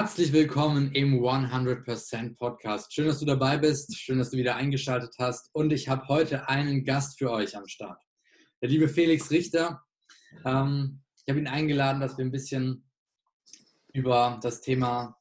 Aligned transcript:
Herzlich 0.00 0.32
willkommen 0.32 0.92
im 0.92 1.20
100% 1.20 2.38
Podcast. 2.38 2.94
Schön, 2.94 3.06
dass 3.06 3.18
du 3.20 3.26
dabei 3.26 3.58
bist. 3.58 3.94
Schön, 3.94 4.16
dass 4.16 4.30
du 4.30 4.38
wieder 4.38 4.56
eingeschaltet 4.56 5.14
hast. 5.18 5.50
Und 5.52 5.74
ich 5.74 5.90
habe 5.90 6.08
heute 6.08 6.48
einen 6.48 6.84
Gast 6.84 7.18
für 7.18 7.30
euch 7.30 7.54
am 7.54 7.68
Start. 7.68 8.02
Der 8.62 8.70
liebe 8.70 8.88
Felix 8.88 9.30
Richter. 9.30 9.82
Ähm, 10.46 11.02
ich 11.16 11.30
habe 11.30 11.38
ihn 11.38 11.46
eingeladen, 11.46 12.00
dass 12.00 12.16
wir 12.16 12.24
ein 12.24 12.30
bisschen 12.30 12.88
über 13.92 14.40
das 14.42 14.62
Thema 14.62 15.18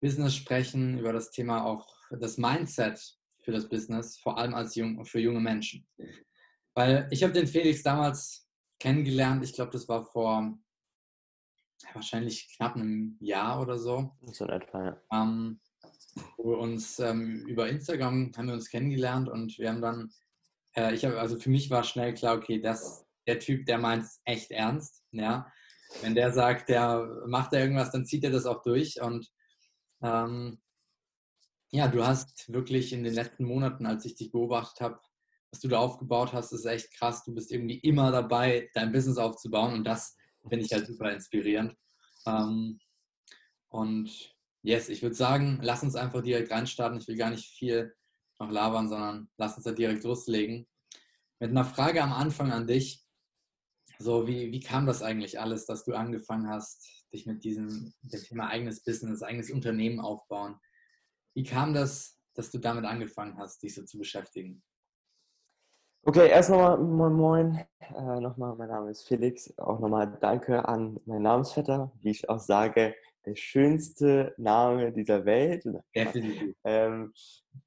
Business 0.00 0.34
sprechen, 0.34 0.98
über 0.98 1.12
das 1.12 1.30
Thema 1.30 1.64
auch 1.64 1.86
das 2.10 2.36
Mindset 2.36 3.00
für 3.44 3.52
das 3.52 3.68
Business, 3.68 4.18
vor 4.18 4.38
allem 4.38 4.54
als 4.54 4.74
jung, 4.74 5.04
für 5.04 5.20
junge 5.20 5.40
Menschen. 5.40 5.86
Weil 6.74 7.06
ich 7.12 7.22
habe 7.22 7.32
den 7.32 7.46
Felix 7.46 7.84
damals 7.84 8.48
kennengelernt, 8.80 9.44
ich 9.44 9.52
glaube, 9.52 9.70
das 9.70 9.86
war 9.86 10.04
vor 10.04 10.58
wahrscheinlich 11.92 12.54
knapp 12.56 12.76
einem 12.76 13.16
Jahr 13.20 13.60
oder 13.60 13.78
so. 13.78 14.16
So 14.32 14.44
in 14.44 14.50
etwa, 14.50 14.84
ja. 14.84 15.02
Ähm, 15.12 15.60
wo 16.36 16.50
wir 16.50 16.58
uns 16.58 16.98
ähm, 16.98 17.46
über 17.46 17.68
Instagram 17.68 18.32
haben 18.36 18.46
wir 18.46 18.54
uns 18.54 18.70
kennengelernt 18.70 19.28
und 19.28 19.58
wir 19.58 19.70
haben 19.70 19.80
dann, 19.80 20.10
äh, 20.76 20.94
ich 20.94 21.04
habe, 21.04 21.20
also 21.20 21.38
für 21.38 21.50
mich 21.50 21.70
war 21.70 21.84
schnell 21.84 22.14
klar, 22.14 22.36
okay, 22.36 22.60
das, 22.60 23.06
der 23.26 23.38
Typ, 23.38 23.66
der 23.66 23.78
meint 23.78 24.04
es 24.04 24.20
echt 24.24 24.50
ernst, 24.50 25.04
ja. 25.12 25.50
Wenn 26.02 26.14
der 26.14 26.32
sagt, 26.32 26.68
der 26.68 27.04
macht 27.26 27.52
da 27.52 27.58
irgendwas, 27.58 27.90
dann 27.90 28.06
zieht 28.06 28.22
er 28.22 28.30
das 28.30 28.46
auch 28.46 28.62
durch 28.62 29.00
und 29.00 29.28
ähm, 30.02 30.60
ja, 31.72 31.88
du 31.88 32.04
hast 32.04 32.52
wirklich 32.52 32.92
in 32.92 33.04
den 33.04 33.14
letzten 33.14 33.44
Monaten, 33.44 33.86
als 33.86 34.04
ich 34.04 34.16
dich 34.16 34.32
beobachtet 34.32 34.80
habe, 34.80 35.00
was 35.52 35.60
du 35.60 35.68
da 35.68 35.78
aufgebaut 35.78 36.32
hast, 36.32 36.52
ist 36.52 36.64
echt 36.64 36.92
krass. 36.96 37.24
Du 37.24 37.34
bist 37.34 37.50
irgendwie 37.50 37.78
immer 37.78 38.10
dabei, 38.12 38.70
dein 38.74 38.92
Business 38.92 39.18
aufzubauen 39.18 39.74
und 39.74 39.84
das 39.84 40.16
finde 40.48 40.64
ich 40.64 40.72
halt 40.72 40.86
super 40.86 41.12
inspirierend. 41.12 41.76
Ähm, 42.26 42.80
und 43.68 44.34
yes, 44.62 44.88
ich 44.88 45.02
würde 45.02 45.14
sagen, 45.14 45.58
lass 45.62 45.82
uns 45.82 45.96
einfach 45.96 46.22
direkt 46.22 46.50
reinstarten. 46.50 46.98
Ich 46.98 47.08
will 47.08 47.16
gar 47.16 47.30
nicht 47.30 47.46
viel 47.46 47.94
noch 48.38 48.50
labern, 48.50 48.88
sondern 48.88 49.30
lass 49.36 49.56
uns 49.56 49.64
da 49.64 49.72
direkt 49.72 50.04
loslegen. 50.04 50.66
Mit 51.38 51.50
einer 51.50 51.64
Frage 51.64 52.02
am 52.02 52.12
Anfang 52.12 52.52
an 52.52 52.66
dich. 52.66 53.04
So, 53.98 54.26
wie, 54.26 54.50
wie 54.50 54.60
kam 54.60 54.86
das 54.86 55.02
eigentlich 55.02 55.38
alles, 55.40 55.66
dass 55.66 55.84
du 55.84 55.94
angefangen 55.94 56.48
hast, 56.48 57.06
dich 57.12 57.26
mit 57.26 57.44
diesem 57.44 57.92
dem 58.02 58.22
Thema 58.22 58.48
eigenes 58.48 58.82
Business, 58.82 59.22
eigenes 59.22 59.50
Unternehmen 59.50 60.00
aufbauen? 60.00 60.58
Wie 61.34 61.44
kam 61.44 61.74
das, 61.74 62.18
dass 62.34 62.50
du 62.50 62.58
damit 62.58 62.84
angefangen 62.84 63.36
hast, 63.38 63.62
dich 63.62 63.74
so 63.74 63.84
zu 63.84 63.98
beschäftigen? 63.98 64.62
Okay, 66.02 66.30
erst 66.30 66.48
nochmal 66.48 66.78
moin 66.78 67.12
moin. 67.12 67.60
Äh, 67.94 68.20
nochmal, 68.20 68.56
mein 68.56 68.70
Name 68.70 68.90
ist 68.90 69.06
Felix. 69.06 69.52
Auch 69.58 69.78
nochmal 69.80 70.16
danke 70.20 70.66
an 70.66 70.98
meinen 71.04 71.22
Namensvetter, 71.22 71.92
wie 72.00 72.10
ich 72.10 72.26
auch 72.30 72.38
sage, 72.38 72.94
der 73.26 73.36
schönste 73.36 74.34
Name 74.38 74.92
dieser 74.92 75.24
Welt. 75.26 75.64
Ähm, 76.64 77.12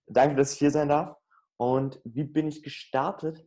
danke, 0.08 0.36
dass 0.36 0.54
ich 0.54 0.60
hier 0.60 0.72
sein 0.72 0.90
darf. 0.90 1.16
Und 1.58 2.02
wie 2.06 2.24
bin 2.24 2.48
ich 2.48 2.64
gestartet? 2.64 3.46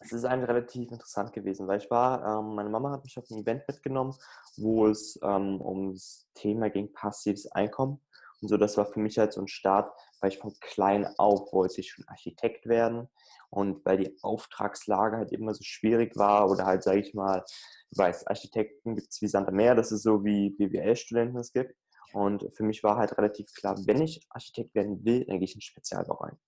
Es 0.00 0.12
ist 0.12 0.24
eigentlich 0.24 0.48
relativ 0.48 0.90
interessant 0.90 1.34
gewesen, 1.34 1.68
weil 1.68 1.78
ich 1.78 1.90
war, 1.90 2.40
ähm, 2.40 2.54
meine 2.54 2.70
Mama 2.70 2.92
hat 2.92 3.04
mich 3.04 3.18
auf 3.18 3.28
ein 3.30 3.38
Event 3.42 3.68
mitgenommen, 3.68 4.14
wo 4.56 4.86
es 4.86 5.18
ähm, 5.22 5.60
ums 5.60 6.26
Thema 6.34 6.70
ging 6.70 6.90
passives 6.90 7.52
Einkommen. 7.52 8.00
Und 8.40 8.48
so, 8.48 8.56
das 8.56 8.76
war 8.76 8.86
für 8.86 9.00
mich 9.00 9.18
halt 9.18 9.32
so 9.32 9.40
ein 9.40 9.48
Start, 9.48 9.92
weil 10.20 10.30
ich 10.30 10.38
von 10.38 10.52
klein 10.60 11.06
auf 11.18 11.52
wollte 11.52 11.80
ich 11.80 11.90
schon 11.90 12.06
Architekt 12.08 12.66
werden. 12.66 13.08
Und 13.50 13.84
weil 13.84 13.98
die 13.98 14.16
Auftragslage 14.22 15.16
halt 15.16 15.32
immer 15.32 15.54
so 15.54 15.62
schwierig 15.62 16.16
war 16.16 16.50
oder 16.50 16.66
halt, 16.66 16.82
sage 16.82 17.00
ich 17.00 17.14
mal, 17.14 17.44
du 17.90 17.98
weißt, 17.98 18.28
Architekten 18.28 18.96
gibt 18.96 19.08
es 19.10 19.20
wie 19.20 19.28
Santa 19.28 19.50
Meer, 19.50 19.74
das 19.74 19.92
ist 19.92 20.02
so 20.02 20.24
wie 20.24 20.50
BWL-Studenten 20.50 21.38
es 21.38 21.52
gibt. 21.52 21.74
Und 22.12 22.46
für 22.54 22.64
mich 22.64 22.82
war 22.82 22.96
halt 22.96 23.16
relativ 23.18 23.52
klar, 23.54 23.76
wenn 23.86 24.02
ich 24.02 24.26
Architekt 24.30 24.74
werden 24.74 25.04
will, 25.04 25.24
dann 25.26 25.38
gehe 25.38 25.44
ich 25.44 25.54
in 25.54 25.60
Spezialbau 25.60 26.14
rein. 26.14 26.38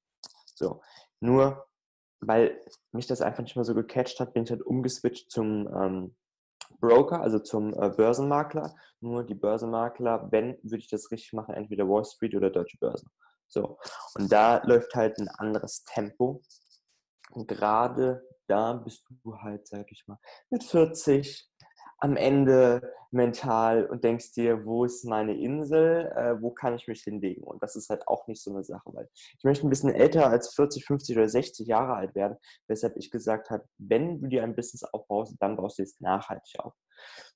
So, 0.55 0.81
nur 1.21 1.67
weil 2.21 2.61
mich 2.93 3.07
das 3.07 3.21
einfach 3.21 3.43
nicht 3.43 3.57
mehr 3.57 3.65
so 3.65 3.75
gecatcht 3.75 4.21
hat, 4.21 4.33
bin 4.33 4.45
ich 4.45 4.51
halt 4.51 4.63
umgeswitcht 4.63 5.31
zum 5.31 5.69
ähm, 5.75 6.17
Broker, 6.81 7.21
also 7.21 7.39
zum 7.39 7.75
äh, 7.75 7.91
Börsenmakler. 7.91 8.75
Nur 9.01 9.25
die 9.25 9.35
Börsenmakler, 9.35 10.29
wenn, 10.31 10.59
würde 10.63 10.79
ich 10.79 10.89
das 10.89 11.11
richtig 11.11 11.33
machen, 11.33 11.55
entweder 11.55 11.89
Wall 11.89 12.05
Street 12.05 12.35
oder 12.35 12.51
Deutsche 12.51 12.79
Börse. 12.79 13.07
So, 13.49 13.79
und 14.15 14.33
da 14.33 14.63
läuft 14.65 14.95
halt 14.95 15.19
ein 15.19 15.29
anderes 15.29 15.85
Tempo. 15.85 16.43
Und 17.33 17.49
gerade 17.49 18.27
da 18.47 18.75
bist 18.75 19.05
du 19.09 19.37
halt, 19.39 19.67
sag 19.67 19.91
ich 19.91 20.07
mal, 20.07 20.19
mit 20.51 20.65
40 20.65 21.52
am 22.03 22.17
Ende 22.17 22.83
mental 23.13 23.87
und 23.87 24.03
denkst 24.03 24.33
dir, 24.33 24.67
wo 24.67 24.85
ist 24.85 25.05
meine 25.05 25.39
Insel, 25.39 26.11
äh, 26.17 26.43
wo 26.43 26.51
kann 26.51 26.75
ich 26.75 26.89
mich 26.89 27.03
hinlegen? 27.03 27.45
Und 27.45 27.63
das 27.63 27.77
ist 27.77 27.91
halt 27.91 28.09
auch 28.09 28.27
nicht 28.27 28.43
so 28.43 28.51
eine 28.51 28.65
Sache, 28.65 28.91
weil 28.93 29.09
ich 29.39 29.45
möchte 29.45 29.65
ein 29.65 29.71
bisschen 29.71 29.95
älter 29.95 30.29
als 30.29 30.53
40, 30.55 30.85
50 30.85 31.17
oder 31.17 31.29
60 31.29 31.69
Jahre 31.69 31.95
alt 31.95 32.17
werden, 32.17 32.37
weshalb 32.67 32.97
ich 32.97 33.13
gesagt 33.13 33.51
habe, 33.51 33.65
wenn 33.79 34.21
du 34.21 34.29
dir 34.29 34.43
ein 34.43 34.57
Business 34.57 34.83
aufbaust, 34.83 35.37
dann 35.39 35.57
baust 35.57 35.79
du 35.79 35.85
es 35.85 36.01
nachhaltig 36.01 36.59
auf. 36.59 36.75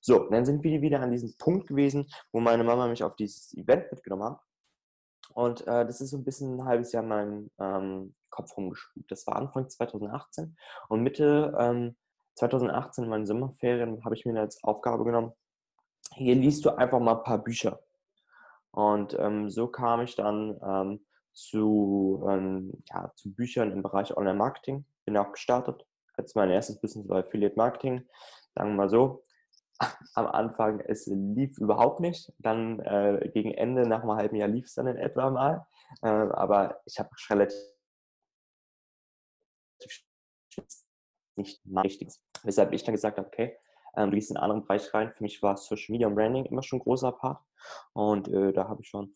So, 0.01 0.27
dann 0.29 0.45
sind 0.45 0.63
wir 0.63 0.81
wieder 0.81 0.99
an 0.99 1.11
diesem 1.11 1.37
Punkt 1.37 1.67
gewesen, 1.67 2.09
wo 2.33 2.41
meine 2.41 2.65
Mama 2.65 2.87
mich 2.87 3.03
auf 3.03 3.15
dieses 3.15 3.55
Event 3.55 3.89
mitgenommen 3.89 4.23
hat. 4.23 4.41
Und 5.33 5.61
äh, 5.61 5.85
das 5.85 6.01
ist 6.01 6.09
so 6.09 6.17
ein 6.17 6.25
bisschen 6.25 6.57
ein 6.57 6.65
halbes 6.65 6.91
Jahr 6.91 7.03
in 7.03 7.09
meinem 7.09 7.51
ähm, 7.59 8.15
Kopf 8.29 8.57
rumgespült. 8.57 9.09
Das 9.09 9.25
war 9.27 9.37
Anfang 9.37 9.69
2018 9.69 10.57
und 10.89 11.03
Mitte 11.03 11.55
ähm, 11.57 11.95
2018 12.37 13.03
in 13.03 13.09
meinen 13.09 13.25
Sommerferien 13.25 14.03
habe 14.05 14.15
ich 14.15 14.25
mir 14.25 14.39
als 14.39 14.63
Aufgabe 14.63 15.03
genommen, 15.03 15.33
hier 16.13 16.35
liest 16.35 16.65
du 16.65 16.69
einfach 16.69 16.99
mal 16.99 17.17
ein 17.17 17.23
paar 17.23 17.43
Bücher. 17.43 17.79
Und 18.71 19.17
ähm, 19.19 19.49
so 19.49 19.67
kam 19.67 20.01
ich 20.01 20.15
dann 20.15 20.59
ähm, 20.63 21.05
zu, 21.33 22.25
ähm, 22.29 22.83
ja, 22.89 23.11
zu 23.15 23.33
Büchern 23.33 23.71
im 23.71 23.81
Bereich 23.81 24.15
Online-Marketing. 24.15 24.85
Bin 25.05 25.17
auch 25.17 25.31
gestartet. 25.31 25.85
Als 26.15 26.35
mein 26.35 26.49
erstes 26.49 26.79
Business 26.79 27.07
war 27.09 27.19
Affiliate 27.19 27.55
Marketing. 27.55 28.07
Sagen 28.55 28.69
wir 28.69 28.75
mal 28.75 28.89
so, 28.89 29.23
am 30.13 30.27
Anfang, 30.27 30.79
es 30.81 31.07
lief 31.07 31.57
überhaupt 31.57 31.99
nicht. 31.99 32.31
Dann 32.37 32.79
äh, 32.81 33.29
gegen 33.33 33.51
Ende, 33.51 33.87
nach 33.87 34.01
einem 34.01 34.13
halben 34.13 34.35
Jahr 34.35 34.47
lief 34.47 34.65
es 34.65 34.75
dann 34.75 34.87
in 34.87 34.97
etwa 34.97 35.29
mal. 35.29 35.67
Äh, 36.01 36.07
aber 36.07 36.81
ich 36.85 36.99
habe 36.99 37.09
relativ 37.29 37.55
nicht 41.37 41.61
mein 41.65 41.83
richtiges. 41.83 42.21
Weshalb 42.47 42.71
ich 42.73 42.83
dann 42.83 42.95
gesagt 42.95 43.17
habe, 43.17 43.27
okay, 43.27 43.57
ähm, 43.95 44.09
du 44.09 44.15
gehst 44.15 44.31
in 44.31 44.37
einen 44.37 44.43
anderen 44.43 44.63
Bereich 44.63 44.93
rein. 44.93 45.11
Für 45.11 45.23
mich 45.23 45.41
war 45.43 45.57
Social 45.57 45.91
Media 45.91 46.07
und 46.07 46.15
Branding 46.15 46.45
immer 46.45 46.63
schon 46.63 46.79
ein 46.79 46.83
großer 46.83 47.11
Part. 47.11 47.43
Und 47.93 48.27
äh, 48.29 48.53
da 48.53 48.69
habe 48.69 48.81
ich 48.81 48.87
schon 48.87 49.13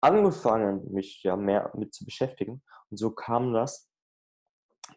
angefangen, 0.00 0.92
mich 0.92 1.22
ja 1.22 1.36
mehr 1.36 1.72
mit 1.74 1.94
zu 1.94 2.04
beschäftigen. 2.04 2.62
Und 2.90 2.96
so 2.98 3.10
kam 3.10 3.52
das, 3.52 3.90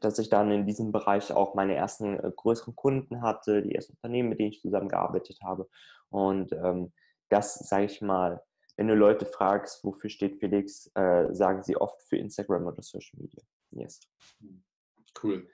dass 0.02 0.20
ich 0.20 0.30
dann 0.30 0.52
in 0.52 0.66
diesem 0.66 0.92
Bereich 0.92 1.32
auch 1.32 1.56
meine 1.56 1.76
ersten 1.76 2.20
äh, 2.20 2.32
größeren 2.36 2.76
Kunden 2.76 3.22
hatte, 3.22 3.62
die 3.62 3.76
ersten 3.76 3.94
Unternehmen, 3.94 4.30
mit 4.30 4.40
denen 4.40 4.52
ich 4.52 4.62
zusammengearbeitet 4.62 5.40
habe. 5.44 5.70
Und 6.10 6.52
ähm, 6.52 6.92
das, 7.30 7.56
sage 7.56 7.86
ich 7.86 8.02
mal, 8.02 8.44
wenn 8.78 8.88
du 8.88 8.96
Leute 8.96 9.26
fragst, 9.26 9.84
wofür 9.84 10.10
steht 10.10 10.40
Felix, 10.40 10.90
äh, 10.96 11.34
sagen 11.34 11.64
sie 11.64 11.76
oft 11.76 12.02
für 12.04 12.18
Instagram 12.18 12.66
oder 12.66 12.82
Social 12.82 13.20
Media. 13.20 13.44
Yes. 13.72 14.00
Cool. 15.22 15.50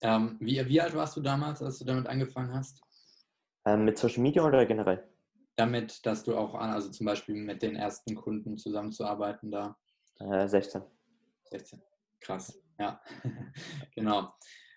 Ähm, 0.00 0.36
wie, 0.40 0.64
wie 0.68 0.80
alt 0.80 0.94
warst 0.94 1.16
du 1.16 1.20
damals, 1.20 1.62
als 1.62 1.78
du 1.78 1.84
damit 1.84 2.06
angefangen 2.06 2.52
hast? 2.54 2.80
Ähm, 3.66 3.84
mit 3.84 3.98
Social 3.98 4.22
Media 4.22 4.44
oder 4.44 4.64
generell? 4.64 5.06
Damit, 5.56 6.06
dass 6.06 6.22
du 6.22 6.36
auch, 6.36 6.54
also 6.54 6.90
zum 6.90 7.06
Beispiel 7.06 7.34
mit 7.34 7.62
den 7.62 7.74
ersten 7.74 8.14
Kunden 8.14 8.56
zusammenzuarbeiten 8.56 9.50
da? 9.50 9.76
Äh, 10.20 10.46
16. 10.46 10.82
16. 11.50 11.82
Krass, 12.20 12.60
ja. 12.78 13.00
genau. 13.94 14.32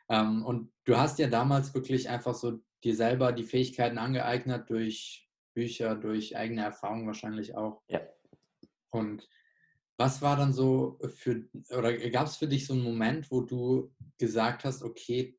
Ähm, 0.09 0.43
und 0.45 0.71
du 0.85 0.97
hast 0.97 1.19
ja 1.19 1.27
damals 1.27 1.73
wirklich 1.73 2.09
einfach 2.09 2.33
so 2.33 2.59
dir 2.83 2.95
selber 2.95 3.31
die 3.31 3.43
Fähigkeiten 3.43 3.97
angeeignet 3.97 4.69
durch 4.69 5.29
Bücher, 5.53 5.95
durch 5.95 6.35
eigene 6.35 6.63
Erfahrungen 6.63 7.07
wahrscheinlich 7.07 7.55
auch. 7.55 7.81
Ja. 7.87 8.01
Und 8.89 9.27
was 10.01 10.19
war 10.23 10.35
dann 10.35 10.51
so 10.51 10.97
für, 11.15 11.43
oder 11.77 11.95
gab 12.09 12.25
es 12.25 12.35
für 12.35 12.47
dich 12.47 12.65
so 12.65 12.73
einen 12.73 12.81
Moment, 12.81 13.29
wo 13.29 13.41
du 13.41 13.93
gesagt 14.17 14.65
hast, 14.65 14.81
okay, 14.81 15.37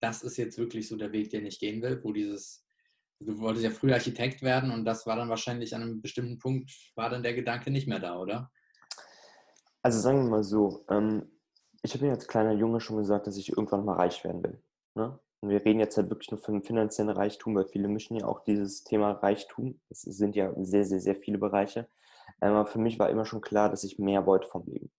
das 0.00 0.22
ist 0.22 0.38
jetzt 0.38 0.56
wirklich 0.56 0.88
so 0.88 0.96
der 0.96 1.12
Weg, 1.12 1.28
den 1.28 1.44
ich 1.44 1.60
gehen 1.60 1.82
will, 1.82 2.02
wo 2.02 2.10
dieses, 2.10 2.64
du 3.20 3.38
wolltest 3.38 3.64
ja 3.64 3.70
früher 3.70 3.94
Architekt 3.94 4.40
werden 4.40 4.70
und 4.70 4.86
das 4.86 5.06
war 5.06 5.16
dann 5.16 5.28
wahrscheinlich 5.28 5.74
an 5.74 5.82
einem 5.82 6.00
bestimmten 6.00 6.38
Punkt, 6.38 6.70
war 6.94 7.10
dann 7.10 7.22
der 7.22 7.34
Gedanke 7.34 7.70
nicht 7.70 7.88
mehr 7.88 7.98
da, 7.98 8.18
oder? 8.18 8.50
Also 9.82 10.00
sagen 10.00 10.24
wir 10.24 10.30
mal 10.30 10.44
so, 10.44 10.86
ähm, 10.88 11.30
ich 11.82 11.92
habe 11.92 12.06
mir 12.06 12.12
als 12.12 12.26
kleiner 12.26 12.52
Junge 12.52 12.80
schon 12.80 12.96
gesagt, 12.96 13.26
dass 13.26 13.36
ich 13.36 13.50
irgendwann 13.50 13.84
mal 13.84 13.96
reich 13.96 14.24
werden 14.24 14.42
will. 14.42 14.62
Ne? 14.94 15.18
Und 15.40 15.50
wir 15.50 15.62
reden 15.62 15.80
jetzt 15.80 15.98
halt 15.98 16.08
wirklich 16.08 16.30
nur 16.30 16.40
von 16.40 16.62
finanziellen 16.62 17.10
Reichtum, 17.10 17.54
weil 17.54 17.66
viele 17.66 17.88
mischen 17.88 18.16
ja 18.16 18.24
auch 18.24 18.44
dieses 18.44 18.82
Thema 18.82 19.12
Reichtum. 19.12 19.78
Es 19.90 20.02
sind 20.02 20.36
ja 20.36 20.54
sehr, 20.62 20.86
sehr, 20.86 21.00
sehr 21.00 21.16
viele 21.16 21.38
Bereiche. 21.38 21.86
Aber 22.40 22.66
für 22.66 22.78
mich 22.78 22.98
war 22.98 23.10
immer 23.10 23.24
schon 23.24 23.40
klar, 23.40 23.70
dass 23.70 23.84
ich 23.84 23.98
mehr 23.98 24.26
wollte 24.26 24.48
vom 24.48 24.66
Leben. 24.66 24.90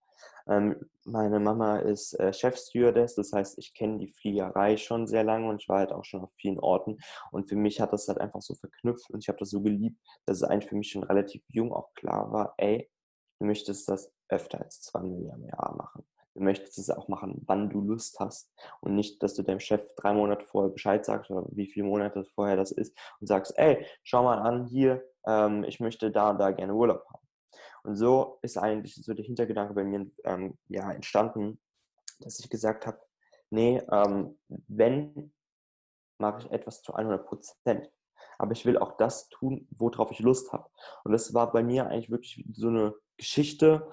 Ähm, 0.47 0.75
meine 1.05 1.39
Mama 1.39 1.77
ist 1.79 2.13
äh, 2.19 2.33
Chefstewardess, 2.33 3.15
das 3.15 3.31
heißt, 3.31 3.57
ich 3.57 3.73
kenne 3.73 3.99
die 3.99 4.07
Fliegerei 4.07 4.77
schon 4.77 5.07
sehr 5.07 5.23
lange 5.23 5.47
und 5.49 5.61
ich 5.61 5.69
war 5.69 5.79
halt 5.79 5.91
auch 5.91 6.03
schon 6.03 6.21
auf 6.21 6.31
vielen 6.35 6.59
Orten. 6.59 6.97
Und 7.31 7.49
für 7.49 7.55
mich 7.55 7.79
hat 7.79 7.93
das 7.93 8.07
halt 8.07 8.19
einfach 8.19 8.41
so 8.41 8.55
verknüpft 8.55 9.09
und 9.09 9.23
ich 9.23 9.29
habe 9.29 9.39
das 9.39 9.49
so 9.49 9.61
geliebt, 9.61 9.99
dass 10.25 10.37
es 10.37 10.43
eigentlich 10.43 10.69
für 10.69 10.75
mich 10.75 10.91
schon 10.91 11.03
relativ 11.03 11.43
jung 11.47 11.73
auch 11.73 11.93
klar 11.93 12.31
war, 12.31 12.53
ey, 12.57 12.89
du 13.39 13.45
möchtest 13.45 13.87
das 13.89 14.11
öfter 14.29 14.61
als 14.61 14.81
zweimal 14.81 15.37
im 15.37 15.45
Jahr 15.45 15.75
machen. 15.75 16.05
Du 16.33 16.41
möchtest 16.41 16.77
es 16.77 16.89
auch 16.89 17.09
machen, 17.09 17.41
wann 17.45 17.69
du 17.69 17.81
Lust 17.81 18.19
hast. 18.19 18.49
Und 18.79 18.95
nicht, 18.95 19.21
dass 19.21 19.33
du 19.33 19.43
deinem 19.43 19.59
Chef 19.59 19.85
drei 19.97 20.13
Monate 20.13 20.45
vorher 20.45 20.71
Bescheid 20.71 21.05
sagst 21.05 21.29
oder 21.29 21.45
wie 21.51 21.67
viele 21.67 21.85
Monate 21.85 22.23
vorher 22.23 22.55
das 22.55 22.71
ist 22.71 22.97
und 23.19 23.27
sagst, 23.27 23.53
ey, 23.57 23.85
schau 24.03 24.23
mal 24.23 24.39
an, 24.39 24.65
hier, 24.67 25.03
ähm, 25.27 25.65
ich 25.65 25.81
möchte 25.81 26.09
da 26.09 26.29
und 26.29 26.39
da 26.39 26.51
gerne 26.51 26.73
Urlaub 26.73 27.03
haben. 27.09 27.20
Und 27.83 27.95
so 27.95 28.39
ist 28.41 28.57
eigentlich 28.57 28.95
so 28.95 29.13
der 29.13 29.25
Hintergedanke 29.25 29.73
bei 29.73 29.83
mir 29.83 30.09
ähm, 30.23 30.57
ja, 30.67 30.91
entstanden, 30.91 31.59
dass 32.19 32.39
ich 32.39 32.49
gesagt 32.49 32.85
habe, 32.85 32.99
nee, 33.49 33.81
ähm, 33.91 34.37
wenn, 34.47 35.33
mache 36.19 36.41
ich 36.45 36.51
etwas 36.51 36.81
zu 36.81 36.93
100 36.93 37.25
Prozent. 37.25 37.91
Aber 38.37 38.51
ich 38.53 38.65
will 38.65 38.77
auch 38.77 38.97
das 38.97 39.29
tun, 39.29 39.67
worauf 39.71 40.11
ich 40.11 40.19
Lust 40.19 40.51
habe. 40.51 40.69
Und 41.03 41.11
das 41.11 41.33
war 41.33 41.51
bei 41.51 41.63
mir 41.63 41.87
eigentlich 41.87 42.11
wirklich 42.11 42.45
so 42.53 42.67
eine 42.67 42.93
Geschichte, 43.17 43.91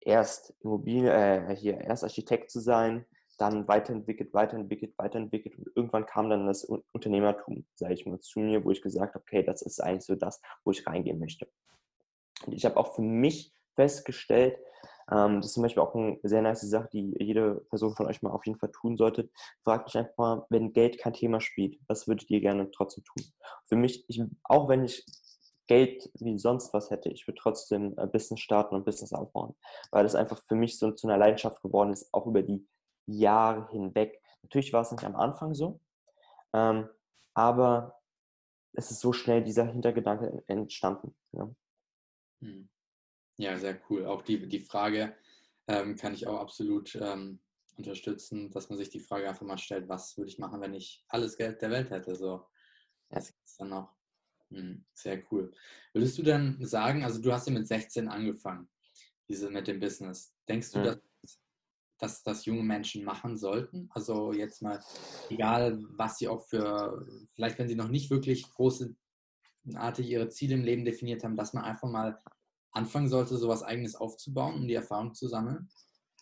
erst 0.00 0.54
Immobilie, 0.60 1.10
äh, 1.10 1.56
hier 1.56 1.80
erst 1.80 2.04
Architekt 2.04 2.50
zu 2.50 2.60
sein, 2.60 3.06
dann 3.38 3.66
weiterentwickelt, 3.66 4.32
weiterentwickelt, 4.32 4.96
weiterentwickelt 4.96 5.56
und 5.58 5.68
irgendwann 5.74 6.06
kam 6.06 6.30
dann 6.30 6.46
das 6.46 6.64
Unternehmertum, 6.92 7.66
sage 7.74 7.94
ich 7.94 8.06
mal, 8.06 8.20
zu 8.20 8.40
mir, 8.40 8.64
wo 8.64 8.70
ich 8.70 8.82
gesagt 8.82 9.14
habe, 9.14 9.22
okay, 9.22 9.42
das 9.42 9.62
ist 9.62 9.80
eigentlich 9.80 10.04
so 10.04 10.14
das, 10.14 10.40
wo 10.64 10.70
ich 10.70 10.86
reingehen 10.86 11.18
möchte. 11.18 11.48
Und 12.46 12.52
ich 12.52 12.64
habe 12.64 12.76
auch 12.76 12.94
für 12.94 13.02
mich 13.02 13.52
festgestellt, 13.74 14.58
ähm, 15.10 15.36
das 15.36 15.46
ist 15.46 15.54
zum 15.54 15.62
Beispiel 15.62 15.82
auch 15.82 15.94
eine 15.94 16.18
sehr 16.22 16.42
nice 16.42 16.62
Sache, 16.62 16.88
die 16.92 17.14
jede 17.18 17.56
Person 17.68 17.94
von 17.94 18.06
euch 18.06 18.22
mal 18.22 18.30
auf 18.30 18.46
jeden 18.46 18.58
Fall 18.58 18.70
tun 18.70 18.96
sollte. 18.96 19.30
Fragt 19.62 19.88
euch 19.88 19.98
einfach 19.98 20.16
mal, 20.16 20.46
wenn 20.48 20.72
Geld 20.72 20.98
kein 20.98 21.12
Thema 21.12 21.40
spielt, 21.40 21.78
was 21.88 22.08
würdet 22.08 22.30
ihr 22.30 22.40
gerne 22.40 22.70
trotzdem 22.70 23.04
tun? 23.04 23.24
Für 23.66 23.76
mich, 23.76 24.04
ich, 24.08 24.22
auch 24.44 24.68
wenn 24.68 24.84
ich 24.84 25.04
Geld 25.66 26.10
wie 26.20 26.38
sonst 26.38 26.72
was 26.74 26.90
hätte, 26.90 27.10
ich 27.10 27.26
würde 27.26 27.40
trotzdem 27.40 27.98
ein 27.98 28.10
Business 28.10 28.40
starten 28.40 28.74
und 28.74 28.84
Business 28.84 29.12
aufbauen, 29.12 29.54
weil 29.90 30.04
das 30.04 30.14
einfach 30.14 30.42
für 30.46 30.54
mich 30.54 30.78
so 30.78 30.90
zu 30.90 31.06
einer 31.06 31.16
Leidenschaft 31.16 31.62
geworden 31.62 31.92
ist, 31.92 32.12
auch 32.12 32.26
über 32.26 32.42
die 32.42 32.66
Jahre 33.06 33.68
hinweg. 33.70 34.20
Natürlich 34.42 34.72
war 34.72 34.82
es 34.82 34.92
nicht 34.92 35.04
am 35.04 35.16
Anfang 35.16 35.54
so, 35.54 35.80
ähm, 36.52 36.88
aber 37.32 38.00
es 38.72 38.90
ist 38.90 39.00
so 39.00 39.12
schnell 39.12 39.42
dieser 39.42 39.64
Hintergedanke 39.64 40.42
entstanden. 40.46 41.14
Ja. 41.32 41.48
Hm. 42.40 42.68
Ja, 43.36 43.56
sehr 43.58 43.80
cool. 43.90 44.06
Auch 44.06 44.22
die, 44.22 44.46
die 44.48 44.60
Frage 44.60 45.16
ähm, 45.66 45.96
kann 45.96 46.14
ich 46.14 46.26
auch 46.26 46.40
absolut 46.40 46.94
ähm, 47.00 47.40
unterstützen, 47.76 48.50
dass 48.50 48.68
man 48.68 48.78
sich 48.78 48.90
die 48.90 49.00
Frage 49.00 49.28
einfach 49.28 49.46
mal 49.46 49.58
stellt, 49.58 49.88
was 49.88 50.16
würde 50.16 50.30
ich 50.30 50.38
machen, 50.38 50.60
wenn 50.60 50.74
ich 50.74 51.04
alles 51.08 51.36
Geld 51.36 51.60
der 51.62 51.70
Welt 51.70 51.90
hätte? 51.90 52.14
So, 52.14 52.46
das 53.08 53.30
ist 53.30 53.60
dann 53.60 53.70
noch 53.70 53.96
hm, 54.50 54.84
sehr 54.92 55.22
cool. 55.30 55.52
Würdest 55.92 56.18
du 56.18 56.22
dann 56.22 56.64
sagen, 56.64 57.02
also 57.02 57.20
du 57.20 57.32
hast 57.32 57.46
ja 57.46 57.52
mit 57.52 57.66
16 57.66 58.08
angefangen, 58.08 58.68
diese 59.28 59.50
mit 59.50 59.66
dem 59.66 59.80
Business. 59.80 60.34
Denkst 60.48 60.70
du, 60.72 60.78
mhm. 60.78 60.84
dass, 60.84 60.98
dass 61.98 62.22
das 62.22 62.44
junge 62.44 62.62
Menschen 62.62 63.04
machen 63.04 63.36
sollten? 63.36 63.88
Also 63.90 64.32
jetzt 64.32 64.62
mal, 64.62 64.80
egal 65.28 65.82
was 65.96 66.18
sie 66.18 66.28
auch 66.28 66.46
für, 66.46 67.04
vielleicht 67.34 67.58
wenn 67.58 67.68
sie 67.68 67.74
noch 67.74 67.88
nicht 67.88 68.10
wirklich 68.10 68.48
große 68.48 68.94
artig 69.74 70.08
ihre 70.08 70.28
Ziele 70.28 70.54
im 70.54 70.64
Leben 70.64 70.84
definiert 70.84 71.24
haben, 71.24 71.36
dass 71.36 71.52
man 71.52 71.64
einfach 71.64 71.88
mal 71.88 72.18
anfangen 72.72 73.08
sollte, 73.08 73.36
sowas 73.36 73.62
eigenes 73.62 73.94
aufzubauen, 73.94 74.54
um 74.54 74.68
die 74.68 74.74
Erfahrung 74.74 75.14
zu 75.14 75.28
sammeln? 75.28 75.68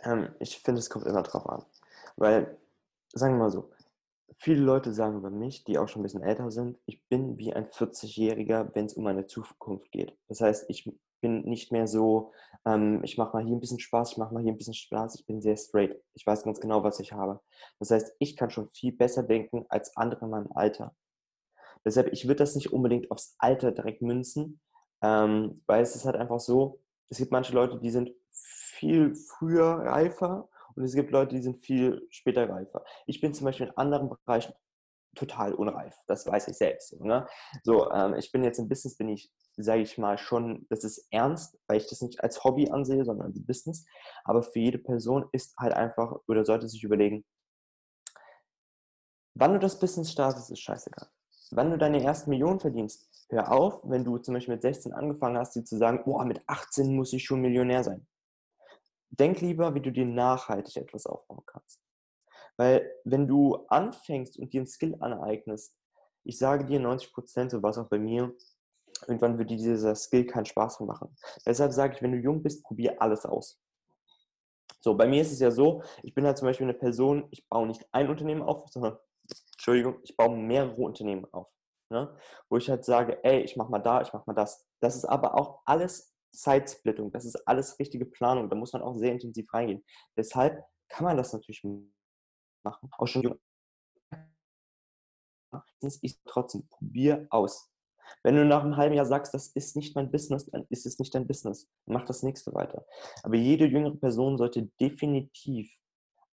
Ähm, 0.03 0.29
ich 0.39 0.59
finde, 0.59 0.81
es 0.81 0.91
kommt 0.91 1.07
immer 1.07 1.23
drauf 1.23 1.47
an. 1.49 1.65
Weil, 2.17 2.59
sagen 3.13 3.35
wir 3.35 3.45
mal 3.45 3.51
so, 3.51 3.71
viele 4.39 4.61
Leute 4.61 4.93
sagen 4.93 5.17
über 5.17 5.31
mich, 5.31 5.65
die 5.65 5.79
auch 5.79 5.89
schon 5.89 6.01
ein 6.01 6.05
bisschen 6.05 6.23
älter 6.23 6.51
sind, 6.51 6.79
ich 6.87 7.03
bin 7.09 7.39
wie 7.39 7.53
ein 7.53 7.67
40-Jähriger, 7.67 8.71
wenn 8.75 8.87
es 8.87 8.95
um 8.95 9.05
meine 9.05 9.27
Zukunft 9.27 9.91
geht. 9.93 10.17
Das 10.29 10.41
heißt, 10.41 10.67
ich 10.69 10.91
bin 11.21 11.43
nicht 11.43 11.73
mehr 11.73 11.87
so, 11.87 12.33
ähm, 12.67 13.03
ich 13.05 13.17
mache 13.17 13.37
mal 13.37 13.45
hier 13.45 13.57
ein 13.57 13.61
bisschen 13.61 13.79
Spaß, 13.79 14.13
ich 14.13 14.19
mache 14.19 14.35
mal 14.35 14.43
hier 14.43 14.53
ein 14.53 14.59
bisschen 14.59 14.75
Spaß, 14.75 15.15
ich 15.15 15.27
bin 15.27 15.41
sehr 15.41 15.57
straight. 15.57 15.97
Ich 16.15 16.27
weiß 16.27 16.43
ganz 16.43 16.61
genau, 16.61 16.83
was 16.83 17.01
ich 17.01 17.13
habe. 17.13 17.41
Das 17.79 17.91
heißt, 17.91 18.17
ich 18.19 18.37
kann 18.37 18.51
schon 18.51 18.69
viel 18.71 18.93
besser 18.93 19.23
denken 19.23 19.65
als 19.69 19.97
andere 19.97 20.25
in 20.25 20.31
meinem 20.31 20.53
Alter. 20.53 20.95
Deshalb, 21.85 22.13
ich 22.13 22.25
würde 22.25 22.37
das 22.37 22.55
nicht 22.55 22.73
unbedingt 22.73 23.11
aufs 23.11 23.35
Alter 23.39 23.73
direkt 23.73 24.03
münzen, 24.03 24.61
ähm, 25.03 25.63
weil 25.67 25.83
es 25.83 25.97
ist 25.97 26.05
halt 26.05 26.17
einfach 26.17 26.41
so, 26.41 26.81
es 27.09 27.19
gibt 27.19 27.33
manche 27.33 27.53
Leute, 27.53 27.79
die 27.79 27.91
sind 27.91 28.11
viel 28.31 29.15
früher 29.15 29.67
reifer 29.67 30.49
und 30.75 30.85
es 30.85 30.95
gibt 30.95 31.11
Leute, 31.11 31.35
die 31.35 31.43
sind 31.43 31.59
viel 31.59 32.07
später 32.11 32.49
reifer. 32.49 32.85
Ich 33.07 33.21
bin 33.21 33.35
zum 33.35 33.45
Beispiel 33.45 33.67
in 33.67 33.77
anderen 33.77 34.09
Bereichen 34.09 34.55
total 35.15 35.55
unreif. 35.55 35.95
Das 36.07 36.27
weiß 36.27 36.49
ich 36.49 36.57
selbst. 36.57 36.99
Ne? 37.01 37.27
So, 37.65 37.91
ähm, 37.91 38.15
ich 38.15 38.33
bin 38.33 38.45
jetzt 38.45 38.59
im 38.59 38.69
Business, 38.69 38.97
bin 38.97 39.09
ich, 39.09 39.31
sage 39.57 39.83
ich 39.83 39.99
mal, 39.99 40.17
schon, 40.17 40.67
das 40.71 40.85
ist 40.85 41.07
ernst, 41.11 41.59
weil 41.67 41.79
ich 41.79 41.89
das 41.89 42.01
nicht 42.01 42.23
als 42.23 42.43
Hobby 42.45 42.71
ansehe, 42.71 43.05
sondern 43.05 43.27
als 43.29 43.45
Business. 43.45 43.85
Aber 44.25 44.43
für 44.43 44.59
jede 44.59 44.79
Person 44.79 45.29
ist 45.33 45.55
halt 45.59 45.75
einfach, 45.75 46.17
oder 46.29 46.45
sollte 46.45 46.69
sich 46.69 46.83
überlegen, 46.83 47.25
wann 49.35 49.53
du 49.53 49.59
das 49.59 49.79
Business 49.79 50.11
startest, 50.11 50.51
ist 50.51 50.61
scheißegal. 50.61 51.09
Wann 51.55 51.71
du 51.71 51.77
deine 51.77 52.03
ersten 52.03 52.31
Millionen 52.31 52.61
verdienst, 52.61 53.27
hör 53.29 53.53
auf, 53.53 53.83
wenn 53.85 54.05
du 54.05 54.17
zum 54.17 54.33
Beispiel 54.33 54.55
mit 54.55 54.63
16 54.63 54.95
angefangen 54.95 55.37
hast, 55.37 55.55
dir 55.55 55.63
zu 55.63 55.77
sagen, 55.77 56.03
oh, 56.07 56.19
mit 56.25 56.41
18 56.47 56.97
muss 56.97 57.13
ich 57.13 57.25
schon 57.25 57.43
Millionär 57.43 57.85
sein. 57.85 58.07
Denk 59.11 59.43
lieber, 59.43 59.75
wie 59.75 59.83
du 59.83 59.93
dir 59.93 60.07
nachhaltig 60.07 60.79
etwas 60.79 61.05
aufbauen 61.05 61.43
kannst. 61.45 61.79
Weil 62.57 62.91
wenn 63.05 63.29
du 63.29 63.67
anfängst 63.69 64.39
und 64.39 64.55
dir 64.55 64.61
einen 64.61 64.67
Skill 64.67 64.97
aneignest, 65.01 65.77
ich 66.25 66.39
sage 66.39 66.65
dir 66.65 66.81
90 66.81 67.13
Prozent, 67.13 67.51
so 67.51 67.63
war 67.63 67.69
es 67.69 67.77
auch 67.77 67.89
bei 67.89 67.99
mir, 67.99 68.35
irgendwann 69.07 69.37
wird 69.37 69.51
dir 69.51 69.59
dieser 69.59 69.95
Skill 69.95 70.25
keinen 70.25 70.47
Spaß 70.47 70.81
mehr 70.81 70.87
machen. 70.87 71.15
Deshalb 71.45 71.73
sage 71.73 71.97
ich, 71.97 72.03
wenn 72.03 72.13
du 72.13 72.19
jung 72.19 72.43
bist, 72.43 72.65
probier 72.65 73.03
alles 73.03 73.27
aus. 73.27 73.61
So, 74.81 74.97
bei 74.97 75.07
mir 75.07 75.21
ist 75.21 75.33
es 75.33 75.41
ja 75.41 75.51
so, 75.51 75.83
ich 76.03 76.15
bin 76.15 76.25
halt 76.25 76.39
zum 76.39 76.49
Beispiel 76.49 76.65
eine 76.65 76.79
Person, 76.79 77.29
ich 77.31 77.47
baue 77.47 77.67
nicht 77.67 77.87
ein 77.93 78.09
Unternehmen 78.09 78.41
auf, 78.41 78.71
sondern, 78.71 78.97
Entschuldigung, 79.63 80.01
ich 80.03 80.17
baue 80.17 80.37
mehrere 80.37 80.83
Unternehmen 80.83 81.25
auf. 81.33 81.49
Ne? 81.89 82.13
Wo 82.49 82.57
ich 82.57 82.69
halt 82.69 82.85
sage, 82.85 83.23
ey, 83.23 83.43
ich 83.43 83.57
mach 83.57 83.69
mal 83.69 83.79
da, 83.79 84.03
ich 84.03 84.13
mach 84.13 84.27
mal 84.27 84.35
das. 84.35 84.67
Das 84.81 84.97
ist 84.97 85.05
aber 85.05 85.37
auch 85.39 85.61
alles 85.65 86.13
Zeitsplittung, 86.33 87.13
das 87.13 87.25
ist 87.25 87.37
alles 87.47 87.79
richtige 87.79 88.05
Planung, 88.05 88.51
da 88.51 88.57
muss 88.57 88.73
man 88.73 88.83
auch 88.83 88.97
sehr 88.97 89.13
intensiv 89.13 89.55
reingehen. 89.55 89.85
Deshalb 90.17 90.65
kann 90.89 91.05
man 91.05 91.17
das 91.17 91.33
natürlich 91.33 91.63
machen. 92.65 92.91
Auch 92.99 93.07
schon 93.07 93.23
jung. 93.23 93.39
Ich 96.01 96.19
trotzdem, 96.25 96.67
probier 96.67 97.29
aus. 97.31 97.71
Wenn 98.25 98.35
du 98.35 98.45
nach 98.45 98.65
einem 98.65 98.77
halben 98.77 98.97
Jahr 98.97 99.07
sagst, 99.07 99.33
das 99.33 99.47
ist 99.49 99.77
nicht 99.77 99.95
mein 99.95 100.11
Business, 100.11 100.47
dann 100.47 100.67
ist 100.71 100.87
es 100.87 100.99
nicht 100.99 101.15
dein 101.15 101.29
Business. 101.29 101.71
Mach 101.87 102.05
das 102.05 102.25
nächste 102.25 102.53
weiter. 102.53 102.85
Aber 103.23 103.37
jede 103.37 103.67
jüngere 103.67 103.95
Person 103.95 104.39
sollte 104.39 104.71
definitiv 104.81 105.73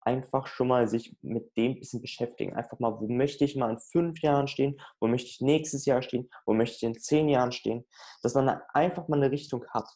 einfach 0.06 0.46
schon 0.46 0.68
mal 0.68 0.88
sich 0.88 1.16
mit 1.20 1.56
dem 1.56 1.72
ein 1.72 1.78
bisschen 1.80 2.00
beschäftigen. 2.00 2.54
Einfach 2.54 2.78
mal, 2.78 3.00
wo 3.00 3.08
möchte 3.08 3.44
ich 3.44 3.56
mal 3.56 3.70
in 3.70 3.78
fünf 3.78 4.20
Jahren 4.20 4.46
stehen? 4.46 4.80
Wo 5.00 5.08
möchte 5.08 5.28
ich 5.28 5.40
nächstes 5.40 5.84
Jahr 5.84 6.00
stehen? 6.00 6.30
Wo 6.46 6.54
möchte 6.54 6.76
ich 6.76 6.82
in 6.84 6.98
zehn 6.98 7.28
Jahren 7.28 7.50
stehen? 7.50 7.84
Dass 8.22 8.34
man 8.34 8.48
einfach 8.72 9.08
mal 9.08 9.16
eine 9.16 9.32
Richtung 9.32 9.66
hat. 9.70 9.88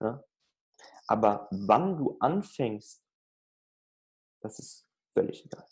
Ja? 0.00 0.22
Aber 1.06 1.48
wann 1.50 1.96
du 1.96 2.16
anfängst, 2.20 3.02
das 4.42 4.58
ist 4.58 4.86
völlig 5.14 5.46
egal. 5.46 5.66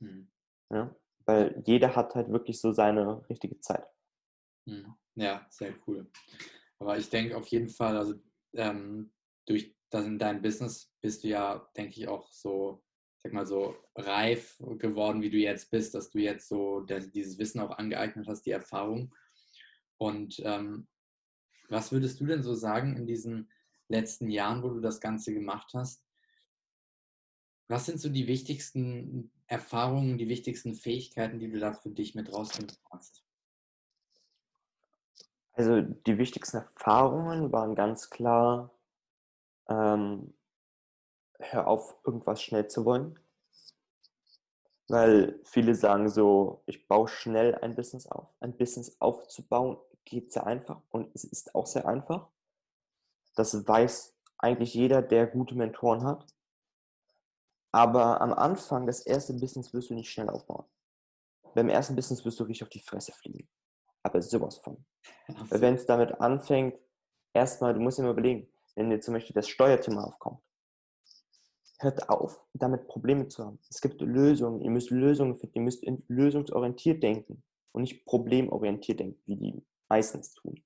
Mhm. 0.00 0.30
Ja? 0.70 0.96
Weil 1.26 1.62
jeder 1.66 1.94
hat 1.94 2.14
halt 2.14 2.30
wirklich 2.30 2.58
so 2.58 2.72
seine 2.72 3.28
richtige 3.28 3.60
Zeit. 3.60 3.86
Mhm. 4.64 4.94
Ja, 5.16 5.46
sehr 5.50 5.74
cool. 5.86 6.10
Aber 6.78 6.96
ich 6.96 7.10
denke 7.10 7.36
auf 7.36 7.48
jeden 7.48 7.68
Fall, 7.68 7.96
also 7.98 8.14
ähm, 8.54 9.12
durch 9.46 9.76
das 9.90 10.06
in 10.06 10.18
deinem 10.18 10.40
Business 10.40 10.90
bist 11.02 11.24
du 11.24 11.28
ja, 11.28 11.68
denke 11.76 12.00
ich, 12.00 12.08
auch 12.08 12.30
so 12.30 12.82
sag 13.28 13.34
mal 13.34 13.46
so, 13.46 13.76
reif 13.94 14.56
geworden, 14.78 15.20
wie 15.20 15.28
du 15.28 15.36
jetzt 15.36 15.70
bist, 15.70 15.94
dass 15.94 16.08
du 16.08 16.18
jetzt 16.18 16.48
so 16.48 16.80
dieses 16.80 17.38
Wissen 17.38 17.60
auch 17.60 17.76
angeeignet 17.76 18.26
hast, 18.26 18.46
die 18.46 18.52
Erfahrung. 18.52 19.14
Und 19.98 20.40
ähm, 20.44 20.88
was 21.68 21.92
würdest 21.92 22.20
du 22.20 22.26
denn 22.26 22.42
so 22.42 22.54
sagen 22.54 22.96
in 22.96 23.06
diesen 23.06 23.50
letzten 23.88 24.30
Jahren, 24.30 24.62
wo 24.62 24.70
du 24.70 24.80
das 24.80 25.00
Ganze 25.00 25.34
gemacht 25.34 25.72
hast? 25.74 26.06
Was 27.68 27.84
sind 27.84 28.00
so 28.00 28.08
die 28.08 28.26
wichtigsten 28.26 29.30
Erfahrungen, 29.46 30.16
die 30.16 30.30
wichtigsten 30.30 30.74
Fähigkeiten, 30.74 31.38
die 31.38 31.50
du 31.50 31.58
da 31.58 31.74
für 31.74 31.90
dich 31.90 32.14
mit 32.14 32.32
rausnehmen 32.32 32.74
hast? 32.90 33.26
Also 35.52 35.82
die 35.82 36.16
wichtigsten 36.16 36.58
Erfahrungen 36.58 37.52
waren 37.52 37.74
ganz 37.74 38.08
klar, 38.08 38.70
ähm, 39.68 40.32
hör 41.38 41.66
auf, 41.66 41.96
irgendwas 42.04 42.42
schnell 42.42 42.68
zu 42.68 42.84
wollen. 42.84 43.18
Weil 44.88 45.38
viele 45.44 45.74
sagen 45.74 46.08
so, 46.08 46.62
ich 46.66 46.88
baue 46.88 47.08
schnell 47.08 47.54
ein 47.56 47.76
Business 47.76 48.06
auf. 48.06 48.28
Ein 48.40 48.56
Business 48.56 48.96
aufzubauen 49.00 49.78
geht 50.04 50.32
sehr 50.32 50.46
einfach 50.46 50.80
und 50.88 51.14
es 51.14 51.24
ist 51.24 51.54
auch 51.54 51.66
sehr 51.66 51.86
einfach. 51.86 52.28
Das 53.36 53.68
weiß 53.68 54.16
eigentlich 54.38 54.72
jeder, 54.74 55.02
der 55.02 55.26
gute 55.26 55.54
Mentoren 55.54 56.04
hat. 56.04 56.26
Aber 57.70 58.20
am 58.20 58.32
Anfang, 58.32 58.86
das 58.86 59.00
erste 59.00 59.34
Business 59.34 59.74
wirst 59.74 59.90
du 59.90 59.94
nicht 59.94 60.10
schnell 60.10 60.30
aufbauen. 60.30 60.64
Beim 61.54 61.68
ersten 61.68 61.94
Business 61.94 62.24
wirst 62.24 62.40
du 62.40 62.44
richtig 62.44 62.62
auf 62.62 62.70
die 62.70 62.80
Fresse 62.80 63.12
fliegen. 63.12 63.46
Aber 64.02 64.22
sowas 64.22 64.56
von. 64.58 64.84
Weil 65.50 65.60
wenn 65.60 65.74
es 65.74 65.84
damit 65.84 66.18
anfängt, 66.20 66.78
erstmal, 67.34 67.74
du 67.74 67.80
musst 67.80 67.98
dir 67.98 68.04
mal 68.04 68.12
überlegen, 68.12 68.50
wenn 68.74 68.88
dir 68.88 69.00
zum 69.00 69.14
Beispiel 69.14 69.34
das 69.34 69.48
Steuerthema 69.48 70.04
aufkommt, 70.04 70.40
hört 71.80 72.08
auf, 72.08 72.44
damit 72.52 72.88
Probleme 72.88 73.28
zu 73.28 73.44
haben. 73.44 73.58
Es 73.70 73.80
gibt 73.80 74.00
Lösungen, 74.00 74.60
ihr 74.60 74.70
müsst 74.70 74.90
Lösungen 74.90 75.36
finden, 75.36 75.58
ihr 75.58 75.62
müsst 75.62 75.84
lösungsorientiert 76.08 77.02
denken 77.02 77.42
und 77.72 77.82
nicht 77.82 78.04
problemorientiert 78.04 79.00
denken, 79.00 79.20
wie 79.26 79.36
die 79.36 79.66
meistens 79.88 80.34
tun. 80.34 80.62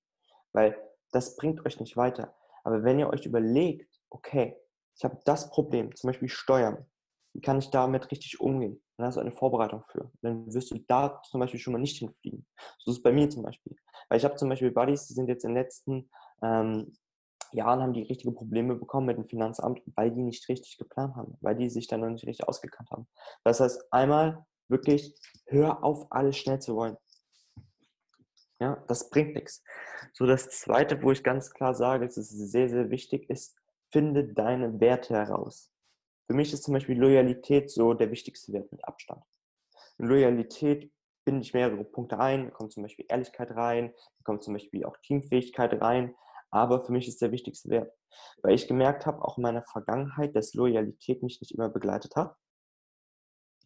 Weil 0.52 0.76
das 1.10 1.36
bringt 1.36 1.64
euch 1.66 1.78
nicht 1.80 1.96
weiter. 1.96 2.34
Aber 2.64 2.84
wenn 2.84 2.98
ihr 2.98 3.08
euch 3.08 3.26
überlegt, 3.26 4.00
okay, 4.10 4.56
ich 4.96 5.04
habe 5.04 5.20
das 5.24 5.50
Problem, 5.50 5.94
zum 5.94 6.08
Beispiel 6.08 6.28
Steuern, 6.28 6.86
wie 7.34 7.40
kann 7.40 7.58
ich 7.58 7.70
damit 7.70 8.10
richtig 8.10 8.40
umgehen? 8.40 8.82
Dann 8.96 9.06
hast 9.06 9.16
du 9.16 9.20
eine 9.20 9.32
Vorbereitung 9.32 9.82
für. 9.88 10.10
Dann 10.20 10.52
wirst 10.52 10.70
du 10.70 10.78
da 10.86 11.22
zum 11.22 11.40
Beispiel 11.40 11.60
schon 11.60 11.72
mal 11.72 11.78
nicht 11.78 11.98
hinfliegen. 11.98 12.46
So 12.78 12.90
ist 12.90 12.98
es 12.98 13.02
bei 13.02 13.12
mir 13.12 13.28
zum 13.30 13.42
Beispiel. 13.42 13.74
Weil 14.08 14.18
ich 14.18 14.24
habe 14.24 14.36
zum 14.36 14.48
Beispiel 14.48 14.70
Buddies, 14.70 15.06
die 15.06 15.14
sind 15.14 15.28
jetzt 15.28 15.44
in 15.44 15.54
den 15.54 15.62
letzten 15.62 16.10
ähm, 16.42 16.92
Jahren 17.54 17.80
haben 17.80 17.92
die 17.92 18.02
richtige 18.02 18.32
Probleme 18.32 18.74
bekommen 18.74 19.06
mit 19.06 19.16
dem 19.16 19.28
Finanzamt, 19.28 19.82
weil 19.94 20.10
die 20.10 20.22
nicht 20.22 20.48
richtig 20.48 20.78
geplant 20.78 21.14
haben, 21.16 21.36
weil 21.40 21.56
die 21.56 21.70
sich 21.70 21.86
dann 21.86 22.00
noch 22.00 22.10
nicht 22.10 22.26
richtig 22.26 22.48
ausgekannt 22.48 22.90
haben. 22.90 23.06
Das 23.44 23.60
heißt, 23.60 23.92
einmal 23.92 24.44
wirklich, 24.68 25.14
hör 25.46 25.84
auf, 25.84 26.06
alles 26.10 26.36
schnell 26.36 26.60
zu 26.60 26.76
wollen. 26.76 26.96
Ja, 28.60 28.82
das 28.86 29.10
bringt 29.10 29.34
nichts. 29.34 29.62
So, 30.12 30.24
das 30.24 30.48
zweite, 30.50 31.02
wo 31.02 31.10
ich 31.10 31.24
ganz 31.24 31.50
klar 31.50 31.74
sage, 31.74 32.06
es 32.06 32.16
ist 32.16 32.30
sehr, 32.30 32.68
sehr 32.68 32.90
wichtig, 32.90 33.28
ist, 33.28 33.56
finde 33.90 34.24
deine 34.24 34.80
Werte 34.80 35.14
heraus. 35.14 35.70
Für 36.26 36.34
mich 36.34 36.52
ist 36.52 36.62
zum 36.62 36.74
Beispiel 36.74 36.98
Loyalität 36.98 37.70
so 37.70 37.92
der 37.94 38.10
wichtigste 38.10 38.52
Wert 38.52 38.70
mit 38.70 38.84
Abstand. 38.84 39.22
In 39.98 40.06
Loyalität 40.06 40.92
binde 41.24 41.42
ich 41.42 41.54
mehrere 41.54 41.84
Punkte 41.84 42.18
ein, 42.18 42.46
da 42.46 42.50
kommt 42.50 42.72
zum 42.72 42.82
Beispiel 42.82 43.04
Ehrlichkeit 43.08 43.50
rein, 43.52 43.92
da 44.18 44.22
kommt 44.24 44.42
zum 44.42 44.54
Beispiel 44.54 44.84
auch 44.84 44.96
Teamfähigkeit 44.98 45.80
rein, 45.80 46.14
aber 46.52 46.80
für 46.80 46.92
mich 46.92 47.08
ist 47.08 47.22
der 47.22 47.32
wichtigste 47.32 47.70
Wert, 47.70 47.92
weil 48.42 48.54
ich 48.54 48.68
gemerkt 48.68 49.06
habe, 49.06 49.24
auch 49.24 49.38
in 49.38 49.42
meiner 49.42 49.62
Vergangenheit, 49.62 50.36
dass 50.36 50.54
Loyalität 50.54 51.22
mich 51.22 51.40
nicht 51.40 51.52
immer 51.52 51.70
begleitet 51.70 52.14
hat. 52.14 52.36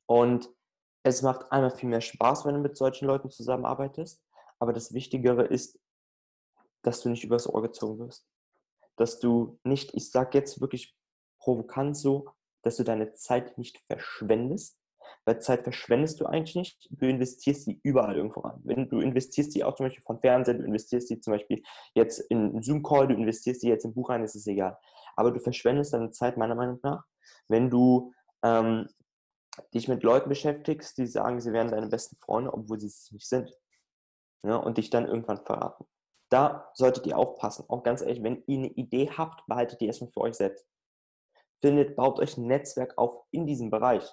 Und 0.07 0.49
es 1.03 1.21
macht 1.23 1.51
einmal 1.51 1.73
viel 1.73 1.89
mehr 1.89 2.01
Spaß, 2.01 2.47
wenn 2.47 2.55
du 2.55 2.61
mit 2.61 2.77
solchen 2.77 3.07
Leuten 3.07 3.29
zusammenarbeitest, 3.29 4.23
aber 4.61 4.73
das 4.73 4.95
Wichtigere 4.95 5.45
ist, 5.45 5.79
dass 6.83 7.01
du 7.03 7.09
nicht 7.09 7.25
übers 7.25 7.49
Ohr 7.49 7.61
gezogen 7.61 7.99
wirst. 7.99 8.27
Dass 8.95 9.19
du 9.19 9.59
nicht, 9.65 9.93
ich 9.95 10.11
sage 10.11 10.39
jetzt 10.39 10.61
wirklich 10.61 10.97
provokant 11.41 11.97
so, 11.97 12.31
dass 12.63 12.77
du 12.77 12.85
deine 12.85 13.15
Zeit 13.15 13.59
nicht 13.59 13.79
verschwendest, 13.89 14.79
weil 15.25 15.41
Zeit 15.41 15.63
verschwendest 15.63 16.21
du 16.21 16.27
eigentlich 16.27 16.57
nicht. 16.57 16.89
Du 16.91 17.07
investierst 17.07 17.65
sie 17.65 17.81
überall 17.83 18.17
irgendwo 18.17 18.41
rein. 18.41 18.61
Wenn 18.65 18.89
du 18.89 19.01
investierst 19.01 19.53
sie 19.53 19.65
auch 19.65 19.75
zum 19.75 19.87
Beispiel 19.87 20.03
von 20.03 20.21
Fernsehen, 20.21 20.59
du 20.59 20.65
investierst 20.65 21.09
sie 21.09 21.21
zum 21.21 21.33
Beispiel 21.33 21.63
jetzt 21.95 22.21
in 22.31 22.63
Zoom-Call, 22.63 23.09
du 23.09 23.15
investierst 23.15 23.61
sie 23.61 23.69
jetzt 23.69 23.85
im 23.85 23.95
Buch 23.95 24.11
rein, 24.11 24.23
ist 24.23 24.37
es 24.37 24.47
egal. 24.47 24.79
Aber 25.17 25.31
du 25.31 25.41
verschwendest 25.41 25.93
deine 25.93 26.11
Zeit 26.11 26.37
meiner 26.37 26.55
Meinung 26.55 26.79
nach, 26.83 27.05
wenn 27.49 27.71
du 27.71 28.13
ähm, 28.43 28.89
dich 29.75 29.89
mit 29.89 30.03
Leuten 30.03 30.29
beschäftigst, 30.29 30.99
die 30.99 31.07
sagen, 31.07 31.41
sie 31.41 31.53
wären 31.53 31.71
deine 31.71 31.89
besten 31.89 32.17
Freunde, 32.17 32.53
obwohl 32.53 32.79
sie 32.79 32.89
es 32.89 33.11
nicht 33.13 33.29
sind. 33.29 33.51
Ja, 34.45 34.57
und 34.57 34.79
dich 34.79 34.91
dann 34.91 35.07
irgendwann 35.07 35.45
verraten. 35.45 35.87
Da 36.29 36.71
solltet 36.75 37.07
ihr 37.07 37.19
aufpassen. 37.19 37.65
Auch 37.69 37.83
ganz 37.83 38.03
ehrlich, 38.03 38.23
wenn 38.23 38.43
ihr 38.47 38.59
eine 38.59 38.69
Idee 38.69 39.11
habt, 39.17 39.47
behaltet 39.47 39.81
die 39.81 39.87
erstmal 39.87 40.11
für 40.11 40.21
euch 40.21 40.35
selbst 40.35 40.67
findet, 41.61 41.97
baut 41.97 42.19
euch 42.19 42.37
ein 42.37 42.47
Netzwerk 42.47 42.97
auf 42.97 43.25
in 43.31 43.47
diesem 43.47 43.71
Bereich. 43.71 44.09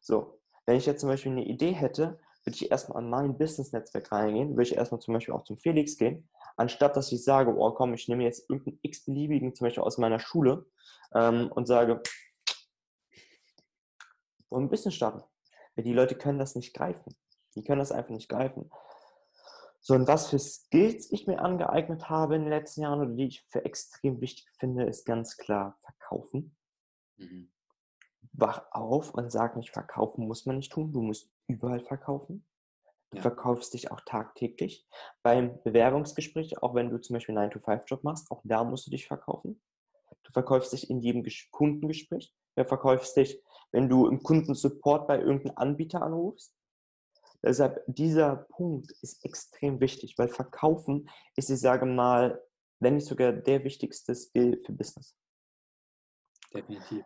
So, 0.00 0.40
wenn 0.64 0.76
ich 0.76 0.86
jetzt 0.86 1.00
zum 1.00 1.08
Beispiel 1.08 1.32
eine 1.32 1.44
Idee 1.44 1.72
hätte, 1.72 2.18
würde 2.44 2.54
ich 2.54 2.70
erstmal 2.70 2.98
an 2.98 3.10
mein 3.10 3.38
Business-Netzwerk 3.38 4.12
reingehen, 4.12 4.50
würde 4.50 4.62
ich 4.62 4.76
erstmal 4.76 5.00
zum 5.00 5.14
Beispiel 5.14 5.34
auch 5.34 5.44
zum 5.44 5.58
Felix 5.58 5.96
gehen, 5.96 6.28
anstatt 6.56 6.96
dass 6.96 7.10
ich 7.10 7.24
sage, 7.24 7.54
oh 7.56 7.72
komm, 7.72 7.94
ich 7.94 8.08
nehme 8.08 8.24
jetzt 8.24 8.48
irgendeinen 8.48 8.78
x-beliebigen, 8.82 9.54
zum 9.54 9.66
Beispiel 9.66 9.82
aus 9.82 9.98
meiner 9.98 10.20
Schule 10.20 10.66
ähm, 11.14 11.50
und 11.52 11.66
sage, 11.66 12.02
wollen 14.50 14.64
ein 14.64 14.70
Business 14.70 14.94
starten. 14.94 15.22
Weil 15.74 15.84
die 15.84 15.92
Leute 15.92 16.14
können 16.14 16.38
das 16.38 16.54
nicht 16.54 16.74
greifen. 16.74 17.16
Die 17.54 17.64
können 17.64 17.80
das 17.80 17.92
einfach 17.92 18.10
nicht 18.10 18.28
greifen. 18.28 18.70
So, 19.80 19.94
und 19.94 20.08
was 20.08 20.28
für 20.28 20.38
Skills 20.38 21.12
ich 21.12 21.26
mir 21.26 21.40
angeeignet 21.40 22.08
habe 22.08 22.34
in 22.34 22.42
den 22.42 22.50
letzten 22.50 22.82
Jahren 22.82 23.00
oder 23.00 23.10
die 23.10 23.26
ich 23.26 23.44
für 23.48 23.64
extrem 23.64 24.20
wichtig 24.20 24.46
finde, 24.58 24.84
ist 24.84 25.04
ganz 25.04 25.36
klar 25.36 25.78
verkaufen. 25.80 26.56
Mhm. 27.18 27.50
Wach 28.38 28.66
auf 28.70 29.14
und 29.14 29.30
sag 29.30 29.56
nicht, 29.56 29.70
verkaufen 29.70 30.26
muss 30.26 30.44
man 30.46 30.56
nicht 30.56 30.72
tun. 30.72 30.92
Du 30.92 31.00
musst 31.00 31.30
überall 31.46 31.80
verkaufen. 31.80 32.44
Du 33.10 33.16
ja. 33.16 33.22
verkaufst 33.22 33.72
dich 33.72 33.90
auch 33.90 34.00
tagtäglich. 34.02 34.86
Beim 35.22 35.62
Bewerbungsgespräch, 35.62 36.62
auch 36.62 36.74
wenn 36.74 36.90
du 36.90 37.00
zum 37.00 37.14
Beispiel 37.14 37.36
einen 37.36 37.50
9-to-5-Job 37.50 38.04
machst, 38.04 38.30
auch 38.30 38.42
da 38.44 38.64
musst 38.64 38.86
du 38.86 38.90
dich 38.90 39.06
verkaufen. 39.06 39.62
Du 40.24 40.32
verkaufst 40.32 40.72
dich 40.72 40.90
in 40.90 41.00
jedem 41.00 41.24
Kundengespräch. 41.50 42.34
Du 42.56 42.64
verkaufst 42.64 43.16
dich, 43.16 43.40
wenn 43.72 43.88
du 43.88 44.06
im 44.08 44.22
Kundensupport 44.22 45.06
bei 45.06 45.18
irgendeinem 45.18 45.56
Anbieter 45.56 46.02
anrufst. 46.02 46.52
Deshalb, 47.42 47.84
dieser 47.86 48.36
Punkt 48.36 48.90
ist 49.02 49.24
extrem 49.24 49.80
wichtig, 49.80 50.18
weil 50.18 50.28
Verkaufen 50.28 51.08
ist, 51.36 51.50
ich 51.50 51.60
sage 51.60 51.86
mal, 51.86 52.42
wenn 52.80 52.96
nicht 52.96 53.06
sogar 53.06 53.32
der 53.32 53.62
wichtigste 53.64 54.14
Skill 54.14 54.60
für 54.64 54.72
Business. 54.72 55.16
Definitiv. 56.52 57.04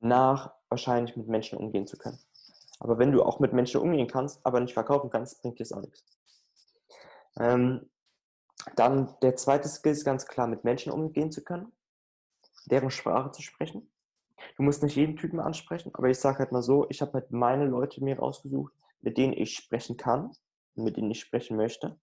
Nach 0.00 0.52
wahrscheinlich 0.68 1.16
mit 1.16 1.28
Menschen 1.28 1.58
umgehen 1.58 1.86
zu 1.86 1.96
können. 1.96 2.18
Aber 2.78 2.98
wenn 2.98 3.12
du 3.12 3.22
auch 3.22 3.40
mit 3.40 3.52
Menschen 3.52 3.80
umgehen 3.80 4.08
kannst, 4.08 4.44
aber 4.44 4.60
nicht 4.60 4.74
verkaufen 4.74 5.10
kannst, 5.10 5.42
bringt 5.42 5.58
dir 5.58 5.64
das 5.64 5.72
auch 5.72 5.82
nichts. 5.82 6.04
Ähm, 7.38 7.90
dann 8.76 9.14
der 9.22 9.36
zweite 9.36 9.68
Skill 9.68 9.92
ist 9.92 10.04
ganz 10.04 10.26
klar, 10.26 10.46
mit 10.46 10.64
Menschen 10.64 10.92
umgehen 10.92 11.30
zu 11.30 11.42
können, 11.42 11.72
deren 12.66 12.90
Sprache 12.90 13.32
zu 13.32 13.42
sprechen. 13.42 13.90
Du 14.56 14.62
musst 14.62 14.82
nicht 14.82 14.96
jeden 14.96 15.16
Typen 15.16 15.40
ansprechen, 15.40 15.94
aber 15.94 16.08
ich 16.08 16.18
sage 16.18 16.38
halt 16.38 16.52
mal 16.52 16.62
so, 16.62 16.88
ich 16.88 17.02
habe 17.02 17.12
halt 17.12 17.30
meine 17.30 17.66
Leute 17.66 18.02
mir 18.02 18.18
rausgesucht, 18.18 18.72
mit 19.00 19.18
denen 19.18 19.34
ich 19.34 19.54
sprechen 19.54 19.96
kann, 19.96 20.32
mit 20.74 20.96
denen 20.96 21.10
ich 21.10 21.20
sprechen 21.20 21.56
möchte. 21.56 21.98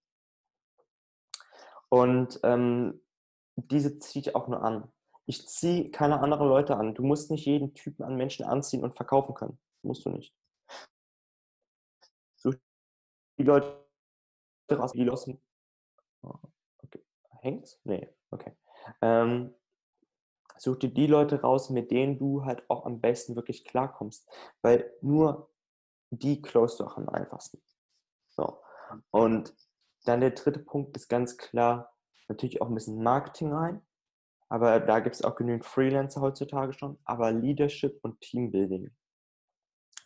Und 1.88 2.38
ähm, 2.42 3.00
diese 3.56 3.98
ziehe 3.98 4.22
ich 4.22 4.34
auch 4.34 4.46
nur 4.48 4.62
an. 4.62 4.90
Ich 5.28 5.46
ziehe 5.46 5.90
keine 5.90 6.20
anderen 6.20 6.48
Leute 6.48 6.74
an. 6.76 6.94
Du 6.94 7.02
musst 7.02 7.30
nicht 7.30 7.44
jeden 7.44 7.74
Typen 7.74 8.02
an 8.02 8.16
Menschen 8.16 8.46
anziehen 8.46 8.82
und 8.82 8.96
verkaufen 8.96 9.34
können. 9.34 9.58
Musst 9.82 10.06
du 10.06 10.08
nicht. 10.08 10.34
Such 12.36 12.54
die 13.36 13.42
Leute 13.42 13.84
raus, 14.72 14.92
die 14.92 15.04
los. 15.04 15.28
Oh, 16.22 16.32
okay. 16.82 17.04
Hängt's? 17.42 17.78
Nee, 17.84 18.08
okay. 18.30 18.56
Ähm, 19.02 19.54
such 20.56 20.78
dir 20.78 20.94
die 20.94 21.06
Leute 21.06 21.42
raus, 21.42 21.68
mit 21.68 21.90
denen 21.90 22.18
du 22.18 22.46
halt 22.46 22.64
auch 22.70 22.86
am 22.86 23.02
besten 23.02 23.36
wirklich 23.36 23.66
klarkommst. 23.66 24.26
Weil 24.62 24.90
nur 25.02 25.50
die 26.08 26.40
close 26.40 26.78
du 26.78 26.84
auch 26.84 26.96
am 26.96 27.10
einfachsten. 27.10 27.62
So. 28.30 28.62
Und 29.10 29.54
dann 30.06 30.22
der 30.22 30.30
dritte 30.30 30.60
Punkt 30.60 30.96
ist 30.96 31.08
ganz 31.08 31.36
klar 31.36 31.94
natürlich 32.28 32.62
auch 32.62 32.68
ein 32.68 32.74
bisschen 32.74 33.02
Marketing 33.02 33.52
rein. 33.52 33.82
Aber 34.48 34.80
da 34.80 35.00
gibt 35.00 35.14
es 35.14 35.22
auch 35.22 35.36
genügend 35.36 35.66
Freelancer 35.66 36.20
heutzutage 36.20 36.72
schon. 36.72 36.98
Aber 37.04 37.32
Leadership 37.32 37.98
und 38.02 38.20
Teambuilding. 38.20 38.90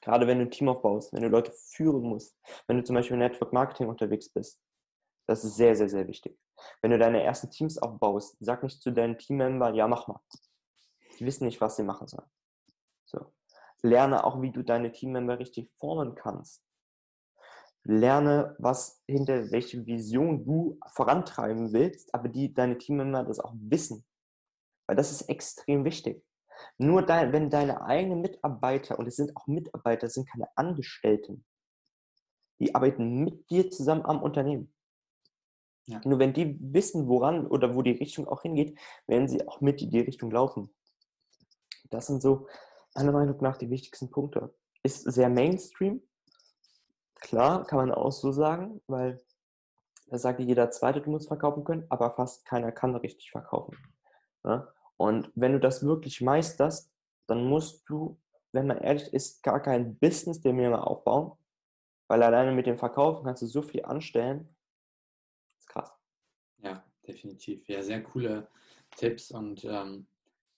Gerade 0.00 0.26
wenn 0.26 0.38
du 0.38 0.46
ein 0.46 0.50
Team 0.50 0.68
aufbaust, 0.68 1.12
wenn 1.12 1.22
du 1.22 1.28
Leute 1.28 1.52
führen 1.52 2.02
musst, 2.02 2.36
wenn 2.66 2.76
du 2.76 2.84
zum 2.84 2.96
Beispiel 2.96 3.14
im 3.14 3.20
Network 3.20 3.52
Marketing 3.52 3.88
unterwegs 3.88 4.28
bist, 4.28 4.60
das 5.28 5.44
ist 5.44 5.56
sehr, 5.56 5.76
sehr, 5.76 5.88
sehr 5.88 6.08
wichtig. 6.08 6.36
Wenn 6.80 6.90
du 6.90 6.98
deine 6.98 7.22
ersten 7.22 7.50
Teams 7.50 7.78
aufbaust, 7.78 8.36
sag 8.40 8.64
nicht 8.64 8.82
zu 8.82 8.90
deinen 8.90 9.16
Teammembern, 9.16 9.74
ja, 9.74 9.86
mach 9.86 10.08
mal. 10.08 10.20
Die 11.18 11.24
wissen 11.24 11.44
nicht, 11.44 11.60
was 11.60 11.76
sie 11.76 11.84
machen 11.84 12.08
sollen. 12.08 12.28
So. 13.04 13.32
Lerne 13.82 14.24
auch, 14.24 14.42
wie 14.42 14.50
du 14.50 14.62
deine 14.62 14.90
Teammember 14.90 15.38
richtig 15.38 15.70
formen 15.78 16.14
kannst. 16.14 16.62
Lerne, 17.84 18.54
was 18.58 19.02
hinter 19.06 19.50
welche 19.50 19.84
Vision 19.86 20.44
du 20.44 20.78
vorantreiben 20.92 21.72
willst, 21.72 22.14
aber 22.14 22.28
die 22.28 22.52
deine 22.52 22.78
Teammember 22.78 23.24
das 23.24 23.40
auch 23.40 23.54
wissen. 23.56 24.04
Weil 24.92 24.96
das 24.96 25.10
ist 25.10 25.22
extrem 25.22 25.86
wichtig. 25.86 26.22
Nur 26.76 27.00
dein, 27.00 27.32
wenn 27.32 27.48
deine 27.48 27.80
eigenen 27.80 28.20
Mitarbeiter, 28.20 28.98
und 28.98 29.06
es 29.06 29.16
sind 29.16 29.34
auch 29.38 29.46
Mitarbeiter, 29.46 30.10
sind 30.10 30.28
keine 30.28 30.54
Angestellten, 30.54 31.46
die 32.60 32.74
arbeiten 32.74 33.24
mit 33.24 33.48
dir 33.48 33.70
zusammen 33.70 34.04
am 34.04 34.22
Unternehmen. 34.22 34.74
Ja. 35.86 35.98
Nur 36.04 36.18
wenn 36.18 36.34
die 36.34 36.58
wissen, 36.60 37.08
woran 37.08 37.46
oder 37.46 37.74
wo 37.74 37.80
die 37.80 37.92
Richtung 37.92 38.28
auch 38.28 38.42
hingeht, 38.42 38.78
werden 39.06 39.28
sie 39.28 39.48
auch 39.48 39.62
mit 39.62 39.80
in 39.80 39.90
die 39.90 40.00
Richtung 40.00 40.30
laufen. 40.30 40.74
Das 41.88 42.08
sind 42.08 42.20
so 42.20 42.46
meiner 42.94 43.12
Meinung 43.12 43.40
nach 43.40 43.56
die 43.56 43.70
wichtigsten 43.70 44.10
Punkte. 44.10 44.54
Ist 44.82 45.10
sehr 45.10 45.30
Mainstream. 45.30 46.06
Klar, 47.14 47.64
kann 47.64 47.78
man 47.78 47.92
auch 47.92 48.12
so 48.12 48.30
sagen, 48.30 48.82
weil 48.88 49.24
da 50.08 50.18
sagt 50.18 50.40
jeder 50.40 50.70
Zweite, 50.70 51.00
du 51.00 51.08
musst 51.08 51.28
verkaufen 51.28 51.64
können, 51.64 51.86
aber 51.88 52.14
fast 52.14 52.44
keiner 52.44 52.72
kann 52.72 52.94
richtig 52.94 53.30
verkaufen. 53.30 53.74
Ja? 54.44 54.68
Und 55.02 55.32
wenn 55.34 55.52
du 55.52 55.58
das 55.58 55.84
wirklich 55.84 56.20
meisterst, 56.20 56.88
dann 57.26 57.48
musst 57.48 57.82
du, 57.88 58.20
wenn 58.52 58.68
man 58.68 58.78
ehrlich 58.78 59.12
ist, 59.12 59.42
gar 59.42 59.60
kein 59.60 59.98
Business 59.98 60.40
dir 60.40 60.52
mehr 60.52 60.86
aufbauen, 60.86 61.32
weil 62.06 62.22
alleine 62.22 62.52
mit 62.52 62.66
dem 62.66 62.76
Verkaufen 62.76 63.24
kannst 63.24 63.42
du 63.42 63.46
so 63.46 63.62
viel 63.62 63.84
anstellen. 63.84 64.48
Das 65.48 65.58
ist 65.58 65.68
krass. 65.68 65.92
Ja, 66.58 66.84
definitiv. 67.04 67.66
Ja, 67.66 67.82
sehr 67.82 68.04
coole 68.04 68.46
Tipps 68.96 69.32
und 69.32 69.64
ähm, 69.64 70.06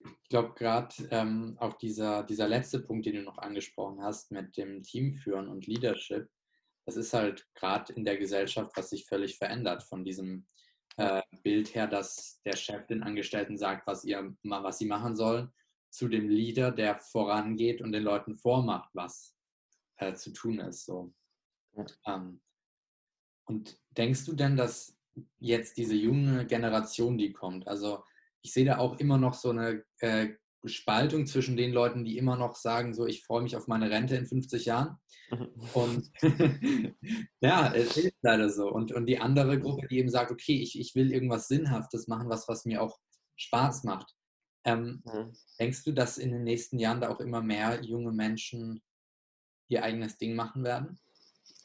ich 0.00 0.28
glaube 0.28 0.52
gerade 0.52 0.94
ähm, 1.10 1.56
auch 1.58 1.78
dieser, 1.78 2.22
dieser 2.22 2.46
letzte 2.46 2.80
Punkt, 2.80 3.06
den 3.06 3.14
du 3.14 3.22
noch 3.22 3.38
angesprochen 3.38 4.02
hast 4.02 4.30
mit 4.30 4.58
dem 4.58 4.82
Teamführen 4.82 5.48
und 5.48 5.66
Leadership, 5.66 6.28
das 6.84 6.96
ist 6.96 7.14
halt 7.14 7.48
gerade 7.54 7.94
in 7.94 8.04
der 8.04 8.18
Gesellschaft, 8.18 8.76
was 8.76 8.90
sich 8.90 9.06
völlig 9.06 9.38
verändert 9.38 9.84
von 9.84 10.04
diesem 10.04 10.44
äh, 10.96 11.22
Bild 11.42 11.74
her, 11.74 11.86
dass 11.86 12.40
der 12.44 12.56
Chef 12.56 12.86
den 12.86 13.02
Angestellten 13.02 13.58
sagt, 13.58 13.86
was, 13.86 14.04
ihr, 14.04 14.34
was 14.42 14.78
sie 14.78 14.86
machen 14.86 15.16
sollen, 15.16 15.52
zu 15.90 16.08
dem 16.08 16.28
Leader, 16.28 16.72
der 16.72 16.98
vorangeht 16.98 17.80
und 17.80 17.92
den 17.92 18.02
Leuten 18.02 18.36
vormacht, 18.36 18.90
was 18.94 19.36
äh, 19.98 20.14
zu 20.14 20.32
tun 20.32 20.60
ist. 20.60 20.86
So. 20.86 21.12
Ähm, 22.06 22.40
und 23.46 23.78
denkst 23.90 24.24
du 24.24 24.34
denn, 24.34 24.56
dass 24.56 24.96
jetzt 25.38 25.76
diese 25.76 25.94
junge 25.94 26.46
Generation, 26.46 27.18
die 27.18 27.32
kommt, 27.32 27.68
also 27.68 28.04
ich 28.42 28.52
sehe 28.52 28.64
da 28.64 28.78
auch 28.78 28.98
immer 28.98 29.18
noch 29.18 29.34
so 29.34 29.50
eine 29.50 29.84
äh, 30.00 30.34
Spaltung 30.66 31.26
zwischen 31.26 31.56
den 31.56 31.72
Leuten, 31.72 32.04
die 32.04 32.18
immer 32.18 32.36
noch 32.36 32.56
sagen, 32.56 32.94
so 32.94 33.06
ich 33.06 33.24
freue 33.24 33.42
mich 33.42 33.56
auf 33.56 33.66
meine 33.66 33.90
Rente 33.90 34.16
in 34.16 34.26
50 34.26 34.64
Jahren. 34.64 34.98
Und 35.72 36.10
ja, 37.40 37.72
es 37.74 37.96
ist 37.96 38.16
leider 38.22 38.50
so. 38.50 38.68
Und, 38.70 38.92
und 38.92 39.06
die 39.06 39.18
andere 39.18 39.58
Gruppe, 39.58 39.86
die 39.88 39.98
eben 39.98 40.10
sagt, 40.10 40.30
okay, 40.30 40.60
ich, 40.60 40.78
ich 40.78 40.94
will 40.94 41.12
irgendwas 41.12 41.48
Sinnhaftes 41.48 42.08
machen, 42.08 42.28
was, 42.28 42.48
was 42.48 42.64
mir 42.64 42.82
auch 42.82 42.98
Spaß 43.36 43.84
macht. 43.84 44.14
Ähm, 44.64 45.02
mhm. 45.04 45.32
Denkst 45.60 45.84
du, 45.84 45.92
dass 45.92 46.18
in 46.18 46.32
den 46.32 46.44
nächsten 46.44 46.78
Jahren 46.78 47.00
da 47.00 47.10
auch 47.10 47.20
immer 47.20 47.42
mehr 47.42 47.82
junge 47.82 48.12
Menschen 48.12 48.82
ihr 49.68 49.82
eigenes 49.82 50.16
Ding 50.18 50.34
machen 50.34 50.64
werden? 50.64 50.98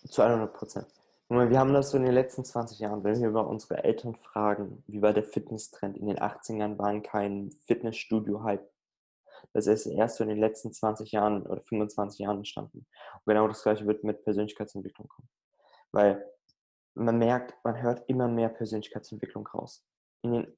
Zu 0.09 0.21
100 0.21 0.53
Prozent. 0.53 0.87
Wir 1.29 1.59
haben 1.59 1.73
das 1.73 1.91
so 1.91 1.97
in 1.97 2.05
den 2.05 2.13
letzten 2.13 2.43
20 2.43 2.79
Jahren, 2.79 3.03
wenn 3.03 3.21
wir 3.21 3.29
über 3.29 3.47
unsere 3.47 3.83
Eltern 3.83 4.15
fragen, 4.15 4.83
wie 4.87 5.03
war 5.03 5.13
der 5.13 5.23
Fitnesstrend? 5.23 5.95
In 5.95 6.07
den 6.07 6.17
80ern 6.17 6.79
waren 6.79 7.03
kein 7.03 7.51
Fitnessstudio-Hype. 7.67 8.67
Das 9.53 9.67
ist 9.67 9.85
erst 9.87 10.17
so 10.17 10.23
in 10.23 10.29
den 10.29 10.39
letzten 10.39 10.71
20 10.71 11.11
Jahren 11.11 11.45
oder 11.45 11.61
25 11.61 12.19
Jahren 12.19 12.37
entstanden. 12.37 12.85
Und 13.13 13.33
genau 13.33 13.47
das 13.47 13.63
gleiche 13.63 13.85
wird 13.87 14.03
mit 14.03 14.23
Persönlichkeitsentwicklung 14.23 15.07
kommen. 15.07 15.29
Weil 15.91 16.25
man 16.95 17.17
merkt, 17.17 17.53
man 17.63 17.81
hört 17.81 18.03
immer 18.07 18.27
mehr 18.27 18.49
Persönlichkeitsentwicklung 18.49 19.47
raus. 19.47 19.85
In 20.21 20.33
den 20.33 20.57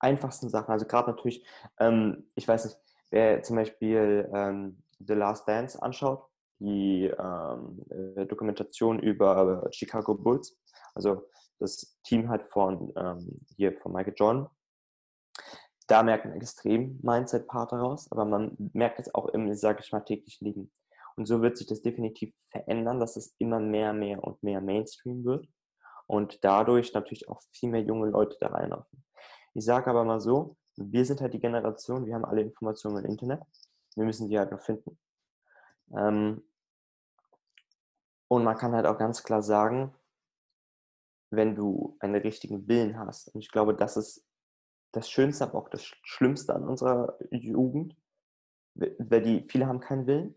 einfachsten 0.00 0.48
Sachen. 0.48 0.72
Also 0.72 0.86
gerade 0.86 1.10
natürlich, 1.10 1.46
ähm, 1.78 2.30
ich 2.34 2.46
weiß 2.46 2.64
nicht, 2.66 2.78
wer 3.10 3.42
zum 3.42 3.56
Beispiel 3.56 4.28
ähm, 4.32 4.82
The 4.98 5.14
Last 5.14 5.46
Dance 5.48 5.80
anschaut, 5.80 6.26
die 6.58 7.06
ähm, 7.06 7.84
äh, 7.90 8.26
Dokumentation 8.26 8.98
über 8.98 9.68
Chicago 9.70 10.14
Bulls, 10.14 10.58
also 10.94 11.28
das 11.58 11.98
Team 12.04 12.28
halt 12.28 12.44
von 12.50 12.92
ähm, 12.96 13.40
hier 13.56 13.76
von 13.78 13.92
Michael 13.92 14.14
Jordan. 14.16 14.48
Da 15.88 16.02
merkt 16.02 16.26
man 16.26 16.34
extrem 16.34 17.00
Mindset-Part 17.02 17.72
daraus, 17.72 18.12
aber 18.12 18.24
man 18.24 18.56
merkt 18.74 19.00
es 19.00 19.14
auch 19.14 19.26
im, 19.28 19.52
sage 19.54 19.80
ich 19.82 19.90
mal, 19.90 20.00
täglichen 20.00 20.46
Leben. 20.46 20.72
Und 21.16 21.26
so 21.26 21.42
wird 21.42 21.56
sich 21.56 21.66
das 21.66 21.82
definitiv 21.82 22.32
verändern, 22.50 23.00
dass 23.00 23.16
es 23.16 23.34
immer 23.38 23.58
mehr, 23.58 23.92
mehr 23.92 24.22
und 24.22 24.40
mehr 24.42 24.60
Mainstream 24.60 25.24
wird 25.24 25.48
und 26.06 26.44
dadurch 26.44 26.92
natürlich 26.92 27.28
auch 27.28 27.40
viel 27.52 27.70
mehr 27.70 27.82
junge 27.82 28.10
Leute 28.10 28.36
da 28.38 28.48
reinlaufen. 28.48 29.04
Ich 29.54 29.64
sage 29.64 29.90
aber 29.90 30.04
mal 30.04 30.20
so, 30.20 30.56
wir 30.76 31.04
sind 31.04 31.20
halt 31.20 31.34
die 31.34 31.40
Generation, 31.40 32.06
wir 32.06 32.14
haben 32.14 32.24
alle 32.24 32.42
Informationen 32.42 33.04
im 33.04 33.10
Internet, 33.10 33.40
wir 33.96 34.04
müssen 34.04 34.28
die 34.28 34.38
halt 34.38 34.52
noch 34.52 34.60
finden. 34.60 34.98
Ähm, 35.96 36.44
und 38.28 38.44
man 38.44 38.56
kann 38.56 38.74
halt 38.74 38.86
auch 38.86 38.98
ganz 38.98 39.22
klar 39.22 39.42
sagen, 39.42 39.94
wenn 41.30 41.56
du 41.56 41.96
einen 42.00 42.14
richtigen 42.14 42.68
Willen 42.68 42.98
hast, 42.98 43.34
und 43.34 43.40
ich 43.40 43.50
glaube, 43.50 43.74
das 43.74 43.96
ist 43.96 44.27
das 44.92 45.10
Schönste, 45.10 45.44
aber 45.44 45.58
auch 45.58 45.68
das 45.68 45.84
Schlimmste 46.02 46.54
an 46.54 46.68
unserer 46.68 47.18
Jugend, 47.30 47.96
weil 48.74 49.22
die, 49.22 49.44
viele 49.48 49.66
haben 49.66 49.80
keinen 49.80 50.06
Willen, 50.06 50.34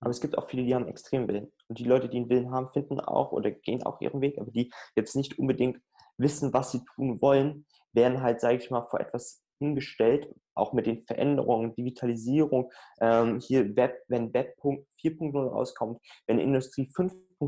aber 0.00 0.10
es 0.10 0.20
gibt 0.20 0.36
auch 0.36 0.48
viele, 0.48 0.64
die 0.64 0.74
haben 0.74 0.88
extrem 0.88 1.28
Willen. 1.28 1.52
Und 1.68 1.78
die 1.78 1.84
Leute, 1.84 2.08
die 2.08 2.16
einen 2.16 2.28
Willen 2.28 2.50
haben, 2.50 2.72
finden 2.72 3.00
auch 3.00 3.32
oder 3.32 3.50
gehen 3.50 3.84
auch 3.84 4.00
ihren 4.00 4.20
Weg, 4.20 4.38
aber 4.38 4.50
die 4.50 4.72
jetzt 4.96 5.14
nicht 5.14 5.38
unbedingt 5.38 5.80
wissen, 6.16 6.52
was 6.52 6.72
sie 6.72 6.84
tun 6.94 7.22
wollen, 7.22 7.66
werden 7.92 8.22
halt, 8.22 8.40
sage 8.40 8.56
ich 8.56 8.70
mal, 8.70 8.86
vor 8.88 9.00
etwas 9.00 9.42
hingestellt, 9.58 10.28
auch 10.54 10.72
mit 10.72 10.86
den 10.86 11.02
Veränderungen, 11.02 11.74
Digitalisierung, 11.74 12.72
ähm, 13.00 13.38
hier 13.38 13.76
Web, 13.76 14.02
wenn 14.08 14.34
Web 14.34 14.56
4.0 14.60 15.48
rauskommt, 15.48 16.00
wenn 16.26 16.38
Industrie 16.38 16.90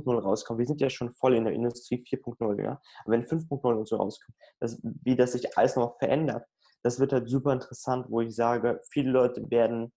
5.0 0.02 0.20
rauskommt, 0.20 0.58
wir 0.58 0.66
sind 0.66 0.80
ja 0.80 0.90
schon 0.90 1.12
voll 1.12 1.34
in 1.34 1.44
der 1.44 1.52
Industrie 1.52 1.96
4.0, 1.96 2.62
ja, 2.62 2.80
aber 3.04 3.12
wenn 3.12 3.24
5.0 3.24 3.74
und 3.74 3.88
so 3.88 3.96
rauskommt, 3.96 4.36
das, 4.60 4.80
wie 4.82 5.16
das 5.16 5.32
sich 5.32 5.56
alles 5.56 5.76
noch 5.76 5.98
verändert, 5.98 6.46
das 6.82 7.00
wird 7.00 7.12
halt 7.12 7.28
super 7.28 7.52
interessant, 7.52 8.06
wo 8.10 8.20
ich 8.20 8.34
sage, 8.34 8.80
viele 8.90 9.10
Leute 9.10 9.50
werden 9.50 9.92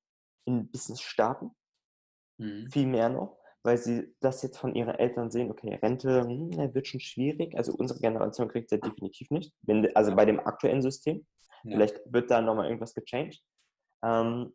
in 0.46 0.72
Business 0.72 1.02
starten, 1.02 1.52
mhm. 2.38 2.70
viel 2.72 2.88
mehr 2.88 3.10
noch, 3.10 3.38
weil 3.64 3.78
sie 3.78 4.16
das 4.22 4.42
jetzt 4.44 4.58
von 4.58 4.74
ihren 4.76 4.96
Eltern 4.96 5.30
sehen, 5.30 5.52
okay, 5.52 5.76
Rente 5.76 6.22
hm, 6.22 6.74
wird 6.74 6.88
schon 6.88 7.02
schwierig. 7.02 7.56
Also 7.58 7.74
unsere 7.74 8.00
Generation 8.00 8.48
kriegt 8.48 8.72
es 8.72 8.80
ja 8.80 8.90
definitiv 8.90 9.30
nicht. 9.30 9.54
Wenn, 9.62 9.94
also 9.94 10.16
bei 10.16 10.24
dem 10.24 10.40
aktuellen 10.40 10.82
System. 10.82 11.28
Ja. 11.64 11.72
Vielleicht 11.72 12.00
wird 12.06 12.32
da 12.32 12.42
nochmal 12.42 12.68
irgendwas 12.68 12.94
gechanged. 12.94 13.44
Ähm, 14.04 14.54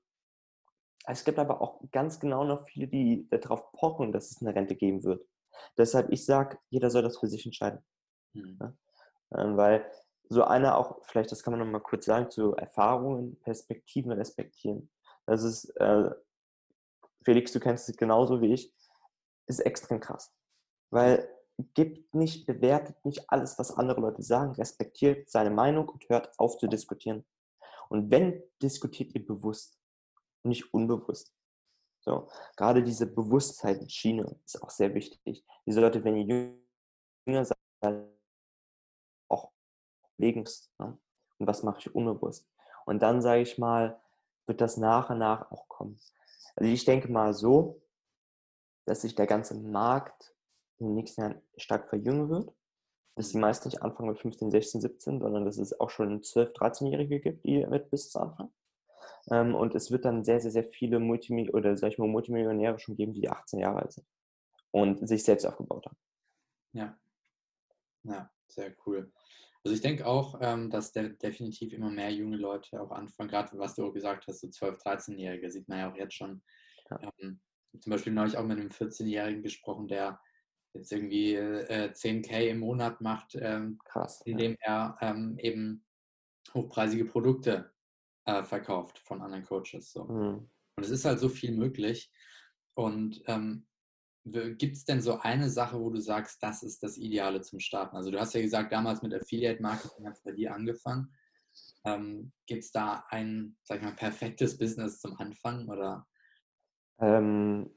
es 1.04 1.24
gibt 1.24 1.38
aber 1.38 1.60
auch 1.60 1.82
ganz 1.90 2.20
genau 2.20 2.44
noch 2.44 2.66
viele, 2.66 2.86
die 2.88 3.28
darauf 3.28 3.70
pochen, 3.72 4.12
dass 4.12 4.30
es 4.30 4.40
eine 4.40 4.54
Rente 4.54 4.76
geben 4.76 5.02
wird. 5.04 5.26
Deshalb, 5.76 6.10
ich 6.10 6.24
sage, 6.24 6.58
jeder 6.68 6.90
soll 6.90 7.02
das 7.02 7.18
für 7.18 7.28
sich 7.28 7.44
entscheiden. 7.46 7.84
Mhm. 8.34 8.58
Ja? 8.60 8.74
Ähm, 9.36 9.56
weil 9.56 9.90
so 10.28 10.44
einer 10.44 10.76
auch, 10.76 11.04
vielleicht 11.04 11.30
das 11.30 11.42
kann 11.42 11.52
man 11.52 11.60
nochmal 11.60 11.80
kurz 11.80 12.06
sagen, 12.06 12.30
zu 12.30 12.54
Erfahrungen, 12.54 13.38
Perspektiven 13.40 14.12
respektieren. 14.12 14.90
Das 15.26 15.42
ist, 15.42 15.70
äh, 15.76 16.10
Felix, 17.24 17.52
du 17.52 17.60
kennst 17.60 17.88
es 17.88 17.96
genauso 17.96 18.40
wie 18.40 18.54
ich, 18.54 18.74
ist 19.46 19.60
extrem 19.60 20.00
krass. 20.00 20.34
Weil 20.90 21.28
gibt 21.74 22.14
nicht, 22.14 22.46
bewertet 22.46 23.04
nicht 23.04 23.28
alles, 23.30 23.58
was 23.58 23.76
andere 23.76 24.00
Leute 24.00 24.22
sagen, 24.22 24.52
respektiert 24.52 25.30
seine 25.30 25.50
Meinung 25.50 25.88
und 25.88 26.08
hört 26.08 26.30
auf 26.38 26.58
zu 26.58 26.66
diskutieren. 26.66 27.24
Und 27.88 28.10
wenn, 28.10 28.42
diskutiert 28.62 29.14
ihr 29.14 29.24
bewusst 29.24 29.78
und 30.42 30.48
nicht 30.48 30.72
unbewusst. 30.72 31.34
So, 32.04 32.28
gerade 32.56 32.82
diese 32.82 33.06
Bewusstheit 33.06 33.90
Schiene 33.90 34.36
ist 34.44 34.60
auch 34.60 34.70
sehr 34.70 34.92
wichtig. 34.94 35.44
Diese 35.66 35.80
Leute, 35.80 36.02
wenn 36.02 36.16
ihr 36.16 36.52
jünger 37.26 37.44
seid, 37.44 37.56
auch 39.28 39.52
legen 40.18 40.44
ne? 40.78 40.98
Und 41.38 41.46
was 41.46 41.62
mache 41.62 41.78
ich 41.78 41.94
unbewusst? 41.94 42.48
Und 42.86 43.02
dann, 43.02 43.22
sage 43.22 43.42
ich 43.42 43.56
mal, 43.58 44.00
wird 44.46 44.60
das 44.60 44.76
nach 44.76 45.10
und 45.10 45.18
nach 45.18 45.50
auch 45.52 45.68
kommen. 45.68 46.00
Also 46.56 46.70
ich 46.70 46.84
denke 46.84 47.10
mal 47.10 47.34
so, 47.34 47.80
dass 48.84 49.02
sich 49.02 49.14
der 49.14 49.26
ganze 49.26 49.54
Markt 49.54 50.34
in 50.78 50.88
den 50.88 50.94
nächsten 50.94 51.20
Jahren 51.20 51.42
stark 51.56 51.88
verjüngen 51.88 52.28
wird. 52.28 52.52
Dass 53.14 53.28
die 53.28 53.38
meisten 53.38 53.68
nicht 53.68 53.82
anfangen 53.82 54.08
mit 54.08 54.18
15, 54.18 54.50
16, 54.50 54.80
17, 54.80 55.20
sondern 55.20 55.44
dass 55.44 55.58
es 55.58 55.78
auch 55.78 55.90
schon 55.90 56.22
12, 56.22 56.50
13-Jährige 56.50 57.20
gibt, 57.20 57.44
die 57.44 57.64
mit 57.66 57.90
Business 57.90 58.16
anfangen. 58.16 58.52
Ähm, 59.30 59.54
und 59.54 59.74
es 59.74 59.90
wird 59.90 60.04
dann 60.04 60.24
sehr, 60.24 60.40
sehr, 60.40 60.50
sehr 60.50 60.64
viele 60.64 60.98
Multimi 60.98 61.50
oder 61.50 61.76
sag 61.76 61.92
ich 61.92 61.98
mal, 61.98 62.08
Multimillionäre 62.08 62.78
schon 62.78 62.96
geben, 62.96 63.12
die 63.12 63.28
18 63.28 63.60
Jahre 63.60 63.82
alt 63.82 63.92
sind 63.92 64.06
und 64.70 65.06
sich 65.06 65.22
selbst 65.22 65.46
aufgebaut 65.46 65.86
haben. 65.86 65.98
Ja. 66.72 66.98
Ja, 68.04 68.30
sehr 68.48 68.74
cool. 68.86 69.12
Also 69.64 69.76
ich 69.76 69.80
denke 69.80 70.06
auch, 70.06 70.38
ähm, 70.40 70.70
dass 70.70 70.92
der 70.92 71.10
definitiv 71.10 71.72
immer 71.72 71.90
mehr 71.90 72.10
junge 72.10 72.36
Leute 72.36 72.80
auch 72.80 72.90
anfangen, 72.90 73.28
gerade 73.28 73.56
was 73.58 73.76
du 73.76 73.86
auch 73.86 73.92
gesagt 73.92 74.26
hast, 74.26 74.40
so 74.40 74.48
12, 74.48 74.78
13-Jährige, 74.78 75.50
sieht 75.52 75.68
man 75.68 75.78
ja 75.78 75.92
auch 75.92 75.96
jetzt 75.96 76.14
schon, 76.14 76.42
ja. 76.90 77.12
ähm, 77.20 77.40
zum 77.78 77.90
Beispiel 77.90 78.12
neulich 78.12 78.36
auch 78.36 78.44
mit 78.44 78.58
einem 78.58 78.70
14-Jährigen 78.70 79.42
gesprochen, 79.42 79.86
der 79.86 80.20
jetzt 80.74 80.90
irgendwie 80.90 81.34
äh, 81.34 81.92
10k 81.92 82.48
im 82.48 82.60
Monat 82.60 83.00
macht, 83.00 83.36
ähm, 83.36 83.78
Krass, 83.84 84.20
indem 84.24 84.56
ja. 84.66 84.96
er 85.00 85.10
ähm, 85.10 85.38
eben 85.38 85.84
hochpreisige 86.54 87.04
Produkte 87.04 87.72
äh, 88.24 88.42
verkauft 88.44 88.98
von 88.98 89.20
anderen 89.22 89.44
Coaches. 89.44 89.92
So. 89.92 90.04
Mhm. 90.04 90.50
Und 90.76 90.84
es 90.84 90.90
ist 90.90 91.04
halt 91.04 91.18
so 91.18 91.28
viel 91.28 91.52
möglich. 91.52 92.10
Und 92.74 93.22
ähm, 93.26 93.66
gibt 94.24 94.76
es 94.76 94.84
denn 94.84 95.00
so 95.00 95.18
eine 95.20 95.50
Sache, 95.50 95.80
wo 95.80 95.90
du 95.90 96.00
sagst, 96.00 96.42
das 96.42 96.62
ist 96.62 96.82
das 96.82 96.96
Ideale 96.96 97.40
zum 97.42 97.58
Starten? 97.58 97.96
Also 97.96 98.10
du 98.10 98.20
hast 98.20 98.34
ja 98.34 98.40
gesagt, 98.40 98.72
damals 98.72 99.02
mit 99.02 99.12
Affiliate 99.12 99.60
Marketing 99.60 100.06
hat 100.06 100.14
es 100.14 100.22
bei 100.22 100.32
dir 100.32 100.54
angefangen. 100.54 101.12
Ähm, 101.84 102.32
gibt 102.46 102.62
es 102.62 102.70
da 102.70 103.04
ein, 103.08 103.56
sag 103.64 103.78
ich 103.78 103.84
mal, 103.84 103.94
perfektes 103.94 104.56
Business 104.56 105.00
zum 105.00 105.18
Anfang 105.18 105.68
oder? 105.68 106.06
Ähm, 107.00 107.70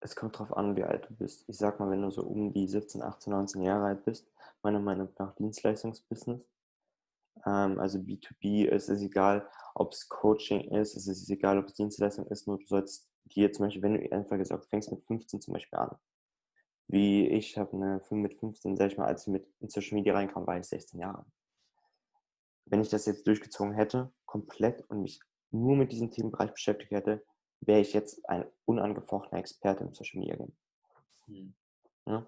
es 0.00 0.16
kommt 0.16 0.34
darauf 0.34 0.56
an, 0.56 0.74
wie 0.76 0.82
alt 0.82 1.08
du 1.08 1.14
bist. 1.14 1.44
Ich 1.46 1.58
sag 1.58 1.78
mal, 1.78 1.90
wenn 1.90 2.02
du 2.02 2.10
so 2.10 2.22
um 2.22 2.52
die 2.52 2.66
17, 2.66 3.02
18, 3.02 3.32
19 3.32 3.62
Jahre 3.62 3.86
alt 3.86 4.04
bist, 4.04 4.32
meiner 4.62 4.80
Meinung 4.80 5.10
nach 5.18 5.34
Dienstleistungsbusiness. 5.36 6.48
Ähm, 7.46 7.78
also 7.78 7.98
B2B 7.98 8.66
ist 8.66 8.88
es 8.88 9.02
egal, 9.02 9.48
ob 9.74 9.92
es 9.92 10.08
Coaching 10.08 10.72
ist, 10.72 10.96
es 10.96 11.06
ist 11.06 11.30
egal, 11.30 11.58
ob 11.58 11.66
es 11.66 11.74
Dienstleistung 11.74 12.26
ist, 12.26 12.46
nur 12.46 12.58
du 12.58 12.66
sollst 12.66 13.08
dir 13.26 13.52
zum 13.52 13.66
Beispiel, 13.66 13.82
wenn 13.82 13.94
du 13.94 14.12
einfach 14.12 14.36
gesagt 14.36 14.66
fängst 14.66 14.90
mit 14.90 15.02
15 15.04 15.40
zum 15.40 15.54
Beispiel 15.54 15.78
an, 15.78 15.96
wie 16.88 17.28
ich 17.28 17.56
habe 17.56 17.76
eine 17.76 18.00
Film 18.00 18.22
mit 18.22 18.34
15, 18.34 18.76
sag 18.76 18.90
ich 18.90 18.98
mal, 18.98 19.06
als 19.06 19.26
ich 19.26 19.32
mit 19.32 19.46
in 19.60 19.68
Social 19.68 19.94
Media 19.94 20.14
reinkam, 20.14 20.46
war 20.46 20.58
ich 20.58 20.66
16 20.66 21.00
Jahre. 21.00 21.24
Wenn 22.66 22.80
ich 22.80 22.88
das 22.88 23.06
jetzt 23.06 23.26
durchgezogen 23.26 23.74
hätte, 23.74 24.12
komplett 24.26 24.88
und 24.90 25.02
mich 25.02 25.20
nur 25.50 25.76
mit 25.76 25.92
diesem 25.92 26.10
Themenbereich 26.10 26.52
beschäftigt 26.52 26.92
hätte, 26.92 27.24
wäre 27.60 27.80
ich 27.80 27.92
jetzt 27.92 28.28
ein 28.28 28.44
unangefochtener 28.64 29.40
Experte 29.40 29.84
im 29.84 29.92
Social 29.92 30.20
Media 30.20 30.36
Game. 30.36 30.52
Mhm. 31.26 31.54
Ja? 32.06 32.26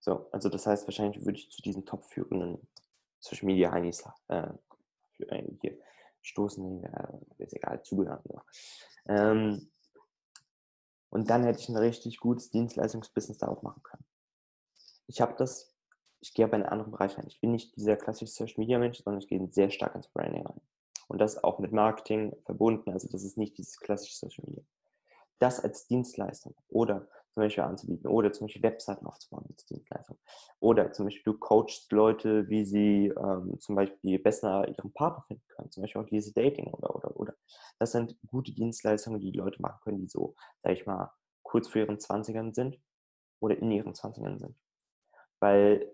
So, 0.00 0.28
also 0.32 0.48
das 0.48 0.66
heißt, 0.66 0.86
wahrscheinlich 0.86 1.24
würde 1.24 1.38
ich 1.38 1.50
zu 1.50 1.62
diesen 1.62 1.86
top 1.86 2.04
führenden 2.04 2.58
Social 3.24 3.46
Media 3.46 3.72
Heinis 3.72 4.04
äh, 4.28 4.48
hier 5.60 5.78
stoßen, 6.20 6.84
äh, 6.84 7.42
ist 7.42 7.54
egal, 7.54 7.82
zugehören. 7.82 8.22
Ähm, 9.08 9.70
und 11.10 11.30
dann 11.30 11.44
hätte 11.44 11.60
ich 11.60 11.68
ein 11.68 11.76
richtig 11.76 12.18
gutes 12.18 12.50
Dienstleistungsbusiness 12.50 13.38
da 13.38 13.46
aufmachen 13.46 13.82
können. 13.82 14.04
Ich 15.06 15.20
habe 15.20 15.34
das, 15.38 15.74
ich 16.20 16.34
gehe 16.34 16.44
aber 16.44 16.56
in 16.56 16.62
einen 16.62 16.72
anderen 16.72 16.92
Bereich 16.92 17.16
rein. 17.16 17.26
Ich 17.26 17.40
bin 17.40 17.52
nicht 17.52 17.76
dieser 17.76 17.96
klassische 17.96 18.32
Social 18.32 18.56
Media 18.58 18.78
Mensch, 18.78 19.02
sondern 19.02 19.22
ich 19.22 19.28
gehe 19.28 19.46
sehr 19.50 19.70
stark 19.70 19.94
ins 19.94 20.08
Branding 20.08 20.46
rein. 20.46 20.60
Und 21.08 21.18
das 21.18 21.42
auch 21.42 21.58
mit 21.58 21.72
Marketing 21.72 22.34
verbunden. 22.44 22.90
Also 22.90 23.08
das 23.08 23.22
ist 23.22 23.36
nicht 23.38 23.56
dieses 23.56 23.78
klassische 23.78 24.16
Social 24.16 24.44
Media. 24.46 24.64
Das 25.38 25.60
als 25.60 25.86
Dienstleistung 25.86 26.54
oder 26.68 27.08
zum 27.34 27.42
Beispiel 27.42 27.64
anzubieten 27.64 28.06
oder 28.06 28.32
zum 28.32 28.46
Beispiel 28.46 28.62
Webseiten 28.62 29.06
aufzubauen 29.06 29.44
als 29.50 29.66
Dienstleistung. 29.66 30.18
Oder 30.60 30.92
zum 30.92 31.06
Beispiel 31.06 31.32
du 31.32 31.38
coachst 31.38 31.90
Leute, 31.90 32.48
wie 32.48 32.64
sie 32.64 33.08
ähm, 33.08 33.58
zum 33.60 33.74
Beispiel 33.74 34.20
besser 34.20 34.68
ihren 34.68 34.92
Partner 34.92 35.24
finden 35.26 35.44
können, 35.48 35.70
zum 35.72 35.82
Beispiel 35.82 36.02
auch 36.02 36.06
diese 36.06 36.32
Dating 36.32 36.68
oder 36.68 36.94
oder 36.94 37.16
oder. 37.16 37.34
Das 37.80 37.92
sind 37.92 38.16
gute 38.28 38.52
Dienstleistungen, 38.52 39.20
die, 39.20 39.32
die 39.32 39.38
Leute 39.38 39.60
machen 39.60 39.80
können, 39.82 39.98
die 39.98 40.08
so, 40.08 40.36
sag 40.62 40.72
ich 40.72 40.86
mal, 40.86 41.10
kurz 41.42 41.68
vor 41.68 41.82
ihren 41.82 41.98
20ern 41.98 42.54
sind 42.54 42.78
oder 43.40 43.58
in 43.58 43.70
ihren 43.70 43.94
20ern 43.94 44.38
sind. 44.38 44.56
Weil 45.40 45.92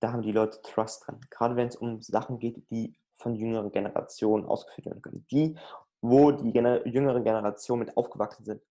da 0.00 0.12
haben 0.12 0.22
die 0.22 0.32
Leute 0.32 0.60
Trust 0.62 1.06
drin. 1.06 1.20
Gerade 1.30 1.56
wenn 1.56 1.68
es 1.68 1.76
um 1.76 2.00
Sachen 2.00 2.38
geht, 2.38 2.68
die 2.70 2.96
von 3.16 3.34
jüngeren 3.34 3.70
Generationen 3.70 4.46
ausgeführt 4.46 4.86
werden 4.86 5.02
können. 5.02 5.26
Die, 5.30 5.58
wo 6.00 6.32
die 6.32 6.52
Gener 6.52 6.86
jüngere 6.86 7.20
Generation 7.20 7.78
mit 7.78 7.96
aufgewachsen 7.96 8.44
sind. 8.44 8.62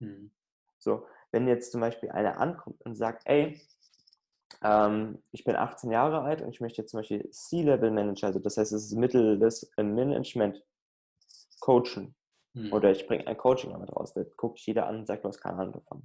Mhm. 0.00 0.32
So, 0.78 1.06
wenn 1.32 1.48
jetzt 1.48 1.72
zum 1.72 1.80
Beispiel 1.80 2.10
einer 2.10 2.38
ankommt 2.38 2.80
und 2.82 2.96
sagt, 2.96 3.22
ey, 3.26 3.60
ähm, 4.62 5.22
ich 5.32 5.44
bin 5.44 5.56
18 5.56 5.90
Jahre 5.90 6.20
alt 6.22 6.42
und 6.42 6.50
ich 6.50 6.60
möchte 6.60 6.82
jetzt 6.82 6.90
zum 6.90 7.00
Beispiel 7.00 7.28
C-Level 7.30 7.90
Manager, 7.90 8.28
also 8.28 8.38
das 8.40 8.56
heißt, 8.56 8.72
es 8.72 8.86
ist 8.86 8.96
Mittel 8.96 9.38
des 9.38 9.70
Management 9.76 10.62
coachen. 11.60 12.14
Mhm. 12.54 12.72
Oder 12.72 12.90
ich 12.90 13.06
bringe 13.06 13.26
ein 13.26 13.36
Coaching 13.36 13.70
damit 13.72 13.94
raus. 13.94 14.12
Da 14.12 14.22
guckt 14.36 14.58
jeder 14.60 14.86
an 14.86 15.00
und 15.00 15.06
sagt, 15.06 15.24
du 15.24 15.28
hast 15.28 15.40
keine 15.40 15.58
Ahnung 15.58 15.74
davon. 15.74 16.02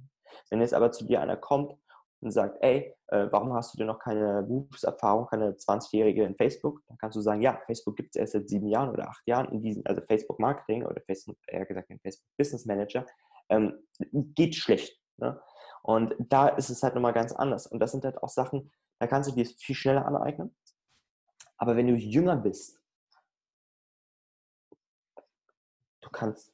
Wenn 0.50 0.60
jetzt 0.60 0.74
aber 0.74 0.92
zu 0.92 1.04
dir 1.04 1.20
einer 1.20 1.36
kommt 1.36 1.76
und 2.20 2.30
sagt, 2.30 2.58
ey, 2.62 2.94
äh, 3.08 3.26
warum 3.30 3.52
hast 3.52 3.74
du 3.74 3.78
denn 3.78 3.88
noch 3.88 3.98
keine 3.98 4.42
Berufserfahrung, 4.42 5.26
keine 5.26 5.52
20-Jährige 5.52 6.24
in 6.24 6.36
Facebook? 6.36 6.82
Dann 6.86 6.98
kannst 6.98 7.16
du 7.16 7.20
sagen, 7.20 7.42
ja, 7.42 7.60
Facebook 7.66 7.96
gibt 7.96 8.14
es 8.14 8.20
erst 8.20 8.32
seit 8.34 8.48
sieben 8.48 8.68
Jahren 8.68 8.90
oder 8.90 9.08
acht 9.08 9.26
Jahren 9.26 9.50
in 9.52 9.62
diesem, 9.62 9.82
also 9.86 10.00
Facebook 10.02 10.38
Marketing 10.38 10.84
oder 10.84 11.00
Facebook, 11.02 11.36
eher 11.46 11.66
gesagt, 11.66 11.90
den 11.90 12.00
Facebook 12.00 12.28
Business 12.36 12.64
Manager, 12.64 13.06
ähm, 13.48 13.86
geht 14.12 14.54
schlecht. 14.54 15.00
Ne? 15.18 15.40
Und 15.82 16.14
da 16.18 16.48
ist 16.48 16.70
es 16.70 16.82
halt 16.82 16.94
nochmal 16.94 17.12
ganz 17.12 17.32
anders. 17.32 17.66
Und 17.66 17.78
das 17.80 17.92
sind 17.92 18.04
halt 18.04 18.22
auch 18.22 18.28
Sachen, 18.28 18.72
da 18.98 19.06
kannst 19.06 19.30
du 19.30 19.34
dir 19.34 19.46
viel 19.46 19.74
schneller 19.74 20.06
aneignen. 20.06 20.54
Aber 21.58 21.76
wenn 21.76 21.86
du 21.86 21.94
jünger 21.94 22.36
bist, 22.36 22.80
du 26.00 26.10
kannst 26.10 26.52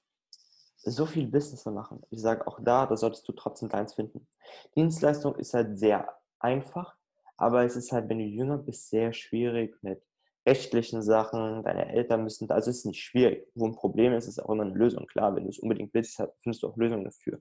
so 0.85 1.07
viel 1.07 1.29
Business 1.29 1.65
machen. 1.67 2.03
Ich 2.11 2.21
sage 2.21 2.47
auch 2.47 2.59
da, 2.61 2.87
da 2.87 2.97
solltest 2.97 3.27
du 3.29 3.33
trotzdem 3.33 3.69
deins 3.69 3.95
finden. 3.95 4.27
Dienstleistung 4.75 5.37
ist 5.37 5.55
halt 5.55 5.79
sehr 5.79 6.19
einfach, 6.41 6.97
aber 7.37 7.65
es 7.65 7.77
ist 7.77 7.93
halt, 7.93 8.09
wenn 8.09 8.19
du 8.19 8.25
jünger 8.25 8.59
bist, 8.59 8.89
sehr 8.89 9.13
schwierig 9.13 9.81
mit 9.83 10.03
rechtlichen 10.47 11.03
Sachen. 11.03 11.63
Deine 11.63 11.93
Eltern 11.93 12.25
müssen 12.25 12.51
also 12.51 12.71
es 12.71 12.79
ist 12.79 12.87
nicht 12.87 13.03
schwierig. 13.03 13.47
Wo 13.55 13.67
ein 13.67 13.75
Problem 13.75 14.13
ist, 14.13 14.27
ist 14.27 14.39
auch 14.39 14.51
immer 14.51 14.65
eine 14.65 14.75
Lösung. 14.75 15.07
Klar, 15.07 15.35
wenn 15.35 15.45
du 15.45 15.51
es 15.51 15.59
unbedingt 15.59 15.95
willst, 15.95 16.23
findest 16.43 16.63
du 16.63 16.69
auch 16.69 16.77
Lösungen 16.77 17.05
dafür. 17.05 17.41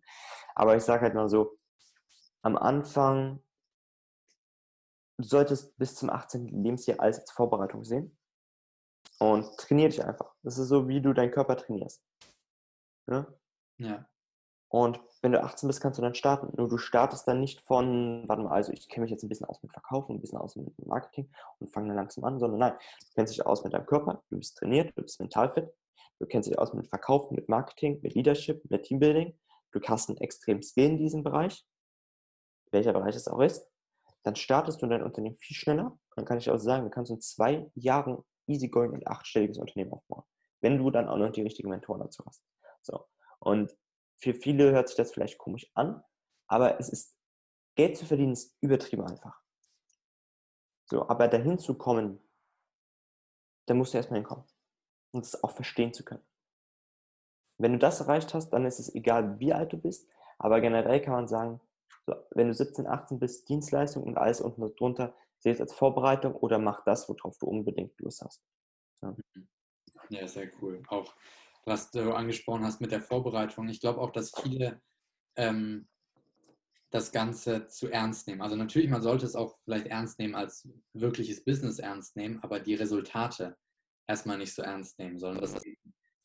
Aber 0.56 0.76
ich 0.76 0.84
sage 0.84 1.04
halt 1.04 1.16
mal 1.16 1.30
so, 1.30 1.58
am 2.44 2.58
Anfang, 2.58 3.44
du 5.18 5.24
solltest 5.24 5.78
bis 5.78 5.96
zum 5.96 6.10
18. 6.10 6.48
Lebensjahr 6.64 7.00
alles 7.00 7.20
als 7.20 7.32
Vorbereitung 7.32 7.84
sehen 7.84 8.18
und 9.20 9.58
trainier 9.58 9.90
dich 9.90 10.04
einfach. 10.04 10.34
Das 10.44 10.58
ist 10.58 10.68
so, 10.68 10.88
wie 10.88 11.02
du 11.02 11.14
deinen 11.14 11.32
Körper 11.32 11.56
trainierst. 11.58 12.04
Ne? 13.08 13.28
Ja. 13.78 14.11
Und 14.72 15.02
wenn 15.22 15.34
du 15.34 15.44
18 15.44 15.68
bist, 15.68 15.82
kannst 15.82 16.00
du 16.00 16.02
dann 16.02 16.16
starten. 16.16 16.48
Nur 16.56 16.70
du 16.70 16.78
startest 16.78 17.28
dann 17.28 17.42
nicht 17.42 17.60
von, 17.60 18.24
warte 18.30 18.42
mal, 18.44 18.52
also 18.52 18.72
ich 18.72 18.88
kenne 18.88 19.04
mich 19.04 19.12
jetzt 19.12 19.22
ein 19.22 19.28
bisschen 19.28 19.46
aus 19.48 19.62
mit 19.62 19.74
Verkaufen, 19.74 20.16
ein 20.16 20.22
bisschen 20.22 20.38
aus 20.38 20.56
mit 20.56 20.74
Marketing 20.88 21.30
und 21.60 21.70
fange 21.74 21.90
dann 21.90 21.98
langsam 21.98 22.24
an, 22.24 22.40
sondern 22.40 22.60
nein, 22.60 22.74
du 23.02 23.08
kennst 23.16 23.34
dich 23.34 23.46
aus 23.46 23.66
mit 23.66 23.74
deinem 23.74 23.86
Körper, 23.86 24.24
du 24.30 24.38
bist 24.38 24.58
trainiert, 24.58 24.98
du 24.98 25.02
bist 25.02 25.20
mental 25.20 25.52
fit, 25.52 25.68
du 26.20 26.26
kennst 26.26 26.50
dich 26.50 26.58
aus 26.58 26.74
mit 26.74 26.88
Verkaufen, 26.88 27.36
mit 27.36 27.50
Marketing, 27.50 28.00
mit 28.02 28.16
Leadership, 28.16 28.64
mit 28.72 28.84
Teambuilding, 28.84 29.38
du 29.74 29.82
hast 29.82 30.08
einen 30.08 30.20
extrem 30.20 30.62
Skill 30.62 30.92
in 30.92 30.98
diesem 30.98 31.22
Bereich, 31.22 31.66
welcher 32.72 32.94
Bereich 32.94 33.18
es 33.18 33.28
auch 33.28 33.42
ist, 33.42 33.70
dann 34.24 34.38
startest 34.38 34.82
du 34.82 34.88
dein 34.88 35.04
Unternehmen 35.04 35.36
viel 35.36 35.58
schneller. 35.58 36.00
Dann 36.16 36.24
kann 36.24 36.38
ich 36.38 36.50
auch 36.50 36.60
sagen, 36.60 36.86
du 36.86 36.92
kannst 36.92 37.12
in 37.12 37.20
zwei 37.20 37.70
Jahren 37.76 38.24
easygoing 38.48 38.94
ein 38.94 39.06
achtstelliges 39.06 39.58
Unternehmen 39.58 39.92
aufbauen, 39.92 40.24
wenn 40.62 40.78
du 40.78 40.92
dann 40.92 41.10
auch 41.10 41.18
noch 41.18 41.32
die 41.32 41.42
richtigen 41.42 41.70
Mentoren 41.70 42.00
dazu 42.00 42.24
hast. 42.26 42.42
So. 42.82 43.06
Und 43.40 43.76
für 44.22 44.34
viele 44.34 44.72
hört 44.72 44.88
sich 44.88 44.98
das 44.98 45.12
vielleicht 45.12 45.38
komisch 45.38 45.70
an, 45.74 46.04
aber 46.48 46.80
es 46.80 46.90
ist, 46.90 47.18
Geld 47.76 47.98
zu 47.98 48.06
verdienen 48.06 48.34
ist 48.34 48.56
übertrieben 48.62 49.04
einfach. 49.04 49.42
So, 50.86 51.08
aber 51.10 51.28
dahin 51.28 51.58
zu 51.58 51.78
kommen, 51.78 52.20
da 53.66 53.74
musst 53.74 53.94
du 53.94 53.98
erstmal 53.98 54.20
hinkommen. 54.20 54.46
Und 55.14 55.26
es 55.26 55.44
auch 55.44 55.52
verstehen 55.52 55.94
zu 55.94 56.06
können. 56.06 56.24
Wenn 57.58 57.74
du 57.74 57.80
das 57.80 58.00
erreicht 58.00 58.34
hast, 58.34 58.50
dann 58.52 58.66
ist 58.66 58.80
es 58.80 58.94
egal, 58.94 59.40
wie 59.40 59.54
alt 59.54 59.74
du 59.74 59.78
bist, 59.78 60.10
aber 60.38 60.62
generell 60.62 61.02
kann 61.02 61.14
man 61.14 61.28
sagen, 61.28 61.60
so, 62.06 62.16
wenn 62.32 62.48
du 62.48 62.54
17, 62.54 62.88
18 62.88 63.20
bist, 63.20 63.48
Dienstleistung 63.50 64.04
und 64.04 64.18
alles 64.18 64.42
unten 64.42 64.76
drunter, 64.76 65.16
sehe 65.40 65.54
es 65.54 65.62
als 65.62 65.74
Vorbereitung 65.74 66.36
oder 66.36 66.60
mach 66.60 66.84
das, 66.84 67.08
worauf 67.10 67.38
du 67.38 67.48
unbedingt 67.48 68.00
Lust 68.00 68.22
hast. 68.22 68.42
Ja, 69.02 69.16
ja 70.10 70.28
sehr 70.28 70.52
cool. 70.62 70.82
Auch 70.88 71.14
was 71.66 71.92
du 71.92 72.14
angesprochen 72.14 72.64
hast 72.64 72.82
mit 72.82 72.92
der 72.92 73.02
Vorbereitung. 73.02 73.68
Ich 73.70 73.80
glaube 73.80 74.02
auch, 74.02 74.12
dass 74.12 74.32
viele 74.42 74.82
ähm, 75.36 75.88
das 76.92 77.12
Ganze 77.12 77.68
zu 77.68 77.90
ernst 77.90 78.28
nehmen. 78.28 78.42
Also 78.42 78.56
natürlich, 78.56 78.90
man 78.90 79.02
sollte 79.02 79.26
es 79.26 79.36
auch 79.36 79.58
vielleicht 79.64 79.88
ernst 79.88 80.20
nehmen 80.20 80.36
als 80.36 80.68
wirkliches 80.94 81.44
Business 81.44 81.80
ernst 81.80 82.16
nehmen, 82.18 82.40
aber 82.44 82.60
die 82.60 82.76
Resultate 82.76 83.58
erstmal 84.08 84.38
nicht 84.38 84.54
so 84.54 84.62
ernst 84.62 85.00
nehmen, 85.00 85.18
sondern 85.18 85.42
das, 85.42 85.64
wie 85.64 85.78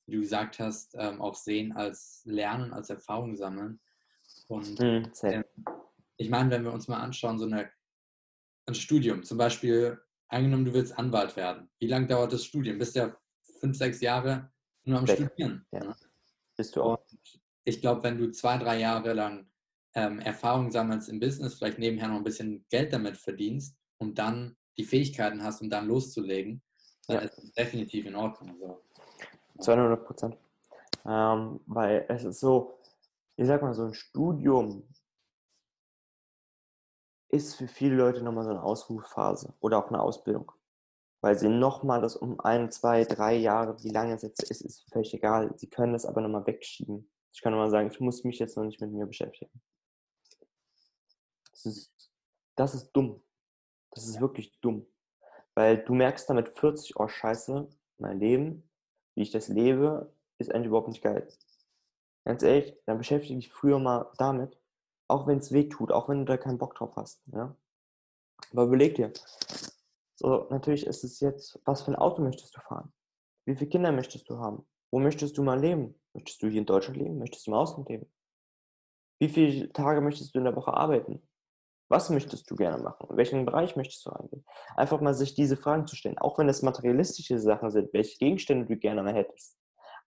du 0.06 0.20
gesagt 0.20 0.58
hast, 0.58 0.94
ähm, 0.98 1.20
auch 1.20 1.36
sehen 1.36 1.72
als 1.72 2.22
Lernen, 2.24 2.72
als 2.72 2.90
Erfahrung 2.90 3.36
sammeln. 3.36 3.80
Und 4.48 4.80
äh, 4.80 5.44
ich 6.16 6.30
meine, 6.30 6.50
wenn 6.50 6.64
wir 6.64 6.72
uns 6.72 6.88
mal 6.88 7.00
anschauen, 7.00 7.38
so 7.38 7.46
eine, 7.46 7.70
ein 8.66 8.74
Studium, 8.74 9.22
zum 9.22 9.38
Beispiel, 9.38 10.00
angenommen, 10.28 10.64
du 10.64 10.74
willst 10.74 10.98
Anwalt 10.98 11.36
werden. 11.36 11.70
Wie 11.78 11.86
lange 11.86 12.08
dauert 12.08 12.32
das 12.32 12.44
Studium? 12.44 12.78
Bist 12.78 12.96
du 12.96 13.00
ja 13.00 13.16
fünf, 13.60 13.76
sechs 13.76 14.00
Jahre 14.00 14.50
nur 14.86 14.98
am 14.98 15.08
Weg. 15.08 15.16
Studieren. 15.16 15.66
Ja. 15.72 15.80
Ne? 15.80 15.96
Bist 16.56 16.74
du 16.76 16.82
auch. 16.82 16.98
ich 17.64 17.80
glaube, 17.80 18.02
wenn 18.02 18.18
du 18.18 18.30
zwei, 18.30 18.56
drei 18.56 18.78
Jahre 18.78 19.12
lang 19.12 19.46
ähm, 19.94 20.20
Erfahrung 20.20 20.70
sammelst 20.70 21.08
im 21.08 21.20
Business, 21.20 21.54
vielleicht 21.54 21.78
nebenher 21.78 22.08
noch 22.08 22.16
ein 22.16 22.24
bisschen 22.24 22.64
Geld 22.70 22.92
damit 22.92 23.16
verdienst 23.16 23.76
und 23.98 24.18
dann 24.18 24.56
die 24.78 24.84
Fähigkeiten 24.84 25.42
hast, 25.42 25.60
um 25.60 25.68
dann 25.68 25.86
loszulegen, 25.86 26.62
dann 27.08 27.16
ja. 27.16 27.22
ist 27.22 27.38
es 27.38 27.52
definitiv 27.52 28.06
in 28.06 28.14
Ordnung. 28.14 28.50
Also, 28.50 28.82
200 29.60 30.04
Prozent. 30.04 30.36
Ähm, 31.04 31.60
weil 31.66 32.04
es 32.08 32.24
ist 32.24 32.40
so, 32.40 32.78
ich 33.36 33.46
sag 33.46 33.62
mal, 33.62 33.74
so 33.74 33.84
ein 33.84 33.94
Studium 33.94 34.88
ist 37.28 37.56
für 37.56 37.68
viele 37.68 37.96
Leute 37.96 38.22
nochmal 38.22 38.44
so 38.44 38.50
eine 38.50 38.62
Ausrufphase 38.62 39.54
oder 39.60 39.78
auch 39.78 39.88
eine 39.88 40.00
Ausbildung 40.00 40.52
weil 41.26 41.36
sie 41.36 41.48
nochmal 41.48 42.00
das 42.00 42.14
um 42.14 42.38
ein, 42.38 42.70
zwei, 42.70 43.04
drei 43.04 43.34
Jahre, 43.34 43.82
wie 43.82 43.90
lange 43.90 44.14
es 44.14 44.22
jetzt 44.22 44.48
ist, 44.48 44.60
ist 44.60 44.88
völlig 44.92 45.12
egal. 45.12 45.52
Sie 45.56 45.68
können 45.68 45.92
das 45.92 46.06
aber 46.06 46.20
nochmal 46.20 46.46
wegschieben. 46.46 47.10
Ich 47.32 47.42
kann 47.42 47.52
nochmal 47.52 47.68
sagen, 47.68 47.90
ich 47.90 47.98
muss 47.98 48.22
mich 48.22 48.38
jetzt 48.38 48.56
noch 48.56 48.62
nicht 48.62 48.80
mit 48.80 48.92
mir 48.92 49.06
beschäftigen. 49.06 49.50
Das 51.50 51.66
ist, 51.66 52.12
das 52.54 52.76
ist 52.76 52.92
dumm. 52.92 53.20
Das 53.90 54.06
ist 54.06 54.20
wirklich 54.20 54.56
dumm. 54.60 54.86
Weil 55.56 55.78
du 55.78 55.94
merkst 55.94 56.30
damit 56.30 56.48
40, 56.48 56.94
oh 56.94 57.08
scheiße, 57.08 57.68
mein 57.98 58.20
Leben, 58.20 58.62
wie 59.16 59.22
ich 59.22 59.32
das 59.32 59.48
lebe, 59.48 60.14
ist 60.38 60.54
eigentlich 60.54 60.68
überhaupt 60.68 60.90
nicht 60.90 61.02
geil. 61.02 61.26
Ganz 62.24 62.44
ehrlich, 62.44 62.76
dann 62.86 62.98
beschäftige 62.98 63.34
dich 63.34 63.50
früher 63.50 63.80
mal 63.80 64.12
damit, 64.16 64.56
auch 65.08 65.26
wenn 65.26 65.38
es 65.38 65.50
weh 65.50 65.68
tut, 65.68 65.90
auch 65.90 66.08
wenn 66.08 66.20
du 66.20 66.24
da 66.26 66.36
keinen 66.36 66.58
Bock 66.58 66.76
drauf 66.76 66.94
hast. 66.94 67.20
Ja? 67.32 67.56
Aber 68.52 68.62
überleg 68.62 68.94
dir, 68.94 69.12
So, 70.18 70.46
natürlich 70.50 70.86
ist 70.86 71.04
es 71.04 71.20
jetzt, 71.20 71.60
was 71.64 71.82
für 71.82 71.90
ein 71.90 71.96
Auto 71.96 72.22
möchtest 72.22 72.56
du 72.56 72.60
fahren? 72.60 72.92
Wie 73.44 73.54
viele 73.54 73.68
Kinder 73.68 73.92
möchtest 73.92 74.28
du 74.30 74.38
haben? 74.38 74.66
Wo 74.90 74.98
möchtest 74.98 75.36
du 75.36 75.42
mal 75.42 75.60
leben? 75.60 76.00
Möchtest 76.14 76.42
du 76.42 76.48
hier 76.48 76.60
in 76.60 76.66
Deutschland 76.66 76.96
leben? 76.96 77.18
Möchtest 77.18 77.46
du 77.46 77.50
im 77.50 77.56
Ausland 77.56 77.88
leben? 77.90 78.10
Wie 79.20 79.28
viele 79.28 79.70
Tage 79.72 80.00
möchtest 80.00 80.34
du 80.34 80.38
in 80.38 80.44
der 80.44 80.56
Woche 80.56 80.72
arbeiten? 80.72 81.22
Was 81.88 82.08
möchtest 82.10 82.50
du 82.50 82.56
gerne 82.56 82.82
machen? 82.82 83.06
In 83.10 83.16
welchen 83.16 83.44
Bereich 83.44 83.76
möchtest 83.76 84.04
du 84.06 84.10
eingehen? 84.10 84.44
Einfach 84.74 85.00
mal 85.00 85.14
sich 85.14 85.34
diese 85.34 85.56
Fragen 85.56 85.86
zu 85.86 85.94
stellen, 85.94 86.18
auch 86.18 86.38
wenn 86.38 86.48
es 86.48 86.62
materialistische 86.62 87.38
Sachen 87.38 87.70
sind, 87.70 87.92
welche 87.92 88.18
Gegenstände 88.18 88.66
du 88.66 88.76
gerne 88.76 89.12
hättest. 89.12 89.58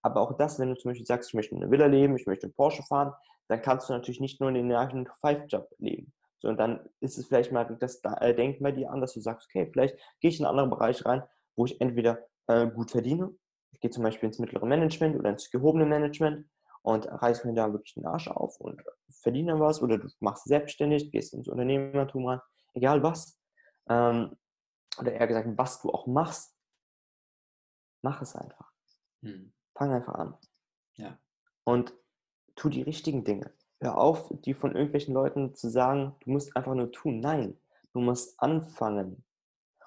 Aber 0.02 0.22
auch 0.22 0.38
das, 0.38 0.60
wenn 0.60 0.70
du 0.70 0.76
zum 0.76 0.90
Beispiel 0.90 1.06
sagst, 1.06 1.30
ich 1.30 1.34
möchte 1.36 1.56
in 1.56 1.62
einer 1.62 1.72
Villa 1.72 1.86
leben, 1.86 2.18
ich 2.18 2.26
möchte 2.26 2.48
in 2.48 2.54
Porsche 2.54 2.84
fahren, 2.84 3.14
dann 3.48 3.62
kannst 3.62 3.90
du 3.90 3.94
natürlich 3.94 4.20
nicht 4.20 4.42
nur 4.42 4.50
in 4.50 4.56
den 4.56 4.72
9-to-5-Job 4.72 5.70
leben. 5.78 6.14
Sondern 6.40 6.58
dann 6.58 6.90
ist 7.00 7.18
es 7.18 7.28
vielleicht 7.28 7.52
mal 7.52 7.66
das 7.80 8.02
äh, 8.04 8.34
Denken 8.34 8.64
bei 8.64 8.72
dir 8.72 8.92
an, 8.92 9.02
dass 9.02 9.14
du 9.14 9.20
sagst, 9.20 9.48
okay, 9.50 9.70
vielleicht 9.72 9.98
gehe 10.20 10.30
ich 10.30 10.40
in 10.40 10.46
einen 10.46 10.52
anderen 10.52 10.70
Bereich 10.70 11.06
rein, 11.06 11.24
wo 11.56 11.66
ich 11.66 11.80
entweder 11.82 12.26
äh, 12.48 12.68
gut 12.68 12.92
verdiene, 12.92 13.36
ich 13.72 13.80
gehe 13.80 13.92
zum 13.92 14.04
Beispiel 14.04 14.28
ins 14.28 14.40
mittlere 14.40 14.66
Management 14.66 15.18
oder 15.18 15.30
ins 15.30 15.52
gehobene 15.52 15.86
Management 15.86 16.50
und 16.82 17.06
reiß 17.08 17.46
mir 17.46 17.54
da 17.54 17.72
wirklich 17.72 17.94
den 17.94 18.06
Arsch 18.06 18.28
auf 18.28 18.60
und 18.60 18.82
verdiene 19.10 19.60
was 19.60 19.82
oder 19.82 19.98
du 19.98 20.08
machst 20.20 20.46
selbstständig, 20.46 21.12
gehst 21.12 21.34
ins 21.34 21.48
Unternehmertum 21.48 22.28
rein, 22.28 22.42
egal 22.74 23.04
was. 23.04 23.40
Ähm, 23.90 24.36
oder 24.98 25.14
eher 25.14 25.28
gesagt, 25.28 25.48
was 25.58 25.82
du 25.82 25.90
auch 25.92 26.08
machst, 26.08 26.56
mach 28.02 28.22
es 28.22 28.36
einfach. 28.36 28.72
Hm. 29.22 29.54
Fang 29.76 29.94
einfach 29.94 30.16
an. 30.16 30.38
Ja. 30.96 31.18
Und 31.64 31.94
tu 32.56 32.70
die 32.70 32.82
richtigen 32.82 33.24
Dinge. 33.24 33.54
Hör 33.82 33.98
auf, 33.98 34.30
die 34.46 34.54
von 34.54 34.74
irgendwelchen 34.74 35.14
Leuten 35.14 35.56
zu 35.56 35.70
sagen, 35.70 36.16
du 36.22 36.32
musst 36.32 36.56
einfach 36.56 36.76
nur 36.76 36.92
tun. 36.92 37.22
Nein, 37.22 37.58
du 37.94 38.02
musst 38.02 38.40
anfangen. 38.40 39.24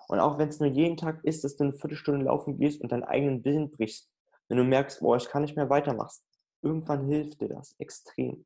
Und 0.09 0.19
auch 0.19 0.39
wenn 0.39 0.49
es 0.49 0.61
nur 0.61 0.71
jeden 0.71 0.97
Tag 0.97 1.23
ist, 1.25 1.45
dass 1.45 1.57
du 1.57 1.65
eine 1.65 1.73
Viertelstunde 1.73 2.25
laufen 2.25 2.59
gehst 2.59 2.81
und 2.81 2.93
deinen 2.93 3.05
eigenen 3.05 3.45
Willen 3.45 3.71
brichst, 3.71 4.11
wenn 4.49 4.57
du 4.59 4.65
merkst, 4.65 5.01
boah, 5.01 5.17
ich 5.17 5.29
kann 5.29 5.43
nicht 5.43 5.57
mehr 5.57 5.71
weitermachen, 5.71 6.23
irgendwann 6.63 7.07
hilft 7.07 7.41
dir 7.41 7.49
das 7.49 7.75
extrem. 7.79 8.45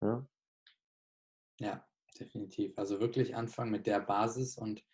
Ja, 0.00 0.26
ja 1.58 1.84
definitiv. 2.18 2.76
Also 2.76 3.00
wirklich 3.00 3.34
anfangen 3.34 3.70
mit 3.70 3.86
der 3.86 4.00
Basis 4.00 4.56
und 4.58 4.84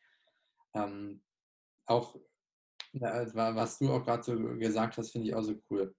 ähm, 0.75 1.23
auch, 1.87 2.17
was 2.93 3.79
du 3.79 3.93
auch 3.93 4.05
gerade 4.05 4.23
so 4.23 4.37
gesagt 4.57 4.97
hast, 4.99 5.11
finde 5.11 5.29
ich 5.29 5.35
auch 5.35 5.43
so 5.43 5.55
cool, 5.71 5.95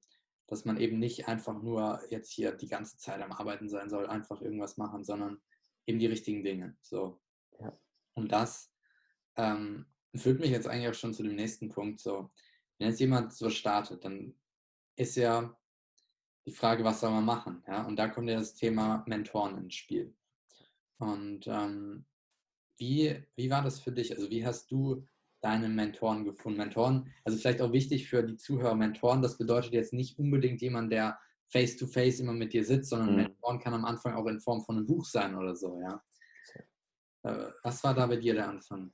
dass 0.51 0.65
man 0.65 0.75
eben 0.75 0.99
nicht 0.99 1.29
einfach 1.29 1.63
nur 1.63 2.01
jetzt 2.09 2.29
hier 2.33 2.51
die 2.51 2.67
ganze 2.67 2.97
Zeit 2.97 3.21
am 3.21 3.31
Arbeiten 3.31 3.69
sein 3.69 3.89
soll, 3.89 4.05
einfach 4.07 4.41
irgendwas 4.41 4.75
machen, 4.75 5.05
sondern 5.05 5.41
eben 5.85 5.97
die 5.97 6.07
richtigen 6.07 6.43
Dinge. 6.43 6.75
So. 6.81 7.21
Ja. 7.57 7.79
Und 8.15 8.33
das 8.33 8.69
ähm, 9.37 9.85
führt 10.13 10.41
mich 10.41 10.49
jetzt 10.49 10.67
eigentlich 10.67 10.89
auch 10.89 10.93
schon 10.93 11.13
zu 11.13 11.23
dem 11.23 11.37
nächsten 11.37 11.69
Punkt. 11.69 12.01
So, 12.01 12.33
wenn 12.77 12.89
jetzt 12.89 12.99
jemand 12.99 13.31
so 13.31 13.49
startet, 13.49 14.03
dann 14.03 14.35
ist 14.97 15.15
ja 15.15 15.57
die 16.45 16.51
Frage, 16.51 16.83
was 16.83 16.99
soll 16.99 17.11
man 17.11 17.23
machen? 17.23 17.63
Ja? 17.65 17.85
Und 17.87 17.95
da 17.95 18.09
kommt 18.09 18.27
ja 18.29 18.35
das 18.35 18.53
Thema 18.53 19.05
Mentoren 19.07 19.57
ins 19.57 19.75
Spiel. 19.75 20.13
Und 20.97 21.47
ähm, 21.47 22.05
wie, 22.75 23.25
wie 23.37 23.49
war 23.49 23.63
das 23.63 23.79
für 23.79 23.93
dich? 23.93 24.11
Also 24.13 24.29
wie 24.29 24.45
hast 24.45 24.69
du 24.69 25.07
deine 25.41 25.69
Mentoren 25.69 26.23
gefunden? 26.23 26.59
Mentoren, 26.59 27.11
also 27.23 27.37
vielleicht 27.37 27.61
auch 27.61 27.71
wichtig 27.71 28.09
für 28.09 28.23
die 28.23 28.37
Zuhörer, 28.37 28.75
Mentoren, 28.75 29.21
das 29.21 29.37
bedeutet 29.37 29.73
jetzt 29.73 29.93
nicht 29.93 30.17
unbedingt 30.17 30.61
jemand, 30.61 30.91
der 30.91 31.19
face-to-face 31.49 32.17
-face 32.17 32.21
immer 32.21 32.33
mit 32.33 32.53
dir 32.53 32.63
sitzt, 32.63 32.89
sondern 32.89 33.11
mhm. 33.11 33.15
Mentoren 33.17 33.59
kann 33.59 33.73
am 33.73 33.85
Anfang 33.85 34.13
auch 34.13 34.27
in 34.27 34.39
Form 34.39 34.61
von 34.61 34.77
einem 34.77 34.87
Buch 34.87 35.05
sein 35.05 35.35
oder 35.35 35.55
so, 35.55 35.79
ja. 35.81 36.01
Äh, 37.23 37.51
was 37.63 37.83
war 37.83 37.93
da 37.93 38.07
bei 38.07 38.17
dir 38.17 38.33
der 38.33 38.49
Anfang? 38.49 38.91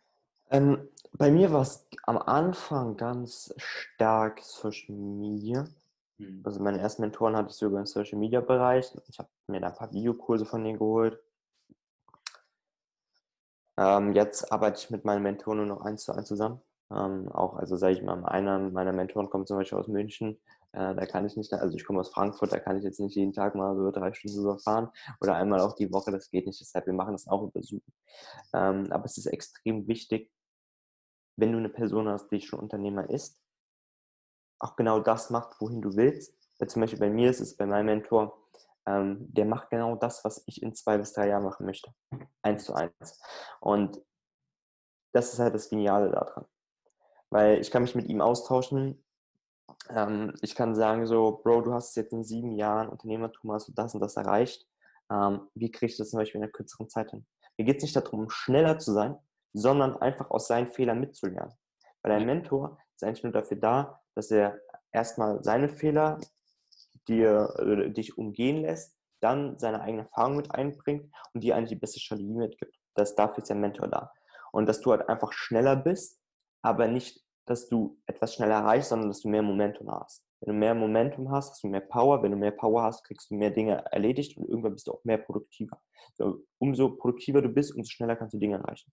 Ähm, 0.49 0.89
bei 1.13 1.31
mir 1.31 1.51
war 1.51 1.61
es 1.61 1.87
am 2.03 2.17
Anfang 2.17 2.97
ganz 2.97 3.53
stark 3.57 4.41
Social 4.41 4.95
Media. 4.95 5.65
Mhm. 6.17 6.41
Also 6.43 6.61
meine 6.61 6.79
ersten 6.79 7.01
Mentoren 7.01 7.35
hatte 7.35 7.49
ich 7.49 7.55
sogar 7.55 7.79
im 7.79 7.85
Social 7.85 8.17
Media 8.17 8.41
Bereich. 8.41 8.91
Ich 9.07 9.19
habe 9.19 9.29
mir 9.47 9.59
da 9.59 9.67
ein 9.67 9.75
paar 9.75 9.91
Videokurse 9.91 10.45
von 10.45 10.63
denen 10.63 10.79
geholt. 10.79 11.19
Ähm, 13.77 14.13
jetzt 14.13 14.51
arbeite 14.51 14.79
ich 14.79 14.89
mit 14.89 15.05
meinen 15.05 15.23
Mentoren 15.23 15.57
nur 15.57 15.67
noch 15.67 15.81
eins 15.81 16.03
zu 16.03 16.13
eins 16.13 16.27
zusammen. 16.27 16.61
Ähm, 16.91 17.29
auch, 17.29 17.55
also 17.57 17.75
sage 17.75 17.93
ich 17.93 18.03
mal, 18.03 18.23
einer 18.25 18.59
meiner 18.59 18.93
Mentoren 18.93 19.29
kommt 19.29 19.47
zum 19.47 19.57
Beispiel 19.57 19.77
aus 19.77 19.87
München. 19.87 20.39
Äh, 20.73 20.95
da 20.95 21.05
kann 21.05 21.25
ich 21.25 21.35
nicht, 21.35 21.53
also 21.53 21.75
ich 21.75 21.85
komme 21.85 21.99
aus 21.99 22.09
Frankfurt, 22.09 22.51
da 22.51 22.59
kann 22.59 22.77
ich 22.77 22.83
jetzt 22.83 22.99
nicht 22.99 23.15
jeden 23.15 23.33
Tag 23.33 23.55
mal 23.55 23.75
so 23.75 23.91
drei 23.91 24.13
Stunden 24.13 24.39
überfahren 24.41 24.89
oder 25.21 25.35
einmal 25.35 25.59
auch 25.61 25.73
die 25.75 25.91
Woche, 25.91 26.11
das 26.11 26.29
geht 26.29 26.45
nicht. 26.47 26.59
Deshalb, 26.59 26.85
wir 26.87 26.93
machen 26.93 27.13
das 27.13 27.27
auch 27.27 27.43
über 27.43 27.61
Zoom. 27.61 27.81
Ähm, 28.53 28.87
aber 28.91 29.05
es 29.05 29.17
ist 29.17 29.27
extrem 29.27 29.87
wichtig, 29.87 30.31
wenn 31.37 31.51
du 31.51 31.57
eine 31.59 31.69
Person 31.69 32.07
hast, 32.07 32.29
die 32.31 32.41
schon 32.41 32.59
Unternehmer 32.59 33.09
ist, 33.09 33.39
auch 34.59 34.75
genau 34.75 34.99
das 34.99 35.29
macht, 35.29 35.55
wohin 35.59 35.81
du 35.81 35.95
willst. 35.95 36.35
Zum 36.65 36.81
Beispiel 36.81 36.99
bei 36.99 37.09
mir 37.09 37.29
ist 37.29 37.39
es, 37.39 37.55
bei 37.55 37.67
meinem 37.67 37.85
Mentor, 37.85 38.46
ähm, 38.87 39.17
der 39.33 39.45
macht 39.45 39.69
genau 39.69 39.95
das, 39.95 40.23
was 40.23 40.43
ich 40.47 40.63
in 40.63 40.73
zwei 40.73 40.97
bis 40.97 41.13
drei 41.13 41.27
Jahren 41.27 41.43
machen 41.43 41.65
möchte. 41.65 41.91
Eins 42.41 42.63
zu 42.63 42.73
eins. 42.73 43.21
Und 43.59 44.01
das 45.13 45.33
ist 45.33 45.39
halt 45.39 45.53
das 45.53 45.69
Geniale 45.69 46.09
daran. 46.09 46.45
Weil 47.29 47.59
ich 47.59 47.69
kann 47.69 47.81
mich 47.81 47.95
mit 47.95 48.07
ihm 48.07 48.21
austauschen. 48.21 49.03
Ähm, 49.89 50.33
ich 50.41 50.55
kann 50.55 50.73
sagen 50.73 51.05
so, 51.05 51.41
Bro, 51.43 51.63
du 51.63 51.73
hast 51.73 51.95
jetzt 51.97 52.13
in 52.13 52.23
sieben 52.23 52.53
Jahren 52.53 52.87
Unternehmertum, 52.87 53.51
hast 53.51 53.67
du 53.67 53.73
das 53.73 53.93
und 53.93 53.99
das 53.99 54.15
erreicht. 54.15 54.65
Ähm, 55.11 55.49
wie 55.53 55.69
kriege 55.69 55.91
ich 55.91 55.97
das 55.97 56.09
zum 56.09 56.19
Beispiel 56.19 56.39
in 56.39 56.43
einer 56.43 56.51
kürzeren 56.51 56.89
Zeit 56.89 57.11
hin? 57.11 57.27
Mir 57.57 57.65
geht 57.65 57.77
es 57.77 57.83
nicht 57.83 57.95
darum, 57.95 58.29
schneller 58.29 58.79
zu 58.79 58.93
sein, 58.93 59.17
sondern 59.53 59.97
einfach 59.97 60.29
aus 60.29 60.47
seinen 60.47 60.69
Fehlern 60.69 60.99
mitzulernen. 60.99 61.53
Weil 62.03 62.13
ein 62.13 62.25
Mentor 62.25 62.77
ist 62.95 63.03
eigentlich 63.03 63.23
nur 63.23 63.33
dafür 63.33 63.57
da, 63.57 64.01
dass 64.15 64.31
er 64.31 64.59
erstmal 64.93 65.43
seine 65.43 65.67
Fehler 65.67 66.19
dir, 67.07 67.53
äh, 67.59 67.89
dich 67.91 68.17
umgehen 68.17 68.61
lässt, 68.61 68.97
dann 69.21 69.57
seine 69.57 69.81
eigene 69.81 70.03
Erfahrung 70.03 70.37
mit 70.37 70.51
einbringt 70.51 71.11
und 71.33 71.43
dir 71.43 71.55
eigentlich 71.55 71.69
die 71.69 71.75
beste 71.75 71.99
Strategie 71.99 72.33
mitgibt. 72.33 72.75
Das 72.95 73.15
dafür 73.15 73.39
ist 73.39 73.49
der 73.49 73.55
Mentor 73.55 73.87
da. 73.87 74.11
Und 74.51 74.67
dass 74.67 74.81
du 74.81 74.91
halt 74.91 75.07
einfach 75.09 75.33
schneller 75.33 75.75
bist, 75.75 76.19
aber 76.61 76.87
nicht, 76.87 77.23
dass 77.45 77.69
du 77.69 77.99
etwas 78.05 78.35
schneller 78.35 78.55
erreichst, 78.55 78.89
sondern 78.89 79.09
dass 79.09 79.21
du 79.21 79.29
mehr 79.29 79.41
Momentum 79.41 79.91
hast. 79.91 80.23
Wenn 80.41 80.53
du 80.53 80.59
mehr 80.59 80.75
Momentum 80.75 81.31
hast, 81.31 81.51
hast 81.51 81.63
du 81.63 81.67
mehr 81.67 81.81
Power. 81.81 82.21
Wenn 82.21 82.31
du 82.31 82.37
mehr 82.37 82.51
Power 82.51 82.83
hast, 82.83 83.03
kriegst 83.03 83.31
du 83.31 83.35
mehr 83.35 83.49
Dinge 83.49 83.83
erledigt 83.91 84.37
und 84.37 84.47
irgendwann 84.47 84.73
bist 84.73 84.87
du 84.87 84.93
auch 84.93 85.03
mehr 85.03 85.17
produktiver. 85.17 85.81
So, 86.13 86.43
umso 86.59 86.95
produktiver 86.95 87.41
du 87.41 87.49
bist, 87.49 87.75
umso 87.75 87.89
schneller 87.89 88.15
kannst 88.15 88.33
du 88.33 88.37
Dinge 88.37 88.57
erreichen. 88.57 88.91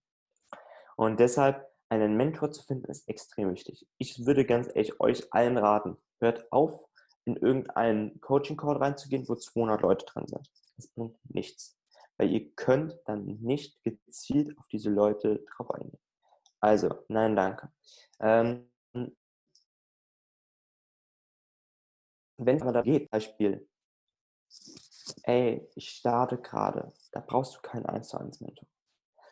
Und 0.96 1.20
deshalb 1.20 1.66
einen 1.88 2.16
Mentor 2.16 2.50
zu 2.50 2.62
finden, 2.62 2.90
ist 2.90 3.08
extrem 3.08 3.52
wichtig. 3.52 3.86
Ich 3.98 4.24
würde 4.26 4.44
ganz 4.44 4.68
ehrlich 4.68 5.00
euch 5.00 5.32
allen 5.32 5.58
raten, 5.58 5.96
hört 6.20 6.50
auf, 6.50 6.80
in 7.24 7.36
irgendeinen 7.36 8.20
Coaching-Call 8.20 8.76
reinzugehen, 8.76 9.28
wo 9.28 9.34
200 9.34 9.80
Leute 9.80 10.06
drin 10.06 10.26
sind. 10.26 10.50
Das 10.76 10.88
bringt 10.88 11.16
nichts. 11.30 11.78
Weil 12.16 12.30
ihr 12.30 12.50
könnt 12.54 12.96
dann 13.06 13.24
nicht 13.40 13.82
gezielt 13.82 14.56
auf 14.58 14.66
diese 14.68 14.90
Leute 14.90 15.44
drauf 15.56 15.70
eingehen. 15.70 16.00
Also, 16.60 17.04
nein, 17.08 17.34
danke. 17.36 17.72
Ähm, 18.20 18.70
wenn 22.36 22.56
es 22.56 22.62
aber 22.62 22.72
da 22.72 22.82
geht, 22.82 23.10
Beispiel, 23.10 23.68
ey, 25.22 25.68
ich 25.74 25.90
starte 25.90 26.38
gerade, 26.38 26.92
da 27.12 27.20
brauchst 27.20 27.56
du 27.56 27.60
keinen 27.60 27.86
1 27.86 28.08
zu 28.08 28.18
1 28.18 28.40
Mentor. 28.40 28.68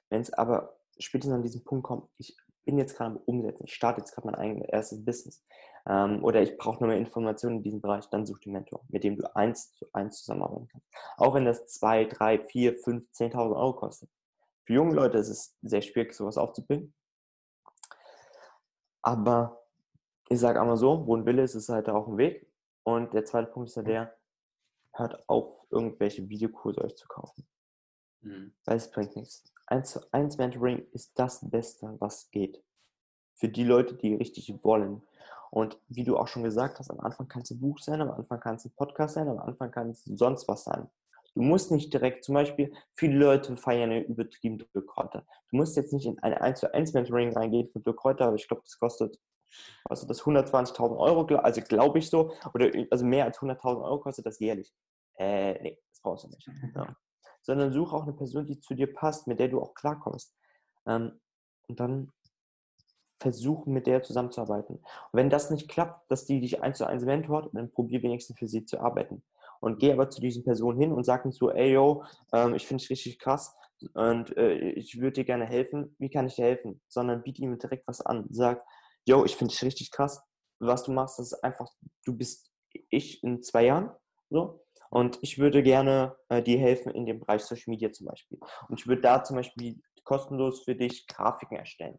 Wenn 0.08 0.20
es 0.20 0.32
aber 0.32 0.78
spätestens 0.98 1.34
an 1.34 1.42
diesem 1.42 1.64
Punkt 1.64 1.84
kommt, 1.84 2.10
ich 2.18 2.36
bin 2.64 2.78
jetzt 2.78 2.96
gerade 2.96 3.12
am 3.12 3.16
Umsetzen, 3.18 3.64
ich 3.64 3.74
starte 3.74 4.00
jetzt 4.00 4.14
gerade 4.14 4.26
mein 4.26 4.36
eigenes 4.36 4.68
erstes 4.68 5.04
Business 5.04 5.44
ähm, 5.86 6.24
oder 6.24 6.42
ich 6.42 6.56
brauche 6.56 6.80
nur 6.80 6.88
mehr 6.88 6.98
Informationen 6.98 7.58
in 7.58 7.62
diesem 7.62 7.80
Bereich, 7.80 8.08
dann 8.10 8.26
such 8.26 8.40
den 8.40 8.52
Mentor, 8.52 8.84
mit 8.88 9.04
dem 9.04 9.16
du 9.16 9.34
eins 9.34 9.74
zu 9.74 9.86
eins 9.92 10.18
zusammenarbeiten 10.18 10.68
kannst. 10.68 10.86
Auch 11.16 11.34
wenn 11.34 11.44
das 11.44 11.66
zwei, 11.66 12.04
drei, 12.04 12.38
vier, 12.38 12.74
fünf, 12.76 13.10
zehntausend 13.12 13.56
Euro 13.56 13.74
kostet. 13.74 14.10
Für 14.64 14.74
junge 14.74 14.94
Leute 14.94 15.18
ist 15.18 15.28
es 15.28 15.56
sehr 15.62 15.82
schwierig, 15.82 16.14
sowas 16.14 16.38
aufzubringen. 16.38 16.94
Aber 19.02 19.64
ich 20.28 20.38
sage 20.38 20.60
einmal 20.60 20.76
so, 20.76 21.06
wo 21.06 21.16
ein 21.16 21.26
Wille 21.26 21.42
ist, 21.42 21.54
ist 21.54 21.68
halt 21.68 21.88
auch 21.88 22.06
ein 22.06 22.16
Weg. 22.16 22.48
Und 22.84 23.12
der 23.12 23.24
zweite 23.24 23.50
Punkt 23.50 23.68
ist 23.68 23.76
ja 23.76 23.82
der, 23.82 24.16
hört 24.94 25.28
auf, 25.28 25.66
irgendwelche 25.70 26.28
Videokurse 26.28 26.80
euch 26.82 26.96
zu 26.96 27.08
kaufen. 27.08 27.46
Mhm. 28.22 28.52
Weil 28.64 28.76
es 28.76 28.90
bringt 28.90 29.16
nichts. 29.16 29.52
1 29.66 29.90
zu 29.90 30.00
1 30.12 30.38
Mentoring 30.38 30.86
ist 30.92 31.18
das 31.18 31.48
Beste, 31.48 31.96
was 31.98 32.30
geht. 32.30 32.62
Für 33.34 33.48
die 33.48 33.64
Leute, 33.64 33.94
die 33.94 34.14
richtig 34.14 34.52
wollen. 34.62 35.02
Und 35.50 35.78
wie 35.88 36.04
du 36.04 36.16
auch 36.16 36.28
schon 36.28 36.42
gesagt 36.44 36.78
hast, 36.78 36.90
am 36.90 37.00
Anfang 37.00 37.28
kann 37.28 37.42
es 37.42 37.50
ein 37.50 37.60
Buch 37.60 37.78
sein, 37.78 38.00
am 38.00 38.10
Anfang 38.10 38.40
kann 38.40 38.56
es 38.56 38.64
ein 38.64 38.72
Podcast 38.74 39.14
sein, 39.14 39.28
am 39.28 39.38
Anfang 39.38 39.70
kann 39.70 39.90
es 39.90 40.04
sonst 40.04 40.48
was 40.48 40.64
sein. 40.64 40.88
Du 41.34 41.42
musst 41.42 41.70
nicht 41.70 41.92
direkt, 41.92 42.24
zum 42.24 42.34
Beispiel, 42.34 42.72
viele 42.94 43.18
Leute 43.18 43.56
feiern 43.56 43.90
eine 43.90 44.04
übertrieben 44.04 44.58
Drückkräuter. 44.58 45.24
Du 45.50 45.56
musst 45.56 45.76
jetzt 45.76 45.92
nicht 45.92 46.06
in 46.06 46.18
ein 46.20 46.34
1 46.34 46.60
zu 46.60 46.72
1 46.72 46.92
Mentoring 46.92 47.32
reingehen 47.32 47.68
für 47.68 47.80
Drückkräuter, 47.80 48.26
aber 48.26 48.36
ich 48.36 48.48
glaube, 48.48 48.62
das 48.64 48.78
kostet 48.78 49.18
also 49.84 50.06
das 50.06 50.22
120.000 50.22 50.96
Euro, 50.96 51.26
also 51.36 51.60
glaube 51.60 51.98
ich 51.98 52.08
so, 52.08 52.32
oder 52.54 52.70
also 52.90 53.04
mehr 53.04 53.26
als 53.26 53.38
100.000 53.38 53.82
Euro 53.82 54.00
kostet 54.00 54.24
das 54.24 54.38
jährlich. 54.38 54.72
Äh, 55.18 55.60
nee, 55.62 55.78
das 55.90 56.00
brauchst 56.00 56.24
du 56.24 56.28
nicht. 56.28 56.48
Ja 56.74 56.96
sondern 57.42 57.72
suche 57.72 57.94
auch 57.94 58.02
eine 58.02 58.12
Person, 58.12 58.46
die 58.46 58.60
zu 58.60 58.74
dir 58.74 58.92
passt, 58.92 59.26
mit 59.26 59.38
der 59.38 59.48
du 59.48 59.60
auch 59.60 59.74
klarkommst. 59.74 60.34
Ähm, 60.86 61.20
und 61.68 61.80
dann 61.80 62.12
versuchen, 63.20 63.72
mit 63.72 63.86
der 63.86 64.02
zusammenzuarbeiten. 64.02 64.76
Und 64.76 64.84
wenn 65.12 65.30
das 65.30 65.50
nicht 65.50 65.68
klappt, 65.68 66.10
dass 66.10 66.24
die 66.24 66.40
dich 66.40 66.62
eins 66.62 66.78
zu 66.78 66.86
eins 66.86 67.04
mentort, 67.04 67.50
dann 67.54 67.70
probier 67.70 68.02
wenigstens 68.02 68.38
für 68.38 68.48
sie 68.48 68.64
zu 68.64 68.80
arbeiten. 68.80 69.22
Und 69.60 69.78
geh 69.78 69.92
aber 69.92 70.10
zu 70.10 70.20
diesen 70.20 70.42
Personen 70.42 70.78
hin 70.78 70.92
und 70.92 71.04
sag 71.04 71.24
nicht 71.24 71.38
so, 71.38 71.50
ey 71.50 71.72
yo, 71.72 72.04
ähm, 72.32 72.54
ich 72.54 72.66
finde 72.66 72.82
dich 72.82 72.90
richtig 72.90 73.20
krass 73.20 73.54
und 73.94 74.36
äh, 74.36 74.70
ich 74.70 75.00
würde 75.00 75.12
dir 75.12 75.24
gerne 75.24 75.46
helfen. 75.46 75.94
Wie 75.98 76.10
kann 76.10 76.26
ich 76.26 76.34
dir 76.34 76.44
helfen? 76.44 76.80
Sondern 76.88 77.22
biete 77.22 77.42
ihm 77.42 77.56
direkt 77.58 77.86
was 77.86 78.00
an. 78.00 78.26
Sag, 78.30 78.64
yo, 79.06 79.24
ich 79.24 79.36
finde 79.36 79.52
dich 79.52 79.62
richtig 79.62 79.92
krass. 79.92 80.20
Was 80.58 80.82
du 80.82 80.92
machst, 80.92 81.18
das 81.18 81.32
ist 81.32 81.44
einfach, 81.44 81.70
du 82.04 82.16
bist 82.16 82.52
ich 82.90 83.22
in 83.22 83.42
zwei 83.42 83.66
Jahren. 83.66 83.90
So. 84.30 84.61
Und 84.92 85.18
ich 85.22 85.38
würde 85.38 85.62
gerne 85.62 86.18
äh, 86.28 86.42
dir 86.42 86.58
helfen 86.58 86.92
in 86.92 87.06
dem 87.06 87.18
Bereich 87.18 87.42
Social 87.42 87.70
Media 87.70 87.90
zum 87.92 88.08
Beispiel. 88.08 88.38
Und 88.68 88.78
ich 88.78 88.86
würde 88.86 89.00
da 89.00 89.24
zum 89.24 89.36
Beispiel 89.36 89.80
kostenlos 90.04 90.64
für 90.64 90.74
dich 90.74 91.06
Grafiken 91.06 91.56
erstellen. 91.56 91.98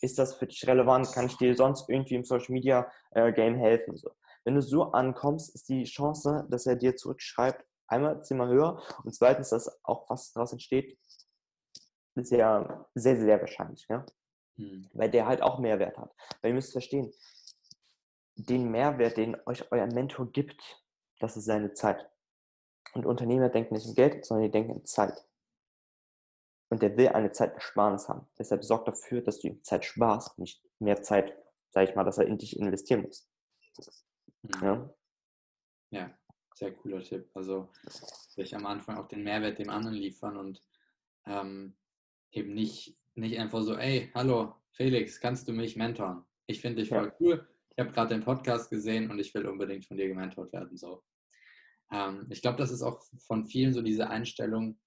Ist 0.00 0.18
das 0.18 0.34
für 0.34 0.48
dich 0.48 0.66
relevant? 0.66 1.12
Kann 1.12 1.26
ich 1.26 1.36
dir 1.36 1.54
sonst 1.54 1.88
irgendwie 1.88 2.16
im 2.16 2.24
Social 2.24 2.52
Media 2.52 2.90
äh, 3.12 3.32
Game 3.32 3.54
helfen? 3.54 3.96
So. 3.96 4.10
Wenn 4.44 4.56
du 4.56 4.60
so 4.60 4.90
ankommst, 4.90 5.54
ist 5.54 5.68
die 5.68 5.84
Chance, 5.84 6.44
dass 6.50 6.66
er 6.66 6.74
dir 6.74 6.96
zurückschreibt, 6.96 7.64
einmal 7.86 8.24
zehnmal 8.24 8.48
höher 8.48 8.82
und 9.04 9.14
zweitens, 9.14 9.50
dass 9.50 9.70
auch 9.84 10.10
was 10.10 10.32
daraus 10.32 10.50
entsteht, 10.50 10.98
ist 12.16 12.32
ja 12.32 12.88
sehr, 12.96 13.16
sehr 13.18 13.40
wahrscheinlich. 13.40 13.86
Ja? 13.88 14.04
Hm. 14.56 14.90
Weil 14.94 15.12
der 15.12 15.26
halt 15.26 15.42
auch 15.42 15.60
Mehrwert 15.60 15.96
hat. 15.96 16.12
Weil 16.42 16.50
ihr 16.50 16.54
müsst 16.56 16.72
verstehen, 16.72 17.12
den 18.34 18.68
Mehrwert, 18.68 19.16
den 19.16 19.36
euch 19.46 19.70
euer 19.70 19.86
Mentor 19.86 20.32
gibt, 20.32 20.82
das 21.20 21.36
ist 21.36 21.44
seine 21.44 21.72
Zeit. 21.72 22.04
Und 22.96 23.04
Unternehmer 23.04 23.50
denken 23.50 23.74
nicht 23.74 23.86
in 23.86 23.94
Geld, 23.94 24.24
sondern 24.24 24.46
die 24.46 24.50
denken 24.50 24.72
in 24.72 24.86
Zeit. 24.86 25.22
Und 26.70 26.80
der 26.80 26.96
will 26.96 27.08
eine 27.08 27.30
Zeitersparnis 27.30 28.08
haben. 28.08 28.26
Deshalb 28.38 28.64
sorgt 28.64 28.88
dafür, 28.88 29.20
dass 29.20 29.38
du 29.38 29.48
ihm 29.48 29.62
Zeit 29.62 29.84
sparst, 29.84 30.38
nicht 30.38 30.64
mehr 30.78 31.02
Zeit, 31.02 31.36
sag 31.72 31.86
ich 31.86 31.94
mal, 31.94 32.04
dass 32.04 32.16
er 32.16 32.26
in 32.26 32.38
dich 32.38 32.58
investieren 32.58 33.02
muss. 33.02 33.28
Mhm. 34.42 34.62
Ja, 34.62 34.94
ja 35.90 36.18
sehr 36.54 36.72
cooler 36.72 37.02
Tipp. 37.02 37.28
Also 37.34 37.68
sich 37.84 38.56
am 38.56 38.64
Anfang 38.64 38.96
auch 38.96 39.08
den 39.08 39.24
Mehrwert 39.24 39.58
dem 39.58 39.68
anderen 39.68 39.96
liefern 39.96 40.38
und 40.38 40.62
ähm, 41.26 41.76
eben 42.30 42.54
nicht, 42.54 42.96
nicht 43.14 43.38
einfach 43.38 43.60
so, 43.60 43.76
ey, 43.76 44.10
hallo, 44.14 44.54
Felix, 44.72 45.20
kannst 45.20 45.48
du 45.48 45.52
mich 45.52 45.76
mentoren? 45.76 46.24
Ich 46.46 46.62
finde 46.62 46.80
dich 46.80 46.88
voll 46.88 47.08
ja. 47.08 47.16
cool. 47.20 47.46
Ich 47.68 47.78
habe 47.78 47.92
gerade 47.92 48.14
den 48.14 48.24
Podcast 48.24 48.70
gesehen 48.70 49.10
und 49.10 49.18
ich 49.18 49.34
will 49.34 49.46
unbedingt 49.46 49.84
von 49.84 49.98
dir 49.98 50.08
gementort 50.08 50.50
werden. 50.54 50.78
So. 50.78 51.02
Ähm, 51.92 52.26
ich 52.30 52.42
glaube, 52.42 52.58
das 52.58 52.70
ist 52.70 52.82
auch 52.82 53.02
von 53.18 53.46
vielen 53.46 53.72
so 53.72 53.82
diese 53.82 54.08
Einstellung, 54.08 54.78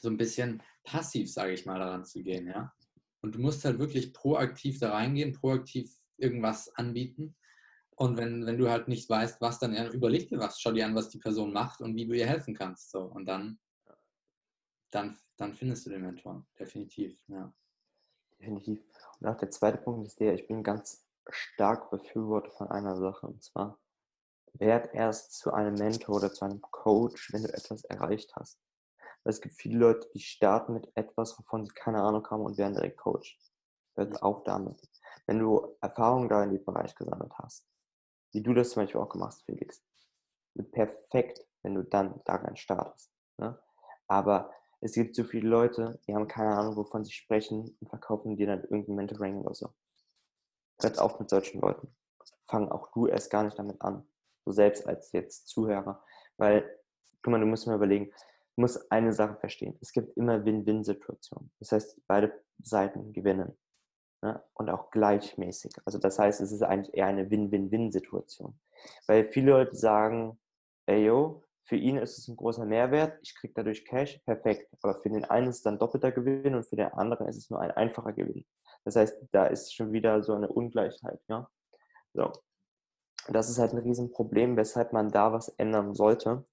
so 0.00 0.08
ein 0.08 0.16
bisschen 0.16 0.62
passiv, 0.84 1.32
sage 1.32 1.52
ich 1.52 1.66
mal, 1.66 1.78
daran 1.78 2.04
zu 2.04 2.22
gehen, 2.22 2.46
ja. 2.46 2.72
Und 3.20 3.34
du 3.34 3.40
musst 3.40 3.64
halt 3.64 3.78
wirklich 3.78 4.12
proaktiv 4.12 4.78
da 4.78 4.92
reingehen, 4.92 5.32
proaktiv 5.32 5.92
irgendwas 6.18 6.72
anbieten. 6.76 7.36
Und 7.96 8.16
wenn, 8.16 8.46
wenn 8.46 8.58
du 8.58 8.70
halt 8.70 8.86
nicht 8.86 9.10
weißt, 9.10 9.40
was, 9.40 9.58
dann 9.58 9.74
überleg 9.92 10.28
dir 10.28 10.38
was, 10.38 10.60
schau 10.60 10.70
dir 10.70 10.86
an, 10.86 10.94
was 10.94 11.08
die 11.08 11.18
Person 11.18 11.52
macht 11.52 11.80
und 11.80 11.96
wie 11.96 12.06
du 12.06 12.14
ihr 12.14 12.28
helfen 12.28 12.54
kannst. 12.54 12.92
So. 12.92 13.02
Und 13.02 13.26
dann, 13.26 13.58
dann, 14.90 15.18
dann 15.36 15.54
findest 15.54 15.84
du 15.86 15.90
den 15.90 16.02
Mentor, 16.02 16.46
definitiv, 16.58 17.18
ja. 17.26 17.52
Definitiv. 18.38 18.84
Und 19.18 19.26
auch 19.26 19.36
der 19.36 19.50
zweite 19.50 19.78
Punkt 19.78 20.06
ist 20.06 20.20
der, 20.20 20.34
ich 20.34 20.46
bin 20.46 20.62
ganz 20.62 21.08
stark 21.28 21.90
Befürworter 21.90 22.52
von 22.52 22.68
einer 22.68 22.96
Sache, 22.96 23.26
und 23.26 23.42
zwar, 23.42 23.80
werd 24.54 24.94
erst 24.94 25.32
zu 25.32 25.52
einem 25.52 25.74
Mentor 25.74 26.16
oder 26.16 26.32
zu 26.32 26.44
einem 26.44 26.60
Coach, 26.60 27.32
wenn 27.32 27.42
du 27.42 27.52
etwas 27.52 27.84
erreicht 27.84 28.34
hast. 28.36 28.58
Es 29.24 29.40
gibt 29.40 29.56
viele 29.56 29.78
Leute, 29.78 30.08
die 30.14 30.20
starten 30.20 30.74
mit 30.74 30.90
etwas, 30.94 31.38
wovon 31.38 31.64
sie 31.64 31.72
keine 31.72 32.02
Ahnung 32.02 32.26
haben 32.30 32.44
und 32.44 32.56
werden 32.56 32.74
direkt 32.74 32.98
Coach. 32.98 33.38
Hört 33.94 34.22
auf 34.22 34.44
damit. 34.44 34.80
Wenn 35.26 35.38
du 35.38 35.76
Erfahrungen 35.80 36.28
da 36.28 36.42
in 36.42 36.50
dem 36.50 36.64
Bereich 36.64 36.94
gesammelt 36.94 37.32
hast, 37.38 37.66
wie 38.32 38.42
du 38.42 38.54
das 38.54 38.70
zum 38.70 38.82
Beispiel 38.82 39.00
auch 39.00 39.08
gemacht 39.08 39.34
hast, 39.34 39.44
Felix, 39.44 39.82
perfekt, 40.72 41.44
wenn 41.62 41.74
du 41.74 41.82
dann 41.82 42.20
daran 42.24 42.56
startest. 42.56 43.10
Ne? 43.36 43.58
Aber 44.06 44.50
es 44.80 44.92
gibt 44.92 45.16
so 45.16 45.24
viele 45.24 45.48
Leute, 45.48 46.00
die 46.06 46.14
haben 46.14 46.28
keine 46.28 46.56
Ahnung, 46.56 46.76
wovon 46.76 47.04
sie 47.04 47.12
sprechen 47.12 47.76
und 47.80 47.88
verkaufen 47.88 48.36
dir 48.36 48.46
dann 48.46 48.62
irgendein 48.62 48.94
Mentoring 48.94 49.40
oder 49.40 49.54
so. 49.54 49.74
Hört 50.80 50.98
auf 50.98 51.18
mit 51.18 51.28
solchen 51.28 51.60
Leuten. 51.60 51.94
Fang 52.46 52.68
auch 52.70 52.92
du 52.92 53.06
erst 53.06 53.30
gar 53.30 53.42
nicht 53.42 53.58
damit 53.58 53.82
an 53.82 54.06
so 54.48 54.52
selbst 54.52 54.86
als 54.86 55.12
jetzt 55.12 55.48
Zuhörer. 55.48 56.02
Weil, 56.38 56.78
guck 57.22 57.32
mal, 57.32 57.40
du 57.40 57.46
musst 57.46 57.66
mal 57.66 57.76
überlegen, 57.76 58.06
du 58.56 58.62
musst 58.62 58.90
eine 58.90 59.12
Sache 59.12 59.36
verstehen. 59.36 59.76
Es 59.80 59.92
gibt 59.92 60.16
immer 60.16 60.44
Win-Win-Situationen. 60.44 61.50
Das 61.58 61.72
heißt, 61.72 62.00
beide 62.06 62.32
Seiten 62.62 63.12
gewinnen. 63.12 63.56
Ne? 64.22 64.42
Und 64.54 64.70
auch 64.70 64.90
gleichmäßig. 64.90 65.72
Also 65.84 65.98
das 65.98 66.18
heißt, 66.18 66.40
es 66.40 66.50
ist 66.50 66.62
eigentlich 66.62 66.96
eher 66.96 67.06
eine 67.06 67.30
Win-Win-Win-Situation. 67.30 68.58
Weil 69.06 69.30
viele 69.30 69.50
Leute 69.52 69.76
sagen, 69.76 70.40
ey 70.86 71.04
yo, 71.04 71.44
für 71.64 71.76
ihn 71.76 71.98
ist 71.98 72.16
es 72.16 72.28
ein 72.28 72.36
großer 72.36 72.64
Mehrwert, 72.64 73.18
ich 73.22 73.34
kriege 73.34 73.52
dadurch 73.54 73.84
Cash, 73.84 74.18
perfekt. 74.24 74.74
Aber 74.80 75.02
für 75.02 75.10
den 75.10 75.26
einen 75.26 75.48
ist 75.48 75.56
es 75.56 75.62
dann 75.62 75.78
doppelter 75.78 76.12
Gewinn 76.12 76.54
und 76.54 76.64
für 76.64 76.76
den 76.76 76.90
anderen 76.94 77.28
ist 77.28 77.36
es 77.36 77.50
nur 77.50 77.60
ein 77.60 77.72
einfacher 77.72 78.14
Gewinn. 78.14 78.46
Das 78.84 78.96
heißt, 78.96 79.18
da 79.32 79.46
ist 79.46 79.74
schon 79.74 79.92
wieder 79.92 80.22
so 80.22 80.34
eine 80.34 80.48
Ungleichheit. 80.48 81.20
Ja? 81.28 81.50
So. 82.14 82.32
Das 83.28 83.50
ist 83.50 83.58
halt 83.58 83.72
ein 83.72 83.78
Riesenproblem, 83.78 84.56
weshalb 84.56 84.92
man 84.92 85.10
da 85.10 85.32
was 85.32 85.48
ändern 85.50 85.94
sollte. 85.94 86.44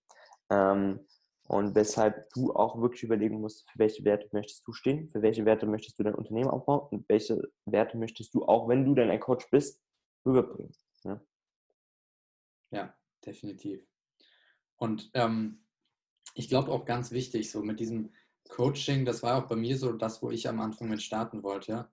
Ähm, 0.50 1.00
und 1.48 1.76
weshalb 1.76 2.30
du 2.34 2.54
auch 2.56 2.82
wirklich 2.82 3.04
überlegen 3.04 3.40
musst, 3.40 3.70
für 3.70 3.80
welche 3.80 4.04
Werte 4.04 4.28
möchtest 4.32 4.68
du 4.68 4.74
stehen, 4.74 5.10
für 5.10 5.22
welche 5.22 5.46
Werte 5.46 5.68
möchtest 5.68 6.00
du 6.00 6.04
dein 6.04 6.16
Unternehmen 6.16 6.50
aufbauen 6.50 6.88
und 6.90 7.08
welche 7.08 7.40
Werte 7.66 7.98
möchtest 7.98 8.34
du 8.34 8.46
auch, 8.46 8.68
wenn 8.68 8.84
du 8.84 8.96
dann 8.96 9.12
ein 9.12 9.20
Coach 9.20 9.48
bist, 9.52 9.80
rüberbringen. 10.26 10.74
Ja, 11.04 11.22
ja 12.72 12.94
definitiv. 13.24 13.86
Und 14.78 15.12
ähm, 15.14 15.64
ich 16.34 16.50
glaube 16.50 16.72
auch 16.72 16.86
ganz 16.86 17.12
wichtig, 17.12 17.52
so 17.52 17.62
mit 17.62 17.80
diesem 17.80 18.12
Coaching, 18.50 19.06
das 19.06 19.22
war 19.22 19.38
auch 19.38 19.48
bei 19.48 19.56
mir 19.56 19.78
so 19.78 19.94
das, 19.94 20.24
wo 20.24 20.32
ich 20.32 20.50
am 20.50 20.60
Anfang 20.60 20.90
mit 20.90 21.02
starten 21.02 21.44
wollte. 21.44 21.90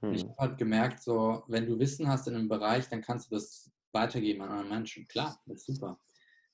Hm. 0.00 0.12
Ich 0.12 0.24
habe 0.24 0.36
halt 0.38 0.58
gemerkt, 0.58 1.02
so, 1.02 1.44
wenn 1.46 1.66
du 1.66 1.78
Wissen 1.78 2.08
hast 2.08 2.26
in 2.26 2.34
einem 2.34 2.48
Bereich, 2.48 2.88
dann 2.88 3.00
kannst 3.00 3.30
du 3.30 3.36
das 3.36 3.70
weitergeben 3.98 4.42
an 4.42 4.50
anderen 4.50 4.68
Menschen. 4.68 5.08
Klar, 5.08 5.40
das 5.46 5.60
ist 5.60 5.66
super. 5.66 6.00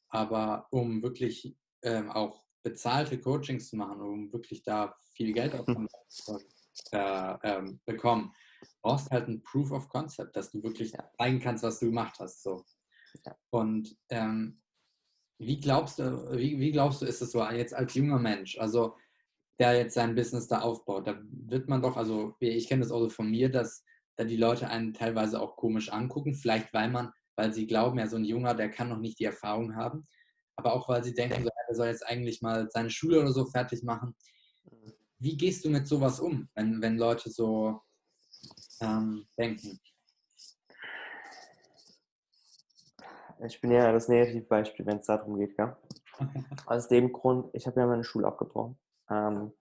Aber 0.09 0.67
um 0.71 1.03
wirklich 1.03 1.57
ähm, 1.83 2.11
auch 2.11 2.45
bezahlte 2.63 3.21
Coachings 3.21 3.69
zu 3.69 3.77
machen, 3.77 4.01
um 4.01 4.33
wirklich 4.33 4.63
da 4.63 4.95
viel 5.15 5.33
Geld 5.33 5.55
auf 5.55 5.67
äh, 6.93 7.37
ähm, 7.43 7.81
bekommen, 7.85 8.33
brauchst 8.83 9.11
halt 9.11 9.29
ein 9.29 9.43
Proof 9.43 9.71
of 9.73 9.89
Concept, 9.89 10.35
dass 10.37 10.51
du 10.51 10.63
wirklich 10.63 10.93
zeigen 11.19 11.41
kannst, 11.41 11.63
was 11.63 11.81
du 11.81 11.87
gemacht 11.87 12.17
hast. 12.19 12.43
So. 12.43 12.65
Und 13.51 13.97
ähm, 14.09 14.63
wie 15.39 15.61
glaubst 15.61 15.99
du, 15.99 16.31
wie, 16.37 16.59
wie 16.59 16.73
glaubst 16.73 17.03
du, 17.03 17.07
ist 17.07 17.21
es 17.21 17.33
so 17.33 17.45
jetzt 17.51 17.75
als 17.75 17.95
junger 17.95 18.19
Mensch, 18.19 18.59
also 18.59 18.97
der 19.59 19.77
jetzt 19.77 19.95
sein 19.95 20.15
Business 20.15 20.49
da 20.49 20.61
aufbaut, 20.61 21.07
da 21.07 21.21
wird 21.31 21.69
man 21.69 21.83
doch, 21.83 21.97
also 21.97 22.35
ich 22.41 22.69
kenne 22.69 22.83
das 22.83 22.91
auch 22.91 23.01
so 23.01 23.09
von 23.09 23.31
mir, 23.31 23.51
dass 23.51 23.85
da 24.17 24.25
die 24.25 24.37
Leute 24.37 24.69
einen 24.69 24.95
teilweise 24.95 25.41
auch 25.41 25.57
komisch 25.57 25.91
angucken, 25.91 26.35
vielleicht 26.35 26.73
weil 26.73 26.91
man 26.91 27.13
weil 27.37 27.53
sie 27.53 27.67
glauben, 27.67 27.99
ja, 27.99 28.07
so 28.07 28.17
ein 28.17 28.25
Junger, 28.25 28.55
der 28.55 28.71
kann 28.71 28.89
noch 28.89 28.99
nicht 28.99 29.19
die 29.19 29.25
Erfahrung 29.25 29.77
haben. 29.77 30.07
Aber 30.57 30.73
auch, 30.75 30.89
weil 30.89 31.03
sie 31.03 31.15
denken, 31.15 31.43
so, 31.43 31.51
er 31.69 31.75
soll 31.75 31.87
jetzt 31.89 32.07
eigentlich 32.07 32.43
mal 32.43 32.69
seine 32.71 32.91
Schule 32.91 33.21
oder 33.21 33.33
so 33.33 33.45
fertig 33.47 33.83
machen. 33.83 34.15
Mhm. 34.71 34.93
Wie 35.19 35.37
gehst 35.37 35.65
du 35.65 35.71
mit 35.71 35.87
sowas 35.87 36.21
um, 36.21 36.49
wenn, 36.55 36.83
wenn 36.83 36.99
Leute 36.99 37.31
so 37.31 37.81
ähm, 38.81 39.27
denken? 39.39 39.81
Ich 43.47 43.61
bin 43.61 43.73
ja 43.73 43.93
das 43.93 44.09
Negativbeispiel, 44.09 44.87
wenn 44.87 44.99
es 44.99 45.07
darum 45.07 45.39
geht, 45.39 45.57
ja. 45.59 45.77
Aus 46.67 46.89
dem 46.89 47.13
Grund, 47.13 47.51
ich 47.53 47.67
habe 47.67 47.81
ja 47.81 47.87
meine 47.87 48.05
Schule 48.05 48.27
abgebrochen. 48.27 48.79
Ähm, 49.11 49.53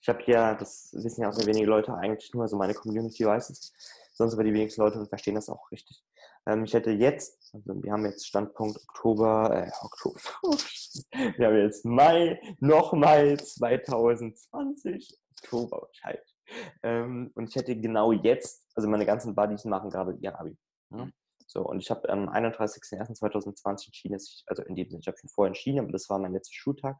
ich 0.00 0.08
habe 0.08 0.22
ja, 0.26 0.54
das 0.54 0.90
wissen 0.94 1.22
ja 1.22 1.28
auch 1.28 1.32
sehr 1.32 1.46
wenige 1.46 1.66
Leute 1.66 1.94
eigentlich 1.94 2.32
nur, 2.32 2.42
also 2.42 2.56
meine 2.56 2.74
Community 2.74 3.26
weiß 3.26 3.50
es, 3.50 3.72
sonst 4.12 4.32
aber 4.32 4.44
die 4.44 4.54
wenigsten 4.54 4.80
Leute 4.80 5.04
verstehen 5.06 5.34
das 5.34 5.50
auch 5.50 5.70
richtig. 5.70 6.02
Ähm, 6.46 6.64
ich 6.64 6.74
hätte 6.74 6.90
jetzt, 6.90 7.52
also 7.52 7.82
wir 7.82 7.92
haben 7.92 8.04
jetzt 8.04 8.26
Standpunkt 8.26 8.76
Oktober, 8.82 9.66
äh, 9.66 9.70
Oktober, 9.84 10.20
wir 11.36 11.46
haben 11.46 11.56
jetzt 11.56 11.84
Mai, 11.84 12.40
nochmal 12.60 13.38
2020, 13.38 15.18
Oktober 15.38 15.82
wahrscheinlich. 15.82 16.36
Ähm, 16.82 17.30
und 17.34 17.48
ich 17.48 17.56
hätte 17.56 17.76
genau 17.76 18.12
jetzt, 18.12 18.66
also 18.74 18.88
meine 18.88 19.06
ganzen 19.06 19.34
Buddies 19.34 19.64
machen 19.64 19.90
gerade 19.90 20.16
ihr 20.20 20.38
Abi. 20.38 20.56
Ja? 20.90 21.04
Mhm. 21.04 21.12
So, 21.46 21.62
und 21.62 21.80
ich 21.80 21.90
habe 21.90 22.08
am 22.08 22.28
31.01.2020 22.28 23.86
entschieden, 23.86 24.12
dass 24.12 24.28
ich, 24.28 24.44
also 24.46 24.62
in 24.62 24.76
dem 24.76 24.88
Sinne, 24.88 25.00
ich 25.00 25.08
habe 25.08 25.18
schon 25.18 25.30
vorher 25.30 25.48
entschieden, 25.48 25.80
aber 25.80 25.90
das 25.90 26.08
war 26.08 26.20
mein 26.20 26.32
letzter 26.32 26.54
Schultag, 26.54 26.96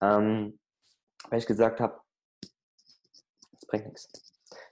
ähm, 0.00 0.60
weil 1.28 1.40
ich 1.40 1.46
gesagt 1.46 1.80
habe, 1.80 2.00
das 2.40 3.66
bringt 3.66 3.86
nichts. 3.86 4.08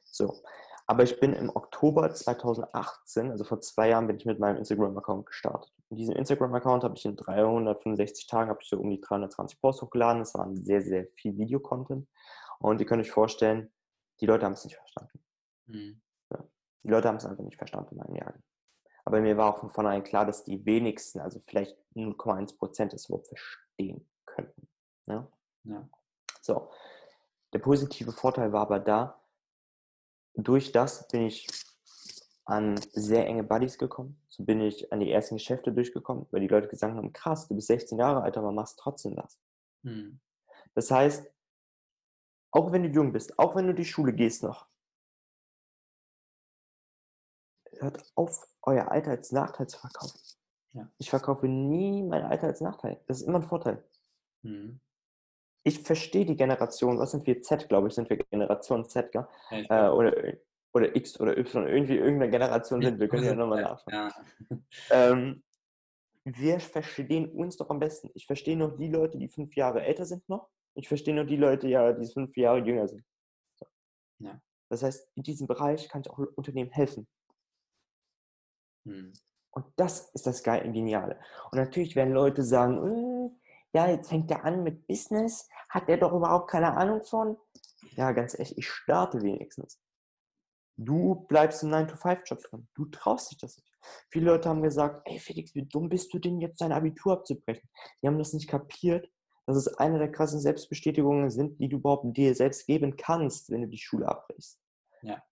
So, 0.05 0.41
aber 0.91 1.05
ich 1.05 1.21
bin 1.21 1.35
im 1.35 1.55
Oktober 1.55 2.13
2018, 2.13 3.31
also 3.31 3.45
vor 3.45 3.61
zwei 3.61 3.91
Jahren, 3.91 4.09
bin 4.09 4.17
ich 4.17 4.27
mit 4.27 4.41
meinem 4.41 4.57
Instagram-Account 4.57 5.25
gestartet. 5.25 5.73
In 5.89 5.97
diesem 5.97 6.17
Instagram-Account 6.17 6.83
habe 6.83 6.97
ich 6.97 7.05
in 7.05 7.15
365 7.15 8.27
Tagen 8.27 8.51
habe 8.51 8.59
ich 8.61 8.69
so 8.69 8.77
um 8.77 8.91
die 8.91 9.01
320 9.01 9.61
Posts 9.61 9.83
hochgeladen. 9.83 10.19
Das 10.19 10.35
waren 10.35 10.57
sehr, 10.57 10.83
sehr 10.83 11.07
viel 11.15 11.39
Videocontent. 11.39 12.09
Und 12.59 12.81
ihr 12.81 12.87
könnt 12.89 13.01
euch 13.03 13.13
vorstellen, 13.13 13.71
die 14.21 14.27
Leute 14.27 14.45
haben 14.45 14.55
es 14.55 14.65
nicht 14.65 14.75
verstanden. 14.75 15.21
Mhm. 15.67 16.01
Ja. 16.33 16.45
Die 16.83 16.89
Leute 16.89 17.07
haben 17.07 17.19
es 17.19 17.25
einfach 17.25 17.45
nicht 17.45 17.59
verstanden 17.59 17.91
in 17.93 17.99
meinem 17.99 18.17
Jahrgang. 18.17 18.43
Aber 19.05 19.21
mir 19.21 19.37
war 19.37 19.55
auch 19.55 19.59
von 19.61 19.71
vornherein 19.71 20.03
klar, 20.03 20.27
dass 20.27 20.43
die 20.43 20.67
wenigsten, 20.67 21.21
also 21.21 21.39
vielleicht 21.39 21.79
0,1 21.95 22.59
Prozent, 22.59 22.95
es 22.95 23.07
überhaupt 23.07 23.29
verstehen 23.29 24.11
könnten. 24.27 24.67
Ja? 25.07 25.29
ja. 25.63 25.89
So. 26.43 26.69
Der 27.53 27.61
positive 27.61 28.11
Vorteil 28.11 28.53
war 28.53 28.63
aber 28.63 28.81
da, 28.81 29.21
durch 30.35 30.73
das 30.73 31.09
bin 31.09 31.23
ich 31.23 31.47
an 32.45 32.81
sehr 32.93 33.27
enge 33.27 33.45
Buddies 33.45 33.79
gekommen. 33.79 34.21
So 34.29 34.45
bin 34.45 34.61
ich 34.61 34.93
an 34.93 35.01
die 35.01 35.11
ersten 35.11 35.37
Geschäfte 35.37 35.73
durchgekommen, 35.73 36.27
weil 36.31 36.41
die 36.41 36.49
Leute 36.49 36.69
gesagt 36.69 36.97
haben, 36.97 37.13
krass, 37.13 37.47
du 37.49 37.55
bist 37.55 37.69
16 37.69 37.99
Jahre 37.99 38.23
alt, 38.23 38.37
aber 38.37 38.51
machst 38.51 38.79
trotzdem 38.79 39.15
das. 39.15 39.39
Hm. 39.85 40.21
Das 40.75 40.91
heißt, 40.91 41.31
auch 42.53 42.73
wenn 42.73 42.83
du 42.83 42.89
jung 42.89 43.13
bist, 43.13 43.39
auch 43.39 43.55
wenn 43.55 43.67
du 43.67 43.75
die 43.75 43.85
Schule 43.85 44.13
gehst 44.13 44.43
noch, 44.43 44.67
hört 47.79 48.05
auf, 48.15 48.49
euer 48.63 48.91
Alter 48.91 49.13
als 49.13 49.33
Nachteil 49.33 49.69
zu 49.69 49.79
verkaufen. 49.79 50.19
Ja. 50.73 50.89
Ich 50.99 51.11
verkaufe 51.11 51.49
nie 51.49 52.03
mein 52.03 52.23
Alter 52.23 52.49
als 52.49 52.61
Nachteil. 52.61 53.01
Das 53.07 53.21
ist 53.21 53.27
immer 53.27 53.39
ein 53.39 53.45
Vorteil. 53.45 53.83
Mhm. 54.43 54.81
Ich 55.63 55.81
verstehe 55.81 56.25
die 56.25 56.37
Generation, 56.37 56.99
was 56.99 57.11
sind 57.11 57.27
wir 57.27 57.43
Z, 57.43 57.69
glaube 57.69 57.89
ich, 57.89 57.95
sind 57.95 58.09
wir 58.09 58.17
Generation 58.17 58.89
Z, 58.89 59.13
gell? 59.13 59.27
Ja, 59.51 59.89
äh, 59.89 59.91
oder, 59.91 60.15
oder 60.73 60.97
X 60.97 61.21
oder 61.21 61.37
Y, 61.37 61.67
irgendwie 61.67 61.97
irgendeine 61.97 62.31
Generation 62.31 62.81
sind 62.81 62.99
wir, 62.99 63.09
können 63.09 63.25
ja 63.25 63.35
nochmal 63.35 63.63
nachschauen. 63.63 63.93
Ja. 63.93 64.11
Ähm, 64.91 65.43
wir 66.25 66.61
verstehen 66.61 67.31
uns 67.31 67.57
doch 67.57 67.71
am 67.71 67.79
besten. 67.79 68.11
Ich 68.15 68.27
verstehe 68.27 68.57
noch 68.57 68.77
die 68.77 68.89
Leute, 68.89 69.19
die 69.19 69.29
fünf 69.29 69.55
Jahre 69.57 69.83
älter 69.83 70.05
sind 70.05 70.29
noch. 70.29 70.49
Ich 70.75 70.89
verstehe 70.89 71.15
noch 71.15 71.27
die 71.27 71.37
Leute, 71.37 71.69
ja, 71.69 71.93
die 71.93 72.07
fünf 72.07 72.37
Jahre 72.37 72.61
jünger 72.61 72.89
sind. 72.89 73.05
So. 73.59 73.67
Ja. 74.19 74.41
Das 74.69 74.83
heißt, 74.83 75.11
in 75.17 75.23
diesem 75.23 75.47
Bereich 75.47 75.89
kann 75.89 76.03
ich 76.03 76.11
auch 76.11 76.19
Unternehmen 76.37 76.71
helfen. 76.71 77.09
Hm. 78.87 79.13
Und 79.53 79.67
das 79.77 80.11
ist 80.11 80.27
das 80.27 80.43
Geniale. 80.43 81.19
Und 81.51 81.59
natürlich 81.59 81.97
werden 81.97 82.15
Leute 82.15 82.45
sagen, 82.45 82.77
äh, 82.87 83.31
ja, 83.73 83.89
jetzt 83.89 84.09
fängt 84.09 84.31
er 84.31 84.45
an 84.45 84.63
mit 84.63 84.87
Business, 84.87 85.49
hat 85.69 85.89
er 85.89 85.99
doch 85.99 86.13
überhaupt 86.13 86.51
keine 86.51 86.77
Ahnung 86.77 87.03
von. 87.03 87.37
Ja, 87.93 88.13
ganz 88.13 88.35
ehrlich, 88.35 88.59
ich 88.59 88.69
starte 88.69 89.23
wenigstens. 89.23 89.81
Du 90.77 91.27
bleibst 91.29 91.63
im 91.63 91.71
9-to-5-Job 91.71 92.41
drin. 92.43 92.69
Du 92.75 92.87
traust 92.87 93.31
dich 93.31 93.39
das 93.39 93.57
nicht. 93.59 93.71
Viele 94.11 94.27
Leute 94.27 94.49
haben 94.49 94.63
gesagt, 94.63 95.03
ey 95.07 95.19
Felix, 95.19 95.55
wie 95.55 95.67
dumm 95.67 95.89
bist 95.89 96.13
du 96.13 96.19
denn 96.19 96.41
jetzt 96.41 96.61
dein 96.61 96.73
Abitur 96.73 97.13
abzubrechen? 97.13 97.69
Die 98.03 98.07
haben 98.07 98.19
das 98.19 98.33
nicht 98.33 98.49
kapiert, 98.49 99.11
dass 99.47 99.57
es 99.57 99.69
eine 99.79 99.99
der 99.99 100.11
krassen 100.11 100.41
Selbstbestätigungen 100.41 101.31
sind, 101.31 101.61
die 101.61 101.69
du 101.69 101.79
überhaupt 101.79 102.17
dir 102.17 102.35
selbst 102.35 102.67
geben 102.67 102.97
kannst, 102.97 103.51
wenn 103.51 103.63
du 103.63 103.69
die 103.69 103.79
Schule 103.79 104.09
abbrichst. 104.09 104.59
Ja. 105.03 105.23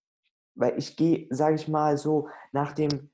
Weil 0.55 0.79
ich 0.79 0.97
gehe, 0.97 1.27
sage 1.31 1.55
ich 1.55 1.69
mal 1.69 1.97
so, 1.97 2.29
nach 2.53 2.73
den 2.73 3.11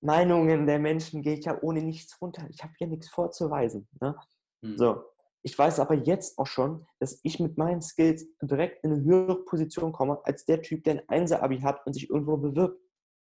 Meinungen 0.00 0.66
der 0.66 0.78
Menschen 0.78 1.22
gehe 1.22 1.34
ich 1.34 1.44
ja 1.44 1.58
ohne 1.62 1.82
nichts 1.82 2.20
runter. 2.20 2.46
Ich 2.50 2.62
habe 2.62 2.74
ja 2.78 2.86
nichts 2.86 3.08
vorzuweisen. 3.08 3.88
Ne? 4.00 4.16
Mhm. 4.62 4.78
So. 4.78 5.04
Ich 5.42 5.56
weiß 5.56 5.78
aber 5.78 5.94
jetzt 5.94 6.38
auch 6.38 6.46
schon, 6.46 6.86
dass 6.98 7.20
ich 7.22 7.38
mit 7.38 7.56
meinen 7.56 7.80
Skills 7.80 8.26
direkt 8.42 8.82
in 8.82 8.92
eine 8.92 9.04
höhere 9.04 9.44
Position 9.44 9.92
komme, 9.92 10.20
als 10.24 10.44
der 10.44 10.60
Typ, 10.60 10.82
der 10.82 10.94
ein 10.94 11.08
Einser-Abi 11.08 11.60
hat 11.60 11.86
und 11.86 11.92
sich 11.92 12.10
irgendwo 12.10 12.36
bewirbt, 12.36 12.80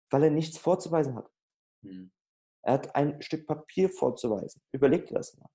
weil 0.10 0.24
er 0.24 0.32
nichts 0.32 0.58
vorzuweisen 0.58 1.16
hat. 1.16 1.30
Mhm. 1.82 2.12
Er 2.62 2.74
hat 2.74 2.96
ein 2.96 3.22
Stück 3.22 3.46
Papier 3.46 3.90
vorzuweisen. 3.90 4.62
Überleg 4.72 5.08
dir 5.08 5.16
das 5.16 5.38
mal. 5.38 5.50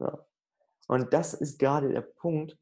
Ja. 0.00 0.26
Und 0.86 1.12
das 1.12 1.34
ist 1.34 1.58
gerade 1.58 1.88
der 1.90 2.02
Punkt, 2.02 2.58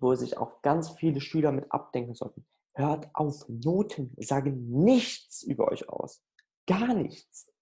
wo 0.00 0.14
sich 0.14 0.36
auch 0.36 0.62
ganz 0.62 0.90
viele 0.90 1.20
Schüler 1.20 1.52
mit 1.52 1.70
abdenken 1.70 2.14
sollten. 2.14 2.46
Hört 2.74 3.08
auf, 3.14 3.48
Noten 3.48 4.14
sagen 4.18 4.68
nichts 4.84 5.42
über 5.42 5.68
euch 5.68 5.88
aus. 5.88 6.22
Gar 6.66 6.94
nichts. 6.94 7.52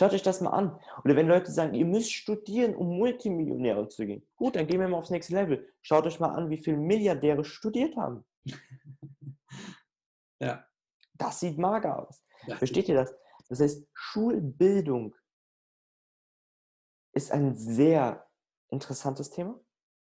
Schaut 0.00 0.14
euch 0.14 0.22
das 0.22 0.40
mal 0.40 0.52
an. 0.52 0.80
Oder 1.04 1.14
wenn 1.14 1.28
Leute 1.28 1.52
sagen, 1.52 1.74
ihr 1.74 1.84
müsst 1.84 2.10
studieren, 2.10 2.74
um 2.74 2.96
Multimillionäre 2.96 3.86
zu 3.88 4.06
gehen. 4.06 4.26
Gut, 4.34 4.56
dann 4.56 4.66
gehen 4.66 4.80
wir 4.80 4.88
mal 4.88 4.96
aufs 4.96 5.10
nächste 5.10 5.34
Level. 5.34 5.70
Schaut 5.82 6.06
euch 6.06 6.18
mal 6.18 6.34
an, 6.34 6.48
wie 6.48 6.56
viele 6.56 6.78
Milliardäre 6.78 7.44
studiert 7.44 7.94
haben. 7.96 8.24
ja. 10.40 10.64
Das 11.18 11.40
sieht 11.40 11.58
mager 11.58 12.08
aus. 12.08 12.24
Ja. 12.46 12.56
Versteht 12.56 12.88
ihr 12.88 12.94
das? 12.94 13.14
Das 13.50 13.60
heißt, 13.60 13.86
Schulbildung 13.92 15.14
ist 17.12 17.30
ein 17.30 17.54
sehr 17.54 18.26
interessantes 18.70 19.28
Thema. 19.28 19.60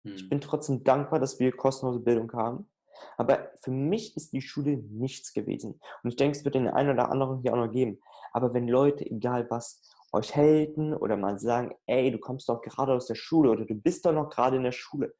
Hm. 0.04 0.16
Ich 0.16 0.28
bin 0.28 0.40
trotzdem 0.40 0.82
dankbar, 0.82 1.20
dass 1.20 1.38
wir 1.38 1.52
kostenlose 1.52 2.00
Bildung 2.00 2.32
haben. 2.32 2.68
Aber 3.16 3.52
für 3.60 3.70
mich 3.70 4.16
ist 4.16 4.32
die 4.32 4.42
Schule 4.42 4.76
nichts 4.76 5.32
gewesen. 5.32 5.80
Und 6.02 6.10
ich 6.10 6.16
denke, 6.16 6.36
es 6.36 6.44
wird 6.44 6.56
den 6.56 6.66
einen 6.66 6.90
oder 6.90 7.10
anderen 7.10 7.42
hier 7.42 7.52
auch 7.52 7.58
noch 7.58 7.70
geben. 7.70 8.00
Aber 8.34 8.52
wenn 8.52 8.68
Leute, 8.68 9.06
egal 9.06 9.48
was, 9.48 9.80
euch 10.12 10.34
helfen 10.34 10.94
oder 10.94 11.16
mal 11.16 11.38
sagen, 11.38 11.74
ey, 11.86 12.10
du 12.10 12.18
kommst 12.18 12.48
doch 12.48 12.60
gerade 12.60 12.92
aus 12.92 13.06
der 13.06 13.14
Schule 13.14 13.50
oder 13.50 13.64
du 13.64 13.74
bist 13.74 14.04
doch 14.04 14.12
noch 14.12 14.28
gerade 14.28 14.56
in 14.56 14.64
der 14.64 14.72
Schule, 14.72 15.14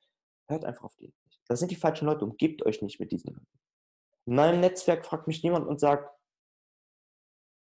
hört 0.48 0.64
einfach 0.64 0.84
auf 0.84 0.96
die. 0.96 1.14
Das 1.48 1.60
sind 1.60 1.70
die 1.70 1.76
falschen 1.76 2.06
Leute, 2.06 2.24
umgebt 2.24 2.64
euch 2.66 2.82
nicht 2.82 3.00
mit 3.00 3.12
diesen 3.12 3.34
Leuten. 3.34 3.46
In 4.26 4.34
meinem 4.34 4.60
Netzwerk 4.60 5.04
fragt 5.04 5.26
mich 5.26 5.42
niemand 5.42 5.66
und 5.66 5.78
sagt, 5.78 6.10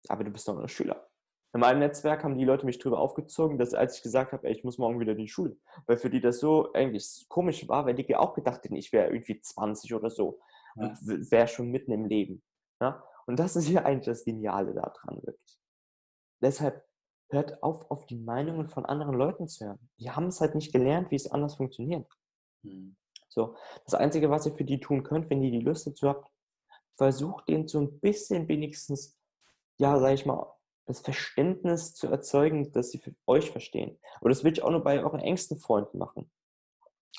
aber 0.07 0.23
du 0.23 0.31
bist 0.31 0.47
doch 0.47 0.57
ein 0.57 0.67
Schüler. 0.67 1.09
In 1.53 1.61
meinem 1.61 1.79
Netzwerk 1.79 2.23
haben 2.23 2.37
die 2.37 2.45
Leute 2.45 2.65
mich 2.65 2.77
drüber 2.77 2.99
aufgezogen, 2.99 3.57
dass 3.57 3.73
als 3.73 3.97
ich 3.97 4.03
gesagt 4.03 4.33
habe, 4.33 4.47
ey, 4.47 4.53
ich 4.53 4.63
muss 4.63 4.77
morgen 4.77 4.99
wieder 4.99 5.13
in 5.13 5.17
die 5.17 5.27
Schule. 5.27 5.57
Weil 5.87 5.97
für 5.97 6.11
die 6.11 6.21
das 6.21 6.39
so 6.39 6.71
eigentlich 6.73 7.25
komisch 7.27 7.67
war, 7.67 7.87
weil 7.87 7.95
die 7.95 8.15
auch 8.15 8.35
gedacht 8.35 8.63
hätten, 8.63 8.75
ich 8.75 8.93
wäre 8.93 9.11
irgendwie 9.11 9.41
20 9.41 9.95
oder 9.95 10.11
so 10.11 10.39
ja. 10.75 10.89
und 10.89 11.31
wäre 11.31 11.47
schon 11.47 11.71
mitten 11.71 11.91
im 11.91 12.05
Leben. 12.05 12.43
Ja? 12.79 13.03
Und 13.29 13.37
das 13.37 13.55
ist 13.55 13.69
ja 13.69 13.85
eigentlich 13.85 14.07
das 14.07 14.25
Geniale 14.25 14.73
daran, 14.73 15.21
wirklich. 15.21 15.59
Deshalb 16.41 16.83
hört 17.29 17.61
auf, 17.61 17.91
auf 17.91 18.07
die 18.07 18.17
Meinungen 18.17 18.69
von 18.69 18.87
anderen 18.87 19.13
Leuten 19.13 19.47
zu 19.47 19.67
hören. 19.67 19.89
Die 19.99 20.09
haben 20.09 20.29
es 20.29 20.41
halt 20.41 20.55
nicht 20.55 20.73
gelernt, 20.73 21.11
wie 21.11 21.15
es 21.15 21.29
anders 21.29 21.57
funktioniert. 21.57 22.11
Mhm. 22.63 22.95
So, 23.27 23.55
das 23.85 23.93
Einzige, 23.93 24.31
was 24.31 24.47
ihr 24.47 24.53
für 24.53 24.63
die 24.63 24.79
tun 24.79 25.03
könnt, 25.03 25.29
wenn 25.29 25.43
ihr 25.43 25.51
die 25.51 25.59
Lust 25.59 25.85
dazu 25.85 26.09
habt, 26.09 26.27
versucht 26.97 27.47
denen 27.47 27.67
so 27.67 27.79
ein 27.79 27.99
bisschen 27.99 28.47
wenigstens, 28.47 29.15
ja, 29.77 29.99
sag 29.99 30.15
ich 30.15 30.25
mal, 30.25 30.51
das 30.87 31.01
Verständnis 31.01 31.93
zu 31.93 32.07
erzeugen, 32.07 32.71
dass 32.71 32.89
sie 32.89 32.97
für 32.97 33.13
euch 33.27 33.51
verstehen. 33.51 33.99
Und 34.21 34.29
das 34.29 34.43
will 34.43 34.53
ich 34.53 34.63
auch 34.63 34.71
nur 34.71 34.83
bei 34.83 35.03
euren 35.03 35.19
engsten 35.19 35.59
Freunden 35.59 35.99
machen. 35.99 36.31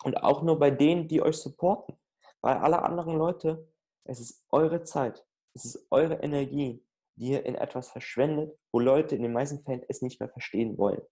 Und 0.02 0.24
auch 0.24 0.42
nur 0.42 0.58
bei 0.58 0.72
denen, 0.72 1.06
die 1.06 1.22
euch 1.22 1.36
supporten. 1.36 1.94
Bei 2.40 2.58
alle 2.58 2.82
anderen 2.82 3.16
Leute, 3.16 3.68
es 4.02 4.18
ist 4.18 4.44
eure 4.50 4.82
Zeit, 4.82 5.24
es 5.54 5.64
ist 5.64 5.86
eure 5.90 6.14
Energie, 6.22 6.84
die 7.16 7.30
ihr 7.30 7.44
in 7.44 7.54
etwas 7.54 7.90
verschwendet, 7.90 8.56
wo 8.72 8.80
Leute 8.80 9.16
in 9.16 9.22
den 9.22 9.32
meisten 9.32 9.62
Fällen 9.64 9.84
es 9.88 10.02
nicht 10.02 10.20
mehr 10.20 10.28
verstehen 10.28 10.78
wollen. 10.78 11.02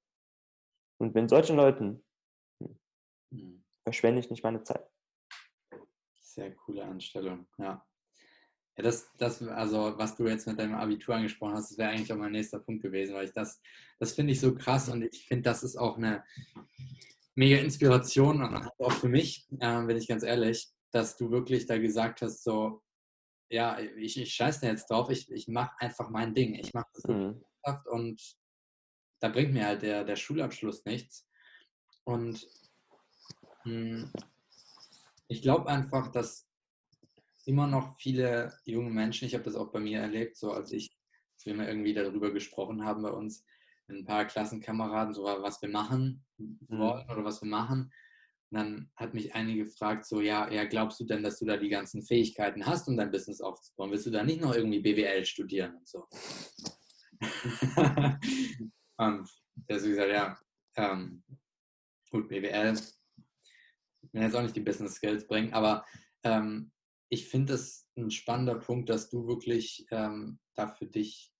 Und 1.01 1.15
wenn 1.15 1.29
solchen 1.29 1.57
Leuten 1.57 2.05
hm, 2.63 2.79
hm. 3.33 3.65
verschwende 3.85 4.21
ich 4.21 4.31
nicht 4.31 4.43
meine 4.43 4.63
Zeit. 4.63 4.89
Sehr 6.21 6.55
coole 6.55 6.85
Anstellung, 6.85 7.47
ja. 7.59 7.85
Ja, 8.77 8.85
das, 8.85 9.11
das, 9.19 9.43
also 9.43 9.99
was 9.99 10.15
du 10.15 10.29
jetzt 10.29 10.47
mit 10.47 10.59
deinem 10.59 10.77
Abitur 10.77 11.17
angesprochen 11.17 11.55
hast, 11.55 11.73
das 11.73 11.79
wäre 11.79 11.91
eigentlich 11.91 12.13
auch 12.13 12.17
mein 12.17 12.31
nächster 12.31 12.61
Punkt 12.61 12.81
gewesen, 12.81 13.13
weil 13.15 13.25
ich 13.25 13.33
das, 13.33 13.61
das 13.99 14.13
finde 14.13 14.33
ich 14.33 14.41
so 14.41 14.55
krass 14.55 14.89
und 14.89 15.03
ich 15.03 15.27
finde, 15.27 15.43
das 15.43 15.65
ist 15.65 15.77
auch 15.77 15.97
eine 15.97 16.25
mega 17.35 17.59
Inspiration 17.59 18.41
und 18.41 18.71
auch 18.79 18.93
für 18.93 19.09
mich, 19.09 19.49
äh, 19.59 19.83
bin 19.83 19.97
ich 19.97 20.07
ganz 20.07 20.23
ehrlich, 20.23 20.71
dass 20.93 21.17
du 21.17 21.31
wirklich 21.33 21.67
da 21.67 21.79
gesagt 21.79 22.23
hast, 22.23 22.45
so, 22.45 22.81
ja, 23.51 23.79
ich, 23.79 24.21
ich 24.21 24.35
scheiße 24.35 24.67
jetzt 24.67 24.91
drauf, 24.91 25.11
ich, 25.11 25.31
ich 25.31 25.49
mache 25.49 25.73
einfach 25.79 26.11
mein 26.11 26.35
Ding, 26.35 26.55
ich 26.55 26.75
mache 26.75 26.89
das 26.95 27.05
mhm. 27.05 27.43
und 27.91 28.37
da 29.21 29.29
bringt 29.29 29.53
mir 29.53 29.67
halt 29.67 29.83
der, 29.83 30.05
der 30.05 30.17
Schulabschluss 30.17 30.85
nichts. 30.85 31.27
Und 32.05 32.47
mh, 33.65 33.73
hm, 33.73 34.13
ich 35.29 35.43
glaube 35.43 35.69
einfach, 35.69 36.09
dass 36.09 36.49
immer 37.45 37.67
noch 37.67 37.99
viele 37.99 38.53
junge 38.65 38.91
Menschen, 38.91 39.27
ich 39.27 39.35
habe 39.35 39.45
das 39.45 39.57
auch 39.57 39.71
bei 39.73 39.81
mir 39.81 40.01
erlebt, 40.01 40.37
so 40.37 40.53
als 40.53 40.73
ich, 40.73 40.97
als 41.35 41.47
wir 41.47 41.55
mal 41.55 41.67
irgendwie 41.67 41.95
darüber 41.95 42.33
gesprochen 42.33 42.85
haben 42.85 43.03
bei 43.03 43.11
uns, 43.11 43.45
mit 43.87 43.99
ein 43.99 44.05
paar 44.05 44.27
Klassenkameraden, 44.27 45.15
so 45.15 45.25
was 45.25 45.61
wir 45.63 45.69
machen 45.69 46.25
mhm. 46.37 46.79
wollen 46.79 47.11
oder 47.11 47.25
was 47.25 47.43
wir 47.43 47.49
machen. 47.49 47.93
Dann 48.51 48.91
hat 48.97 49.13
mich 49.13 49.35
einige 49.35 49.65
gefragt, 49.65 50.07
so, 50.07 50.21
ja, 50.21 50.51
ja, 50.51 50.65
glaubst 50.65 50.99
du 51.01 51.05
denn, 51.05 51.23
dass 51.23 51.39
du 51.39 51.45
da 51.45 51.57
die 51.57 51.69
ganzen 51.69 52.03
Fähigkeiten 52.03 52.65
hast, 52.65 52.89
um 52.89 52.97
dein 52.97 53.11
Business 53.11 53.41
aufzubauen? 53.41 53.91
Willst 53.91 54.07
du 54.07 54.11
da 54.11 54.25
nicht 54.25 54.41
noch 54.41 54.55
irgendwie 54.55 54.81
BWL 54.81 55.25
studieren 55.27 55.77
und 55.77 55.87
so? 55.87 56.07
und 58.97 59.29
der 59.69 59.77
hat 59.77 59.85
gesagt, 59.85 60.11
ja, 60.11 60.39
ähm, 60.77 61.23
gut, 62.11 62.29
BWL, 62.29 62.75
will 64.13 64.23
jetzt 64.23 64.35
auch 64.35 64.43
nicht 64.43 64.57
die 64.57 64.61
Business 64.61 64.95
Skills 64.95 65.27
bringen, 65.27 65.53
aber 65.53 65.85
ähm, 66.23 66.73
ich 67.11 67.29
finde 67.29 67.55
es 67.55 67.89
ein 67.97 68.11
spannender 68.11 68.57
Punkt, 68.57 68.91
dass 68.91 69.09
du 69.09 69.27
wirklich 69.27 69.87
ähm, 69.91 70.39
da 70.55 70.69
für 70.69 70.87
dich 70.87 71.33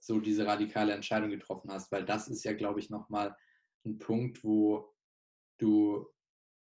so 0.00 0.20
diese 0.20 0.46
radikale 0.46 0.92
Entscheidung 0.92 1.30
getroffen 1.30 1.70
hast, 1.70 1.92
weil 1.92 2.04
das 2.04 2.28
ist 2.28 2.44
ja, 2.44 2.52
glaube 2.54 2.80
ich, 2.80 2.90
nochmal 2.90 3.36
ein 3.84 3.98
Punkt, 3.98 4.42
wo 4.42 4.91
du, 5.58 6.06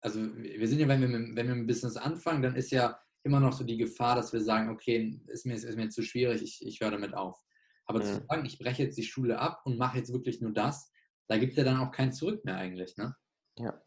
also 0.01 0.19
wir 0.35 0.67
sind 0.67 0.79
ja, 0.79 0.87
wenn 0.87 1.01
wir, 1.01 1.07
mit, 1.07 1.35
wenn 1.35 1.47
wir 1.47 1.55
dem 1.55 1.67
Business 1.67 1.97
anfangen, 1.97 2.41
dann 2.41 2.55
ist 2.55 2.71
ja 2.71 2.99
immer 3.23 3.39
noch 3.39 3.53
so 3.53 3.63
die 3.63 3.77
Gefahr, 3.77 4.15
dass 4.15 4.33
wir 4.33 4.41
sagen, 4.41 4.69
okay, 4.69 5.19
ist 5.27 5.45
mir, 5.45 5.55
ist 5.55 5.75
mir 5.75 5.89
zu 5.89 6.03
schwierig, 6.03 6.41
ich, 6.41 6.65
ich 6.65 6.81
höre 6.81 6.91
damit 6.91 7.13
auf. 7.13 7.41
Aber 7.85 7.99
mhm. 7.99 8.03
zu 8.03 8.25
sagen, 8.27 8.45
ich 8.45 8.59
breche 8.59 8.83
jetzt 8.83 8.97
die 8.97 9.03
Schule 9.03 9.39
ab 9.39 9.61
und 9.65 9.77
mache 9.77 9.97
jetzt 9.97 10.11
wirklich 10.13 10.41
nur 10.41 10.51
das, 10.51 10.91
da 11.27 11.37
gibt 11.37 11.51
es 11.53 11.57
ja 11.57 11.63
dann 11.63 11.79
auch 11.79 11.91
kein 11.91 12.13
Zurück 12.13 12.43
mehr 12.43 12.57
eigentlich, 12.57 12.97
ne? 12.97 13.15
Ja. 13.57 13.81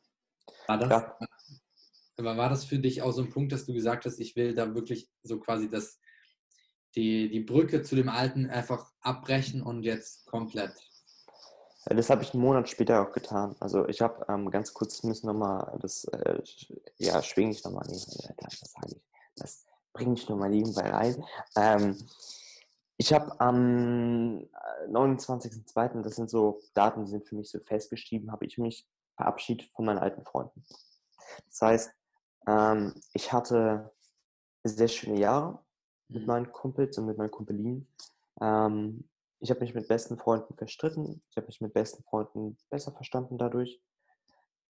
War 0.67 0.79
das, 0.79 0.91
ja. 0.91 1.19
Aber 2.19 2.37
war 2.37 2.49
das 2.49 2.65
für 2.65 2.79
dich 2.79 3.03
auch 3.03 3.13
so 3.13 3.23
ein 3.23 3.31
Punkt, 3.31 3.53
dass 3.53 3.67
du 3.67 3.75
gesagt 3.75 4.07
hast, 4.07 4.19
ich 4.21 4.37
will 4.37 4.55
da 4.55 4.75
wirklich 4.75 5.11
so 5.23 5.39
quasi 5.39 5.69
das, 5.69 6.01
die, 6.95 7.29
die 7.29 7.41
Brücke 7.41 7.83
zu 7.83 7.95
dem 7.95 8.09
Alten 8.09 8.47
einfach 8.47 8.91
abbrechen 9.01 9.61
und 9.61 9.83
jetzt 9.83 10.25
komplett? 10.27 10.73
Das 11.89 12.11
habe 12.11 12.23
ich 12.23 12.35
einen 12.35 12.43
Monat 12.43 12.69
später 12.69 13.01
auch 13.01 13.13
getan. 13.13 13.55
Also 13.61 13.87
ich 13.89 14.01
habe 14.01 14.27
ähm, 14.29 14.51
ganz 14.51 14.75
kurz, 14.75 15.05
müssen 15.05 15.27
nochmal, 15.29 15.79
das 15.81 16.05
äh, 16.07 16.43
ja, 16.99 17.23
schwinge 17.23 17.53
ich 17.53 17.63
nochmal 17.63 17.87
nebenbei, 17.87 18.35
das 18.39 18.73
sage 18.73 18.97
ich, 18.97 19.03
das 19.37 19.67
bringe 19.93 20.15
ich 20.15 20.29
nochmal 20.29 20.51
nebenbei 20.51 20.91
rein. 20.91 21.25
Ähm, 21.55 21.97
ich 22.97 23.13
habe 23.13 23.39
am 23.41 24.49
29.02., 24.89 26.03
das 26.03 26.17
sind 26.17 26.29
so 26.29 26.61
Daten, 26.75 27.05
die 27.05 27.11
sind 27.11 27.27
für 27.27 27.37
mich 27.37 27.51
so 27.51 27.61
festgeschrieben, 27.61 28.33
habe 28.33 28.47
ich 28.47 28.59
mich 28.59 28.89
verabschiedet 29.15 29.71
von 29.75 29.85
meinen 29.85 29.99
alten 29.99 30.25
Freunden. 30.25 30.65
Das 31.49 31.63
heißt, 31.63 31.91
ähm, 32.49 32.95
ich 33.13 33.33
hatte 33.33 33.93
sehr 34.65 34.89
schöne 34.89 35.21
Jahre 35.21 35.61
mit 36.09 36.23
mhm. 36.23 36.27
meinen 36.27 36.53
Kumpels 36.53 36.99
und 36.99 37.07
mit 37.07 37.17
meinen 37.17 37.31
Kumpelinen. 37.31 37.87
Ähm, 38.41 39.09
ich 39.47 39.51
habe 39.51 39.61
mich 39.61 39.75
mit 39.75 39.87
besten 39.87 40.19
Freunden 40.19 40.57
verstritten. 40.57 41.23
Ich 41.31 41.37
habe 41.37 41.47
mich 41.47 41.61
mit 41.61 41.73
besten 41.73 42.03
Freunden 42.03 42.59
besser 42.69 42.91
verstanden 42.91 43.39
dadurch. 43.39 43.81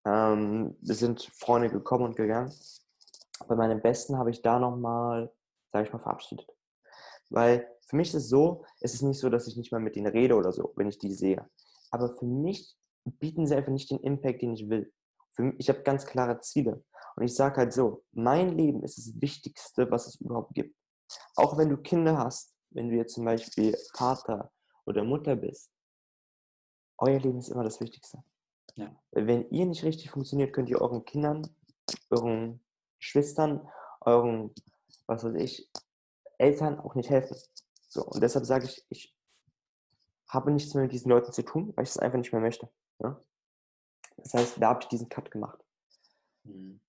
Ähm, 0.05 0.77
wir 0.81 0.93
sind 0.93 1.31
Freunde 1.33 1.71
gekommen 1.71 2.05
und 2.05 2.15
gegangen. 2.15 2.53
Bei 3.47 3.55
meinen 3.55 3.81
Besten 3.81 4.19
habe 4.19 4.29
ich 4.29 4.43
da 4.43 4.59
nochmal, 4.59 5.33
sage 5.71 5.87
ich 5.87 5.93
mal, 5.93 5.99
verabschiedet. 5.99 6.47
Weil 7.31 7.67
für 7.87 7.95
mich 7.95 8.09
ist 8.09 8.25
es 8.25 8.29
so, 8.29 8.65
es 8.79 8.93
ist 8.93 9.01
nicht 9.01 9.19
so, 9.19 9.31
dass 9.31 9.47
ich 9.47 9.57
nicht 9.57 9.71
mal 9.71 9.81
mit 9.81 9.95
denen 9.95 10.05
rede 10.11 10.35
oder 10.35 10.51
so, 10.51 10.73
wenn 10.75 10.89
ich 10.89 10.99
die 10.99 11.11
sehe. 11.11 11.49
Aber 11.89 12.13
für 12.13 12.25
mich 12.25 12.77
bieten 13.03 13.47
sie 13.47 13.55
einfach 13.55 13.71
nicht 13.71 13.89
den 13.89 14.01
Impact, 14.01 14.43
den 14.43 14.53
ich 14.53 14.69
will. 14.69 14.93
Mich, 15.39 15.55
ich 15.57 15.69
habe 15.69 15.81
ganz 15.81 16.05
klare 16.05 16.39
Ziele. 16.41 16.83
Und 17.15 17.23
ich 17.23 17.33
sage 17.33 17.57
halt 17.57 17.73
so, 17.73 18.03
mein 18.11 18.55
Leben 18.55 18.83
ist 18.83 18.99
das 18.99 19.19
Wichtigste, 19.19 19.89
was 19.89 20.05
es 20.05 20.21
überhaupt 20.21 20.53
gibt. 20.53 20.77
Auch 21.35 21.57
wenn 21.57 21.69
du 21.69 21.77
Kinder 21.77 22.19
hast, 22.19 22.53
wenn 22.69 22.89
du 22.89 22.95
jetzt 22.95 23.15
zum 23.15 23.25
Beispiel 23.25 23.75
Vater 23.95 24.51
oder 24.87 25.03
Mutter 25.03 25.35
bist, 25.35 25.71
euer 26.97 27.19
Leben 27.19 27.39
ist 27.39 27.49
immer 27.49 27.63
das 27.63 27.79
Wichtigste. 27.79 28.23
Ja. 28.75 28.95
Wenn 29.11 29.49
ihr 29.49 29.65
nicht 29.65 29.83
richtig 29.83 30.09
funktioniert, 30.09 30.53
könnt 30.53 30.69
ihr 30.69 30.81
euren 30.81 31.05
Kindern, 31.05 31.47
euren 32.09 32.59
Schwestern, 32.99 33.67
euren, 34.01 34.53
was 35.05 35.23
weiß 35.23 35.35
ich, 35.35 35.69
Eltern 36.37 36.79
auch 36.79 36.95
nicht 36.95 37.09
helfen. 37.09 37.37
So, 37.89 38.05
und 38.05 38.21
deshalb 38.21 38.45
sage 38.45 38.65
ich, 38.65 38.85
ich 38.89 39.15
habe 40.27 40.51
nichts 40.51 40.73
mehr 40.73 40.83
mit 40.83 40.91
diesen 40.91 41.09
Leuten 41.09 41.31
zu 41.31 41.43
tun, 41.43 41.73
weil 41.75 41.83
ich 41.83 41.91
es 41.91 41.99
einfach 41.99 42.17
nicht 42.17 42.31
mehr 42.31 42.41
möchte. 42.41 42.69
Ja? 42.99 43.21
Das 44.17 44.33
heißt, 44.33 44.61
da 44.61 44.69
habe 44.69 44.81
ich 44.81 44.87
diesen 44.87 45.09
Cut 45.09 45.31
gemacht. 45.31 45.63
Mhm. 46.43 46.79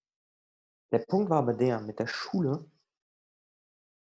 Der 0.91 1.01
Punkt 1.01 1.31
war 1.31 1.39
aber 1.39 1.55
der, 1.55 1.81
mit 1.81 1.99
der 1.99 2.07
Schule, 2.07 2.65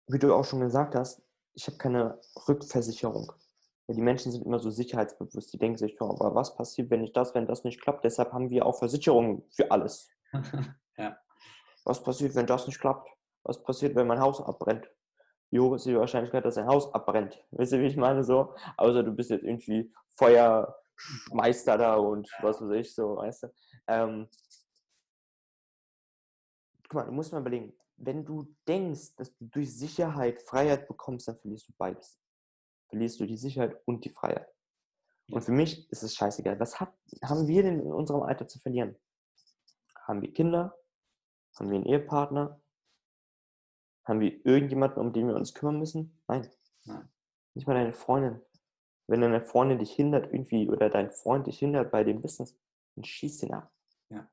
wie 0.08 0.20
du 0.20 0.34
auch 0.34 0.46
schon 0.46 0.62
gesagt 0.62 0.96
hast, 0.96 1.22
ich 1.54 1.68
habe 1.68 1.78
keine 1.78 2.20
Rückversicherung. 2.48 3.32
Die 3.94 4.02
Menschen 4.02 4.32
sind 4.32 4.46
immer 4.46 4.60
so 4.60 4.70
sicherheitsbewusst. 4.70 5.52
Die 5.52 5.58
denken 5.58 5.78
sich, 5.78 6.00
oh, 6.00 6.12
aber 6.12 6.36
was 6.36 6.56
passiert, 6.56 6.92
wenn 6.92 7.04
ich 7.04 7.12
das, 7.12 7.34
wenn 7.34 7.48
das 7.48 7.64
nicht 7.64 7.82
klappt? 7.82 8.04
Deshalb 8.04 8.32
haben 8.34 8.50
wir 8.52 8.66
auch 8.66 8.78
Versicherungen 8.78 9.44
für 9.50 9.72
alles. 9.72 10.10
ja. 10.98 11.18
Was 11.86 12.04
passiert, 12.04 12.36
wenn 12.36 12.46
das 12.46 12.68
nicht 12.68 12.80
klappt? 12.80 13.10
Was 13.44 13.64
passiert, 13.64 13.96
wenn 13.96 14.06
mein 14.06 14.20
Haus 14.20 14.42
abbrennt? 14.42 14.88
Wie 15.50 15.60
hoch 15.60 15.74
ist 15.74 15.88
die 15.88 15.98
Wahrscheinlichkeit, 15.98 16.46
dass 16.46 16.58
ein 16.58 16.68
Haus 16.68 16.94
abbrennt? 16.94 17.44
Weißt 17.52 17.72
du, 17.72 17.80
wie 17.80 17.88
ich 17.88 17.98
meine? 17.98 18.24
So, 18.24 18.54
außer 18.78 19.02
du 19.02 19.12
bist 19.12 19.32
jetzt 19.32 19.44
irgendwie 19.44 19.92
Feuermeister 20.18 21.78
da 21.78 21.96
und 21.96 22.30
was 22.42 22.62
weiß 22.62 22.72
ich, 22.76 22.94
so, 22.94 23.16
weißt 23.16 23.44
du. 23.44 23.48
Ähm, 23.88 24.28
guck 26.84 26.94
mal, 26.94 27.06
du 27.06 27.12
musst 27.12 27.32
mal 27.32 27.40
überlegen, 27.40 27.74
wenn 27.98 28.26
du 28.26 28.54
denkst, 28.68 29.16
dass 29.16 29.34
du 29.36 29.46
durch 29.46 29.76
Sicherheit 29.76 30.40
Freiheit 30.42 30.88
bekommst, 30.88 31.28
dann 31.28 31.38
verlierst 31.38 31.70
du 31.70 31.74
beides. 31.78 32.20
Verlierst 32.90 33.20
du 33.20 33.26
die 33.26 33.38
Sicherheit 33.38 33.80
und 33.86 34.06
die 34.06 34.10
Freiheit. 34.10 34.48
Und 35.32 35.42
für 35.42 35.52
mich 35.52 35.90
ist 35.92 36.04
es 36.04 36.16
scheißegal. 36.16 36.60
Was 36.60 36.80
hat, 36.80 36.92
haben 37.24 37.48
wir 37.48 37.64
denn 37.64 37.80
in 37.80 37.94
unserem 37.94 38.24
Alter 38.24 38.48
zu 38.48 38.60
verlieren? 38.60 38.96
Haben 40.08 40.22
wir 40.22 40.34
Kinder? 40.34 40.76
Haben 41.58 41.70
wir 41.70 41.76
einen 41.76 41.86
Ehepartner? 41.86 42.60
Haben 44.06 44.22
wir 44.22 44.44
irgendjemanden, 44.46 45.00
um 45.00 45.14
den 45.14 45.28
wir 45.28 45.36
uns 45.36 45.54
kümmern 45.54 45.78
müssen? 45.78 46.20
Nein. 46.28 46.50
Nein. 46.86 47.08
Nicht 47.54 47.68
mal 47.68 47.76
deine 47.76 47.94
Freundin. 47.94 48.42
Wenn 49.06 49.22
deine 49.22 49.42
Freundin 49.42 49.80
dich 49.80 49.92
hindert 49.92 50.32
irgendwie 50.34 50.68
oder 50.70 50.90
dein 50.90 51.12
Freund 51.12 51.48
dich 51.48 51.60
hindert 51.60 51.92
bei 51.92 52.04
dem 52.04 52.22
Business, 52.22 52.58
dann 52.96 53.04
schieß 53.04 53.40
den 53.40 53.54
ab. 53.54 53.72
Ja. 54.10 54.28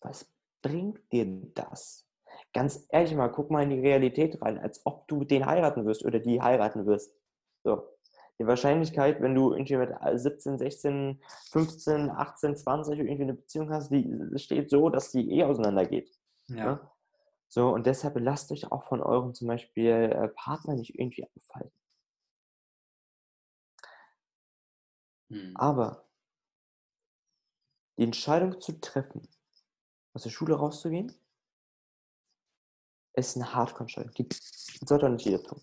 Was 0.00 0.32
bringt 0.62 1.00
dir 1.12 1.26
das? 1.54 2.06
Ganz 2.52 2.86
ehrlich 2.90 3.14
mal, 3.14 3.28
guck 3.28 3.50
mal 3.50 3.62
in 3.62 3.70
die 3.70 3.80
Realität 3.80 4.40
rein, 4.42 4.58
als 4.58 4.84
ob 4.86 5.08
du 5.08 5.24
den 5.24 5.46
heiraten 5.46 5.84
wirst 5.84 6.04
oder 6.04 6.20
die 6.20 6.40
heiraten 6.40 6.86
wirst. 6.86 7.12
So. 7.64 7.88
Die 8.40 8.46
Wahrscheinlichkeit, 8.46 9.20
wenn 9.20 9.34
du 9.34 9.52
irgendwie 9.52 9.76
mit 9.76 9.90
17, 10.14 10.58
16, 10.58 11.20
15, 11.50 12.08
18, 12.08 12.56
20 12.56 12.98
irgendwie 13.00 13.22
eine 13.22 13.34
Beziehung 13.34 13.70
hast, 13.70 13.90
die 13.90 14.08
steht 14.36 14.70
so, 14.70 14.90
dass 14.90 15.10
die 15.10 15.32
eh 15.32 15.42
auseinandergeht. 15.42 16.08
Ja. 16.46 16.56
ja? 16.56 16.64
Ne? 16.64 16.90
So, 17.48 17.70
und 17.70 17.86
deshalb 17.86 18.18
lasst 18.20 18.52
euch 18.52 18.70
auch 18.70 18.84
von 18.84 19.02
euren 19.02 19.34
zum 19.34 19.48
Beispiel 19.48 19.86
äh, 19.86 20.28
Partner 20.28 20.74
nicht 20.74 20.98
irgendwie 20.98 21.26
aufhalten. 21.34 21.72
Hm. 25.30 25.56
Aber 25.56 26.04
die 27.96 28.04
Entscheidung 28.04 28.60
zu 28.60 28.80
treffen, 28.80 29.26
aus 30.12 30.22
der 30.22 30.30
Schule 30.30 30.54
rauszugehen, 30.54 31.12
ist 33.14 33.36
eine 33.36 33.52
Hardcore-Entscheidung. 33.52 34.12
Die 34.12 34.28
sollte 34.86 35.08
nicht 35.10 35.24
jeder 35.24 35.42
tun. 35.42 35.60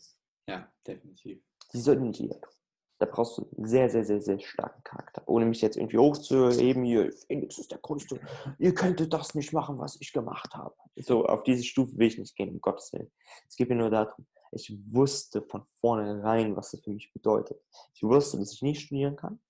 Ja, 0.47 0.71
definitiv. 0.85 1.41
Die 1.73 1.79
sollte 1.79 2.01
nicht 2.01 2.19
jeder 2.19 2.39
tun. 2.39 2.53
Da 2.97 3.05
brauchst 3.05 3.37
du 3.37 3.49
einen 3.57 3.67
sehr, 3.67 3.89
sehr, 3.89 4.05
sehr, 4.05 4.21
sehr 4.21 4.39
starken 4.39 4.81
Charakter. 4.83 5.21
Ohne 5.25 5.45
mich 5.45 5.61
jetzt 5.61 5.75
irgendwie 5.75 5.97
hochzuheben, 5.97 6.85
hier, 6.85 7.11
Felix 7.27 7.57
ist 7.57 7.71
der 7.71 7.79
Größte. 7.79 8.21
Ihr 8.57 8.73
könntet 8.73 9.11
das 9.13 9.35
nicht 9.35 9.51
machen, 9.51 9.77
was 9.77 9.97
ich 9.99 10.13
gemacht 10.13 10.55
habe. 10.55 10.73
So, 10.95 11.25
auf 11.25 11.43
diese 11.43 11.63
Stufe 11.63 11.97
will 11.97 12.07
ich 12.07 12.17
nicht 12.17 12.35
gehen, 12.37 12.51
um 12.51 12.61
Gottes 12.61 12.93
Willen. 12.93 13.11
Es 13.49 13.57
geht 13.57 13.67
mir 13.67 13.75
nur 13.75 13.89
darum, 13.89 14.25
ich 14.51 14.73
wusste 14.91 15.41
von 15.41 15.65
vornherein, 15.81 16.55
was 16.55 16.71
das 16.71 16.81
für 16.81 16.91
mich 16.91 17.11
bedeutet. 17.11 17.61
Ich 17.93 18.03
wusste, 18.03 18.37
dass 18.37 18.53
ich 18.53 18.61
nicht 18.61 18.81
studieren 18.81 19.17
kann. 19.17 19.41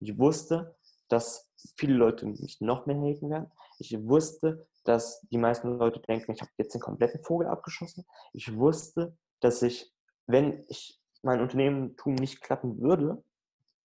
Ich 0.00 0.18
wusste, 0.18 0.76
dass 1.08 1.48
viele 1.76 1.94
Leute 1.94 2.26
mich 2.26 2.60
noch 2.60 2.86
mehr 2.86 2.96
haten 2.96 3.30
werden. 3.30 3.52
Ich 3.78 3.96
wusste, 4.06 4.66
dass 4.84 5.20
die 5.30 5.38
meisten 5.38 5.78
Leute 5.78 6.00
denken, 6.00 6.32
ich 6.32 6.40
habe 6.40 6.50
jetzt 6.56 6.74
den 6.74 6.80
kompletten 6.80 7.22
Vogel 7.22 7.46
abgeschossen. 7.46 8.04
Ich 8.32 8.56
wusste, 8.56 9.16
dass 9.40 9.62
ich, 9.62 9.92
wenn 10.26 10.64
ich 10.68 11.00
mein 11.28 11.42
Unternehmentum 11.42 12.14
nicht 12.14 12.40
klappen 12.40 12.80
würde, 12.80 13.22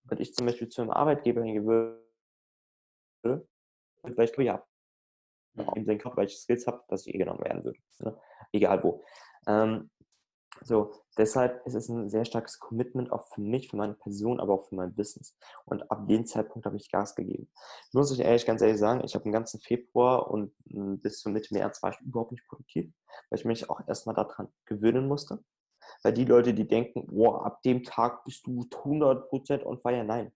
und 0.09 0.19
ich 0.19 0.33
zum 0.33 0.45
Beispiel 0.45 0.69
zu 0.69 0.81
einem 0.81 0.91
Arbeitgeber 0.91 1.43
hingehen 1.43 1.65
würde, 1.65 3.47
weil 4.01 4.25
ich 4.25 4.37
ja 4.37 4.63
auch 5.57 5.75
in 5.75 5.85
den 5.85 5.99
Kopf, 5.99 6.17
weil 6.17 6.27
ich 6.27 6.37
Skills 6.37 6.67
habe, 6.67 6.83
dass 6.87 7.05
ich 7.05 7.13
eh 7.13 7.17
genommen 7.17 7.43
werden 7.43 7.63
würde. 7.63 7.79
Ne? 7.99 8.17
Egal 8.51 8.83
wo. 8.83 9.03
Ähm, 9.47 9.89
so, 10.61 10.93
deshalb 11.17 11.65
ist 11.65 11.73
es 11.73 11.89
ein 11.89 12.09
sehr 12.09 12.25
starkes 12.25 12.59
Commitment 12.59 13.11
auch 13.11 13.27
für 13.33 13.41
mich, 13.41 13.69
für 13.69 13.77
meine 13.77 13.95
Person, 13.95 14.39
aber 14.39 14.53
auch 14.53 14.69
für 14.69 14.75
mein 14.75 14.93
Business. 14.93 15.35
Und 15.65 15.89
ab 15.91 16.07
dem 16.07 16.25
Zeitpunkt 16.25 16.65
habe 16.65 16.77
ich 16.77 16.91
Gas 16.91 17.15
gegeben. 17.15 17.49
Muss 17.91 18.11
ich 18.11 18.19
ehrlich, 18.19 18.45
ganz 18.45 18.61
ehrlich 18.61 18.79
sagen, 18.79 19.03
ich 19.03 19.15
habe 19.15 19.23
den 19.23 19.33
ganzen 19.33 19.59
Februar 19.59 20.29
und 20.29 20.53
hm, 20.69 20.99
bis 20.99 21.19
zum 21.19 21.33
Mitte 21.33 21.53
März 21.53 21.81
war 21.83 21.91
ich 21.91 21.99
überhaupt 22.01 22.31
nicht 22.31 22.47
produktiv, 22.47 22.93
weil 23.29 23.39
ich 23.39 23.45
mich 23.45 23.69
auch 23.69 23.81
erstmal 23.87 24.15
daran 24.15 24.47
gewöhnen 24.65 25.07
musste. 25.07 25.43
Weil 26.03 26.13
die 26.13 26.25
Leute, 26.25 26.53
die 26.53 26.67
denken, 26.67 27.07
boah, 27.07 27.45
ab 27.45 27.61
dem 27.63 27.83
Tag 27.83 28.23
bist 28.25 28.45
du 28.45 28.61
100% 28.61 29.63
on 29.63 29.79
fire, 29.79 30.03
nein. 30.03 30.31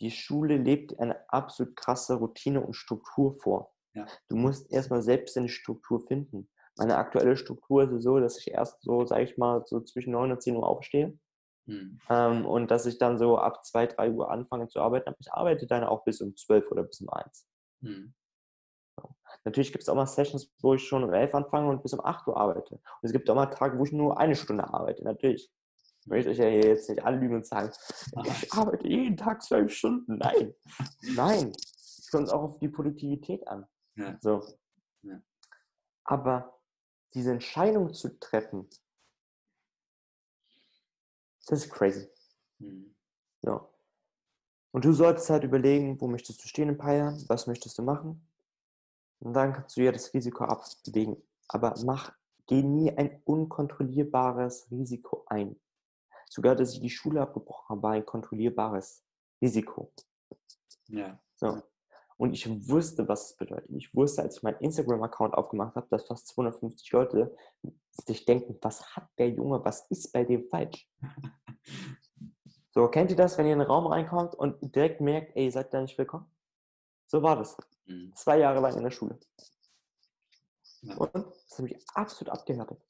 Die 0.00 0.10
Schule 0.10 0.58
lebt 0.58 0.98
eine 0.98 1.28
absolut 1.30 1.76
krasse 1.76 2.14
Routine 2.16 2.60
und 2.60 2.74
Struktur 2.74 3.34
vor. 3.34 3.72
Ja. 3.94 4.06
Du 4.28 4.36
musst 4.36 4.70
erstmal 4.70 5.02
selbst 5.02 5.38
eine 5.38 5.48
Struktur 5.48 6.00
finden. 6.00 6.50
Meine 6.76 6.98
aktuelle 6.98 7.36
Struktur 7.36 7.90
ist 7.90 8.02
so, 8.02 8.20
dass 8.20 8.38
ich 8.38 8.50
erst 8.50 8.82
so, 8.82 9.06
sage 9.06 9.24
ich 9.24 9.38
mal, 9.38 9.62
so 9.64 9.80
zwischen 9.80 10.12
9 10.12 10.32
und 10.32 10.42
10 10.42 10.56
Uhr 10.56 10.66
aufstehe. 10.66 11.18
Hm. 11.66 11.98
Ähm, 12.10 12.44
und 12.44 12.70
dass 12.70 12.84
ich 12.84 12.98
dann 12.98 13.18
so 13.18 13.38
ab 13.38 13.64
2, 13.64 13.86
3 13.86 14.10
Uhr 14.10 14.30
anfange 14.30 14.68
zu 14.68 14.80
arbeiten. 14.80 15.08
Aber 15.08 15.16
ich 15.18 15.32
arbeite 15.32 15.66
dann 15.66 15.84
auch 15.84 16.04
bis 16.04 16.20
um 16.20 16.36
12 16.36 16.70
oder 16.70 16.82
bis 16.82 17.00
um 17.00 17.08
1. 17.08 17.48
Hm. 17.82 18.14
Natürlich 19.46 19.70
gibt 19.70 19.84
es 19.84 19.88
auch 19.88 19.94
mal 19.94 20.06
Sessions, 20.06 20.52
wo 20.58 20.74
ich 20.74 20.86
schon 20.86 21.04
um 21.04 21.12
11 21.12 21.32
anfange 21.32 21.70
und 21.70 21.80
bis 21.80 21.92
um 21.92 22.04
8 22.04 22.26
Uhr 22.26 22.36
arbeite. 22.36 22.74
Und 22.74 22.82
es 23.02 23.12
gibt 23.12 23.30
auch 23.30 23.36
mal 23.36 23.46
Tage, 23.46 23.78
wo 23.78 23.84
ich 23.84 23.92
nur 23.92 24.18
eine 24.18 24.34
Stunde 24.34 24.64
arbeite. 24.64 25.04
Natürlich. 25.04 25.52
Ich 26.00 26.06
möchte 26.08 26.30
euch 26.30 26.38
ja 26.38 26.48
hier 26.48 26.64
jetzt 26.64 26.88
nicht 26.88 27.04
anlügen 27.04 27.36
und 27.36 27.46
sagen, 27.46 27.70
ich 28.24 28.52
arbeite 28.52 28.88
jeden 28.88 29.16
Tag 29.16 29.42
zwölf 29.42 29.72
Stunden. 29.72 30.18
Nein. 30.18 30.52
Nein. 31.14 31.52
Es 31.52 32.08
kommt 32.10 32.28
auch 32.32 32.42
auf 32.42 32.58
die 32.58 32.68
Produktivität 32.68 33.46
an. 33.46 33.66
Ja. 33.94 34.18
So. 34.20 34.42
Ja. 35.02 35.20
Aber 36.02 36.58
diese 37.14 37.30
Entscheidung 37.30 37.94
zu 37.94 38.18
treffen, 38.18 38.68
das 41.46 41.64
ist 41.64 41.70
crazy. 41.72 42.08
Mhm. 42.58 42.96
Ja. 43.42 43.64
Und 44.72 44.84
du 44.84 44.92
solltest 44.92 45.30
halt 45.30 45.44
überlegen, 45.44 46.00
wo 46.00 46.08
möchtest 46.08 46.42
du 46.42 46.48
stehen 46.48 46.68
in 46.68 46.74
ein 46.74 46.78
paar 46.78 46.94
Jahren, 46.94 47.24
was 47.28 47.46
möchtest 47.46 47.78
du 47.78 47.82
machen. 47.82 48.25
Und 49.20 49.34
dann 49.34 49.52
kannst 49.52 49.76
du 49.76 49.82
ja 49.82 49.92
das 49.92 50.12
Risiko 50.12 50.44
abwägen. 50.44 51.16
Aber 51.48 51.74
mach, 51.84 52.12
geh 52.46 52.62
nie 52.62 52.90
ein 52.96 53.20
unkontrollierbares 53.24 54.70
Risiko 54.70 55.24
ein. 55.26 55.58
Sogar, 56.28 56.54
dass 56.54 56.74
ich 56.74 56.80
die 56.80 56.90
Schule 56.90 57.22
abgebrochen 57.22 57.68
habe, 57.68 57.82
war 57.82 57.92
ein 57.92 58.06
kontrollierbares 58.06 59.04
Risiko. 59.40 59.92
Ja. 60.88 61.18
So. 61.36 61.62
Und 62.18 62.32
ich 62.32 62.48
wusste, 62.68 63.06
was 63.08 63.30
es 63.30 63.36
bedeutet. 63.36 63.70
Ich 63.70 63.94
wusste, 63.94 64.22
als 64.22 64.38
ich 64.38 64.42
meinen 64.42 64.58
Instagram-Account 64.60 65.34
aufgemacht 65.34 65.76
habe, 65.76 65.86
dass 65.90 66.06
fast 66.06 66.28
250 66.28 66.90
Leute 66.92 67.36
sich 68.06 68.24
denken, 68.24 68.58
was 68.62 68.96
hat 68.96 69.08
der 69.18 69.30
Junge, 69.30 69.62
was 69.64 69.86
ist 69.90 70.12
bei 70.12 70.24
dem 70.24 70.48
falsch? 70.48 70.88
So, 72.76 72.88
kennt 72.88 73.10
ihr 73.10 73.16
das, 73.16 73.38
wenn 73.38 73.46
ihr 73.46 73.54
in 73.54 73.60
einen 73.62 73.70
Raum 73.70 73.86
reinkommt 73.86 74.34
und 74.34 74.74
direkt 74.74 75.00
merkt, 75.00 75.34
ey, 75.34 75.46
ihr 75.46 75.50
seid 75.50 75.72
da 75.72 75.80
nicht 75.80 75.96
willkommen? 75.96 76.30
So 77.06 77.22
war 77.22 77.36
das. 77.36 77.56
Mhm. 77.86 78.14
Zwei 78.14 78.38
Jahre 78.38 78.60
lang 78.60 78.76
in 78.76 78.82
der 78.82 78.90
Schule. 78.90 79.18
Ja. 80.82 80.96
Und 80.96 81.14
das 81.14 81.58
hat 81.58 81.60
mich 81.60 81.76
absolut 81.94 82.32
abgehärtet. 82.32 82.80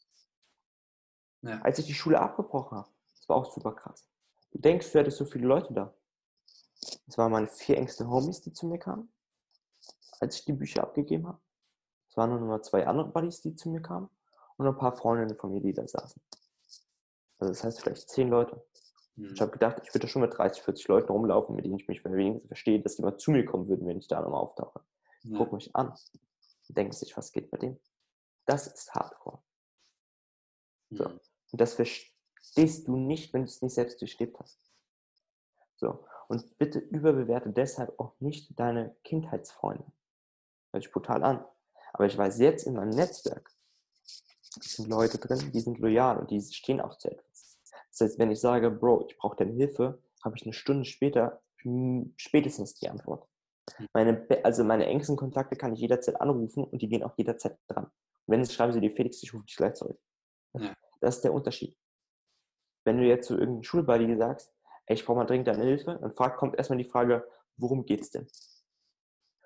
Ja. 1.43 1.61
Als 1.63 1.79
ich 1.79 1.87
die 1.87 1.95
Schule 1.95 2.21
abgebrochen 2.21 2.79
habe, 2.79 2.91
das 3.15 3.29
war 3.29 3.37
auch 3.37 3.53
super 3.53 3.73
krass. 3.73 4.09
Du 4.51 4.59
denkst, 4.59 4.91
du 4.93 4.99
hättest 4.99 5.19
so 5.19 5.25
viele 5.25 5.47
Leute 5.47 5.73
da. 5.73 5.95
Das 7.07 7.19
waren 7.19 7.33
meine 7.33 7.49
vier 7.49 7.79
engsten 7.79 8.09
Homies, 8.09 8.41
die 8.41 8.53
zu 8.53 8.67
mir 8.67 8.79
kamen, 8.79 9.13
als 10.21 10.37
ich 10.37 10.45
die 10.45 10.53
Bücher 10.53 10.83
abgegeben 10.83 11.27
habe. 11.27 11.41
Es 12.09 12.17
waren 12.17 12.31
nur 12.31 12.41
noch 12.41 12.63
zwei 12.63 12.87
andere 12.87 13.09
Buddies, 13.09 13.41
die 13.41 13.55
zu 13.55 13.69
mir 13.69 13.83
kamen 13.83 14.09
und 14.57 14.67
ein 14.67 14.77
paar 14.77 14.97
Freundinnen 14.97 15.37
von 15.37 15.53
mir, 15.53 15.61
die 15.61 15.73
da 15.73 15.87
saßen. 15.87 16.21
Also 17.39 17.53
das 17.53 17.65
heißt 17.65 17.81
vielleicht 17.81 18.09
zehn 18.09 18.29
Leute. 18.29 18.65
Mhm. 19.17 19.33
Ich 19.35 19.41
habe 19.41 19.51
gedacht, 19.51 19.81
ich 19.83 19.93
würde 19.93 20.09
schon 20.09 20.23
mit 20.23 20.37
30, 20.37 20.63
40 20.63 20.89
Leuten 20.89 21.13
rumlaufen, 21.13 21.57
mit 21.57 21.65
denen 21.65 21.79
ich 21.79 21.89
mich 21.89 22.05
wenigstens 22.05 22.49
verstehe, 22.49 22.81
dass 22.81 22.97
die 22.97 23.03
mal 23.03 23.17
zu 23.19 23.31
mir 23.31 23.45
kommen 23.45 23.69
würden, 23.69 23.87
wenn 23.87 23.99
ich 23.99 24.09
da 24.09 24.21
nochmal 24.21 24.41
auftauche. 24.41 24.81
Ja. 25.23 25.39
Guck 25.39 25.53
mich 25.53 25.75
an 25.75 25.89
und 25.89 26.77
denken 26.77 26.93
sich, 26.93 27.17
was 27.17 27.33
geht 27.33 27.51
bei 27.51 27.59
dem? 27.59 27.79
Das 28.45 28.67
ist 28.67 28.95
Hardcore. 28.95 29.43
so. 30.91 31.09
Mhm. 31.09 31.21
Und 31.53 31.61
das 31.61 31.75
verstehst 31.75 32.87
du 32.87 32.97
nicht, 32.97 33.33
wenn 33.33 33.43
du 33.43 33.49
es 33.49 33.63
nicht 33.63 33.75
selbst 33.75 34.01
durchlebt 34.01 34.39
hast. 34.39 34.61
So. 35.77 36.07
Und 36.29 36.59
bitte 36.59 36.79
überbewerte 36.79 37.51
deshalb 37.51 37.99
auch 37.99 38.15
nicht 38.21 38.59
deine 38.59 38.97
Kindheitsfreunde. 39.05 39.85
Hört 40.73 40.83
sich 40.83 40.93
brutal 40.93 41.23
an. 41.23 41.45
Aber 41.93 42.07
ich 42.07 42.17
weiß 42.17 42.39
jetzt 42.39 42.67
in 42.67 42.75
meinem 42.75 42.91
Netzwerk, 42.91 43.51
sind 44.61 44.89
Leute 44.89 45.19
drin, 45.19 45.51
die 45.53 45.61
sind 45.61 45.79
loyal 45.79 46.19
und 46.19 46.31
die 46.31 46.41
stehen 46.41 46.81
auch 46.81 46.99
zu 46.99 47.11
etwas. 47.11 47.26
Das 47.99 48.11
heißt, 48.11 48.19
wenn 48.19 48.31
ich 48.31 48.41
sage, 48.41 48.71
Bro, 48.71 49.07
ich 49.09 49.17
brauche 49.17 49.37
deine 49.37 49.53
Hilfe, 49.53 49.99
habe 50.23 50.37
ich 50.37 50.45
eine 50.45 50.53
Stunde 50.53 50.85
später 50.85 51.41
hm, 51.63 52.13
spätestens 52.17 52.75
die 52.75 52.89
Antwort. 52.89 53.27
Meine, 53.95 54.13
be- 54.13 54.45
also 54.45 54.65
meine 54.65 54.87
engsten 54.87 55.17
Kontakte 55.17 55.57
kann 55.57 55.73
ich 55.73 55.81
jederzeit 55.81 56.21
anrufen 56.21 56.65
und 56.65 56.83
die 56.83 56.89
gehen 56.89 57.03
auch 57.03 57.17
jederzeit 57.17 57.59
dran. 57.69 57.85
Und 57.85 57.93
wenn 58.27 58.41
es 58.43 58.53
schreiben 58.53 58.73
sie 58.73 58.81
dir, 58.81 58.91
Felix, 58.91 59.23
ich 59.23 59.33
rufe 59.33 59.45
dich 59.47 59.57
gleich 59.57 59.75
zurück. 59.75 59.99
Ja. 60.55 60.75
Das 61.01 61.17
ist 61.17 61.25
der 61.25 61.33
Unterschied. 61.33 61.77
Wenn 62.85 62.99
du 62.99 63.05
jetzt 63.05 63.27
zu 63.27 63.35
irgendeinem 63.35 63.65
Schulbuddy 63.65 64.17
sagst, 64.17 64.55
ey, 64.87 64.95
ich 64.95 65.05
brauche 65.05 65.17
mal 65.17 65.25
dringend 65.25 65.49
deine 65.49 65.65
Hilfe, 65.65 65.99
dann 66.01 66.13
fragt, 66.13 66.39
kommt 66.39 66.57
erstmal 66.57 66.79
die 66.79 66.85
Frage, 66.85 67.27
worum 67.57 67.85
geht's 67.87 68.11
denn? 68.11 68.29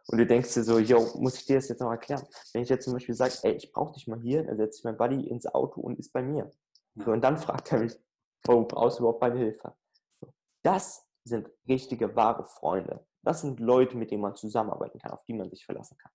Und 0.09 0.19
du 0.19 0.27
denkst 0.27 0.53
dir 0.55 0.65
so, 0.65 0.79
yo, 0.79 1.07
muss 1.19 1.37
ich 1.37 1.47
dir 1.47 1.57
das 1.57 1.69
jetzt 1.69 1.81
noch 1.81 1.91
erklären? 1.91 2.27
Wenn 2.53 2.63
ich 2.63 2.69
jetzt 2.69 2.85
zum 2.85 2.95
Beispiel 2.95 3.15
sage, 3.15 3.35
ey, 3.43 3.53
ich 3.53 3.73
brauche 3.73 3.95
dich 3.95 4.09
mal 4.09 4.21
hier, 4.21 4.43
dann 4.43 4.57
setzt 4.57 4.77
sich 4.77 4.85
mein 4.85 4.97
Buddy 4.97 5.29
ins 5.29 5.47
Auto 5.47 5.81
und 5.81 5.99
ist 5.99 6.13
bei 6.13 6.23
mir. 6.23 6.51
So, 6.97 7.13
und 7.13 7.23
dann 7.23 7.39
fragt 7.39 7.73
er 7.73 7.81
mich, 7.81 7.97
warum 8.45 8.67
brauchst 8.69 8.99
du 8.99 9.03
überhaupt 9.03 9.21
meine 9.21 9.39
Hilfe? 9.39 9.77
So. 10.21 10.33
Das 10.63 11.07
sind 11.25 11.51
richtige, 11.69 12.15
wahre 12.17 12.45
Freunde. 12.45 13.07
Das 13.23 13.43
sind 13.43 13.61
Leute, 13.61 13.97
mit 13.97 14.11
denen 14.11 14.23
man 14.23 14.35
zusammenarbeiten 14.35 14.99
kann, 14.99 15.13
auf 15.13 15.25
die 15.25 15.35
man 15.35 15.51
sich 15.51 15.65
verlassen 15.65 15.97
kann. 15.99 16.13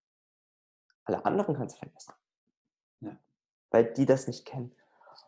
Alle 1.05 1.23
anderen 1.25 1.55
kannst 1.55 1.75
du 1.75 1.79
vergessen. 1.79 2.13
Ja. 3.01 3.17
Weil 3.69 3.93
die 3.93 4.05
das 4.05 4.27
nicht 4.27 4.45
kennen. 4.45 4.75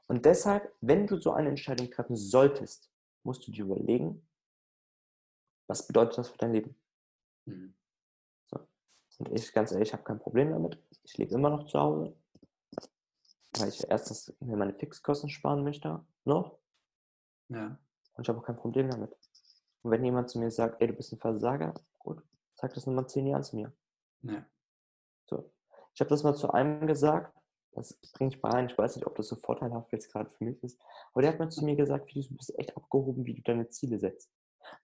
Und 0.07 0.25
deshalb, 0.25 0.73
wenn 0.81 1.05
du 1.05 1.19
so 1.19 1.31
eine 1.31 1.49
Entscheidung 1.49 1.91
treffen 1.91 2.15
solltest, 2.15 2.91
musst 3.23 3.45
du 3.45 3.51
dir 3.51 3.65
überlegen, 3.65 4.27
was 5.67 5.85
bedeutet 5.85 6.17
das 6.17 6.29
für 6.29 6.37
dein 6.37 6.53
Leben? 6.53 6.75
Mhm. 7.45 7.75
Und 9.19 9.31
ich, 9.31 9.51
ganz 9.51 9.71
ehrlich, 9.71 9.89
ich 9.89 9.93
habe 9.93 10.03
kein 10.03 10.19
Problem 10.19 10.51
damit. 10.51 10.79
Ich 11.03 11.17
lebe 11.17 11.33
immer 11.33 11.49
noch 11.49 11.65
zu 11.65 11.79
Hause. 11.79 12.15
Weil 13.57 13.69
ich 13.69 13.89
erstens 13.89 14.33
mir 14.39 14.57
meine 14.57 14.73
Fixkosten 14.73 15.29
sparen 15.29 15.63
möchte. 15.63 16.05
Noch. 16.23 16.59
Ja. 17.49 17.77
Und 18.13 18.23
ich 18.23 18.29
habe 18.29 18.39
auch 18.39 18.45
kein 18.45 18.57
Problem 18.57 18.89
damit. 18.89 19.15
Und 19.81 19.91
wenn 19.91 20.03
jemand 20.03 20.29
zu 20.29 20.39
mir 20.39 20.51
sagt, 20.51 20.81
ey, 20.81 20.87
du 20.87 20.93
bist 20.93 21.13
ein 21.13 21.19
Versager, 21.19 21.73
gut, 21.99 22.21
sag 22.55 22.73
das 22.73 22.85
nochmal 22.85 23.07
zehn 23.07 23.27
Jahren 23.27 23.43
zu 23.43 23.55
mir. 23.55 23.73
Ja. 24.23 24.45
So. 25.25 25.51
Ich 25.93 26.01
habe 26.01 26.09
das 26.09 26.23
mal 26.23 26.35
zu 26.35 26.51
einem 26.51 26.87
gesagt, 26.87 27.35
das 27.71 27.93
bringe 28.13 28.33
ich 28.33 28.41
mal 28.41 28.53
ein, 28.53 28.67
ich 28.67 28.77
weiß 28.77 28.95
nicht, 28.95 29.05
ob 29.05 29.15
das 29.15 29.27
so 29.27 29.35
vorteilhaft 29.35 29.91
jetzt 29.91 30.11
gerade 30.11 30.29
für 30.29 30.43
mich 30.43 30.61
ist, 30.63 30.81
aber 31.13 31.21
der 31.21 31.31
hat 31.31 31.39
mal 31.39 31.49
zu 31.49 31.63
mir 31.63 31.75
gesagt, 31.75 32.11
du 32.13 32.35
bist 32.35 32.57
echt 32.57 32.75
abgehoben, 32.75 33.25
wie 33.25 33.35
du 33.35 33.41
deine 33.43 33.69
Ziele 33.69 33.99
setzt. 33.99 34.31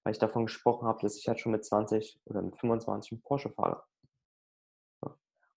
Weil 0.03 0.13
ich 0.13 0.19
davon 0.19 0.45
gesprochen 0.45 0.87
habe, 0.87 1.01
dass 1.01 1.17
ich 1.17 1.27
halt 1.27 1.39
schon 1.39 1.51
mit 1.51 1.65
20 1.65 2.21
oder 2.25 2.41
mit 2.41 2.55
25 2.57 3.11
einen 3.11 3.21
Porsche 3.21 3.49
fahre. 3.49 3.83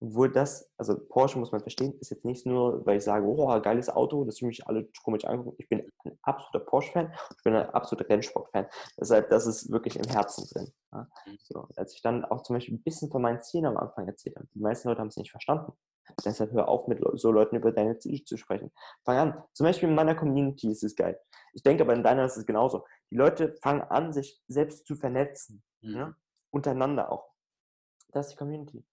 Obwohl 0.01 0.30
das, 0.30 0.70
also 0.76 0.99
Porsche 1.09 1.38
muss 1.38 1.53
man 1.53 1.62
verstehen, 1.62 1.94
ist 2.01 2.11
jetzt 2.11 2.24
nicht 2.24 2.44
nur, 2.44 2.84
weil 2.84 2.99
ich 2.99 3.05
sage, 3.05 3.26
oh, 3.26 3.61
geiles 3.61 3.88
Auto, 3.88 4.24
dass 4.24 4.42
mich 4.42 4.66
alle 4.66 4.88
komisch 5.03 5.24
angucken. 5.24 5.57
Ich 5.59 5.68
bin 5.68 5.90
ein 6.05 6.18
absoluter 6.22 6.61
Porsche-Fan, 6.61 7.14
ich 7.36 7.42
bin 7.42 7.55
ein 7.55 7.70
absoluter 7.70 8.09
Rennsport-Fan. 8.09 8.66
Deshalb, 9.01 9.30
das 9.30 9.47
ist 9.47 9.70
wirklich 9.70 9.97
im 9.97 10.05
Herzen 10.11 10.47
drin. 10.53 10.72
Ja. 10.92 11.09
Mhm. 11.26 11.38
So, 11.42 11.68
als 11.76 11.94
ich 11.94 12.03
dann 12.03 12.24
auch 12.26 12.42
zum 12.42 12.57
Beispiel 12.57 12.74
ein 12.74 12.82
bisschen 12.82 13.11
von 13.11 13.22
meinen 13.22 13.40
Zielen 13.40 13.64
am 13.64 13.78
Anfang 13.78 14.07
erzählt 14.07 14.36
habe, 14.36 14.47
die 14.55 14.61
meisten 14.61 14.88
Leute 14.88 15.01
haben 15.01 15.09
es 15.09 15.16
nicht 15.16 15.30
verstanden. 15.30 15.72
Deshalb 16.24 16.53
hör 16.53 16.68
auf, 16.68 16.86
mit 16.86 17.03
so 17.14 17.32
Leuten 17.32 17.57
über 17.57 17.72
deine 17.72 17.99
Ziele 17.99 18.22
zu 18.22 18.36
sprechen. 18.36 18.70
Fang 19.05 19.16
an. 19.16 19.44
Zum 19.53 19.66
Beispiel 19.66 19.88
in 19.88 19.94
meiner 19.94 20.14
Community 20.14 20.70
ist 20.70 20.84
es 20.84 20.94
geil. 20.94 21.18
Ich 21.53 21.62
denke 21.62 21.82
aber 21.82 21.94
in 21.94 22.05
deiner 22.05 22.24
ist 22.24 22.36
es 22.36 22.47
genauso. 22.47 22.84
Die 23.11 23.16
Leute 23.16 23.53
fangen 23.62 23.82
an, 23.82 24.12
sich 24.12 24.40
selbst 24.47 24.86
zu 24.86 24.94
vernetzen. 24.94 25.62
Mhm. 25.80 25.97
Ja? 25.97 26.14
Untereinander 26.51 27.11
auch. 27.11 27.32
Das 28.12 28.26
ist 28.26 28.32
die 28.32 28.36
Community. 28.36 28.84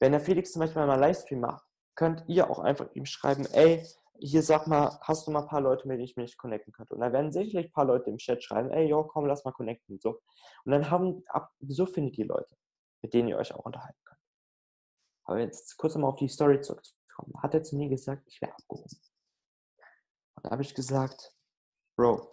Wenn 0.00 0.12
der 0.12 0.20
Felix 0.20 0.52
zum 0.52 0.60
Beispiel 0.60 0.84
mal 0.84 0.98
Livestream 0.98 1.40
macht, 1.40 1.64
könnt 1.94 2.24
ihr 2.26 2.50
auch 2.50 2.58
einfach 2.58 2.90
ihm 2.94 3.04
schreiben, 3.04 3.46
ey, 3.52 3.86
hier 4.18 4.42
sag 4.42 4.66
mal, 4.66 4.98
hast 5.02 5.26
du 5.26 5.30
mal 5.30 5.42
ein 5.42 5.48
paar 5.48 5.60
Leute, 5.60 5.86
mit 5.86 5.96
denen 5.96 6.04
ich 6.04 6.16
mich 6.16 6.36
connecten 6.36 6.72
könnte? 6.72 6.94
Und 6.94 7.00
dann 7.00 7.12
werden 7.12 7.32
sicherlich 7.32 7.68
ein 7.68 7.72
paar 7.72 7.84
Leute 7.84 8.10
im 8.10 8.16
Chat 8.18 8.42
schreiben, 8.42 8.70
ey, 8.70 8.88
jo, 8.88 9.04
komm, 9.04 9.26
lass 9.26 9.44
mal 9.44 9.52
connecten 9.52 9.94
und 9.94 10.02
so. 10.02 10.20
Und 10.64 10.72
dann 10.72 10.90
haben, 10.90 11.22
ab, 11.28 11.52
so 11.60 11.86
findet 11.86 12.18
ihr 12.18 12.26
Leute, 12.26 12.56
mit 13.02 13.14
denen 13.14 13.28
ihr 13.28 13.36
euch 13.36 13.52
auch 13.54 13.64
unterhalten 13.64 14.00
könnt. 14.04 14.20
Aber 15.24 15.38
jetzt 15.38 15.76
kurz 15.76 15.94
nochmal 15.94 16.10
auf 16.12 16.16
die 16.16 16.28
Story 16.28 16.60
zurückzukommen. 16.60 17.32
Hat 17.42 17.54
er 17.54 17.62
zu 17.62 17.76
mir 17.76 17.88
gesagt, 17.88 18.26
ich 18.26 18.40
wäre 18.40 18.52
abgehoben. 18.52 19.00
Und 20.34 20.46
da 20.46 20.50
habe 20.50 20.62
ich 20.62 20.74
gesagt, 20.74 21.34
Bro, 21.96 22.32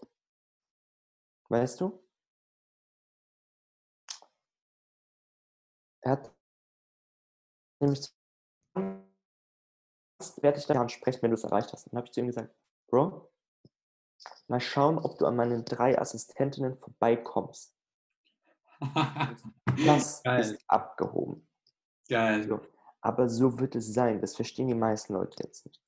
weißt 1.49 1.81
du, 1.81 2.03
er 6.01 6.11
hat 6.11 6.36
nämlich 7.79 8.01
zu- 8.01 8.11
werde 10.41 10.57
ich 10.59 10.65
dann 10.65 10.77
ansprechen, 10.77 11.21
wenn 11.21 11.31
du 11.31 11.35
es 11.35 11.43
erreicht 11.43 11.71
hast. 11.73 11.85
Dann 11.87 11.97
habe 11.97 12.07
ich 12.07 12.13
zu 12.13 12.19
ihm 12.21 12.27
gesagt, 12.27 12.53
Bro, 12.87 13.29
mal 14.47 14.59
schauen, 14.59 14.97
ob 14.97 15.17
du 15.17 15.25
an 15.25 15.35
meinen 15.35 15.63
drei 15.65 15.97
Assistentinnen 15.99 16.77
vorbeikommst. 16.77 17.73
Das 19.85 20.23
Geil. 20.23 20.39
ist 20.39 20.57
abgehoben. 20.67 21.47
Geil. 22.09 22.47
So. 22.47 22.59
Aber 23.01 23.29
so 23.29 23.59
wird 23.59 23.75
es 23.75 23.93
sein. 23.93 24.19
Das 24.21 24.35
verstehen 24.35 24.67
die 24.67 24.73
meisten 24.73 25.13
Leute 25.13 25.43
jetzt 25.43 25.65
nicht. 25.65 25.79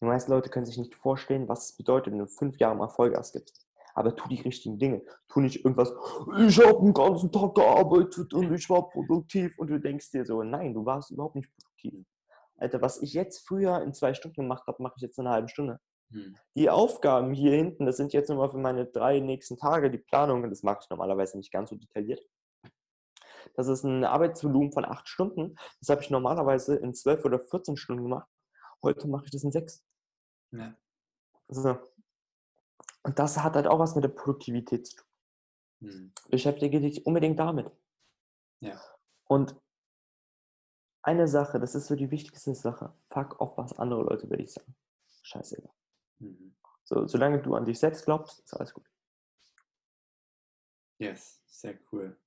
Die 0.00 0.04
meisten 0.04 0.30
Leute 0.32 0.50
können 0.50 0.66
sich 0.66 0.76
nicht 0.76 0.94
vorstellen, 0.94 1.48
was 1.48 1.70
es 1.70 1.76
bedeutet, 1.76 2.12
wenn 2.12 2.18
du 2.18 2.26
fünf 2.26 2.58
Jahre 2.58 2.76
mal 2.76 2.88
Vollgas 2.88 3.32
gibst. 3.32 3.66
Aber 3.98 4.14
tu 4.14 4.28
die 4.28 4.40
richtigen 4.40 4.78
Dinge. 4.78 5.02
Tu 5.28 5.40
nicht 5.40 5.64
irgendwas, 5.64 5.92
ich 6.38 6.64
habe 6.64 6.78
den 6.78 6.94
ganzen 6.94 7.32
Tag 7.32 7.52
gearbeitet 7.56 8.32
und 8.32 8.52
ich 8.54 8.70
war 8.70 8.88
produktiv. 8.90 9.58
Und 9.58 9.70
du 9.70 9.80
denkst 9.80 10.12
dir 10.12 10.24
so, 10.24 10.44
nein, 10.44 10.72
du 10.72 10.86
warst 10.86 11.10
überhaupt 11.10 11.34
nicht 11.34 11.50
produktiv. 11.52 12.06
Alter, 12.58 12.80
was 12.80 13.02
ich 13.02 13.12
jetzt 13.12 13.44
früher 13.44 13.82
in 13.82 13.92
zwei 13.94 14.14
Stunden 14.14 14.42
gemacht 14.42 14.68
habe, 14.68 14.80
mache 14.84 14.94
ich 14.98 15.02
jetzt 15.02 15.18
in 15.18 15.26
einer 15.26 15.34
halben 15.34 15.48
Stunde. 15.48 15.80
Mhm. 16.10 16.36
Die 16.54 16.70
Aufgaben 16.70 17.34
hier 17.34 17.56
hinten, 17.56 17.86
das 17.86 17.96
sind 17.96 18.12
jetzt 18.12 18.28
nochmal 18.28 18.50
für 18.50 18.58
meine 18.58 18.86
drei 18.86 19.18
nächsten 19.18 19.56
Tage 19.56 19.90
die 19.90 19.98
Planungen. 19.98 20.48
Das 20.48 20.62
mache 20.62 20.78
ich 20.82 20.90
normalerweise 20.90 21.36
nicht 21.36 21.50
ganz 21.50 21.70
so 21.70 21.76
detailliert. 21.76 22.24
Das 23.56 23.66
ist 23.66 23.82
ein 23.82 24.04
Arbeitsvolumen 24.04 24.70
von 24.70 24.84
acht 24.84 25.08
Stunden. 25.08 25.56
Das 25.80 25.88
habe 25.88 26.02
ich 26.02 26.10
normalerweise 26.10 26.76
in 26.76 26.94
zwölf 26.94 27.24
oder 27.24 27.40
14 27.40 27.76
Stunden 27.76 28.04
gemacht. 28.04 28.28
Heute 28.80 29.08
mache 29.08 29.24
ich 29.24 29.32
das 29.32 29.42
in 29.42 29.50
sechs. 29.50 29.84
Ja. 30.52 30.76
So. 31.48 31.78
Und 33.02 33.18
das 33.18 33.38
hat 33.38 33.54
halt 33.54 33.66
auch 33.66 33.78
was 33.78 33.94
mit 33.94 34.04
der 34.04 34.08
Produktivität 34.08 34.86
zu 34.86 34.96
tun. 34.96 35.06
Mhm. 35.80 36.12
Beschäftige 36.30 36.80
dich 36.80 37.06
unbedingt 37.06 37.38
damit. 37.38 37.70
Ja. 38.60 38.80
Und 39.24 39.54
eine 41.02 41.28
Sache, 41.28 41.60
das 41.60 41.74
ist 41.74 41.86
so 41.86 41.94
die 41.94 42.10
wichtigste 42.10 42.54
Sache. 42.54 42.92
Fuck 43.10 43.40
auf, 43.40 43.56
was 43.56 43.78
andere 43.78 44.02
Leute 44.02 44.26
über 44.26 44.36
dich 44.36 44.52
sagen. 44.52 44.74
Scheiße. 45.22 45.62
Mhm. 46.18 46.56
So, 46.84 47.06
solange 47.06 47.40
du 47.40 47.54
an 47.54 47.64
dich 47.64 47.78
selbst 47.78 48.04
glaubst, 48.04 48.40
ist 48.40 48.54
alles 48.54 48.72
gut. 48.74 48.86
Yes, 50.98 51.42
sehr 51.46 51.78
cool. 51.92 52.18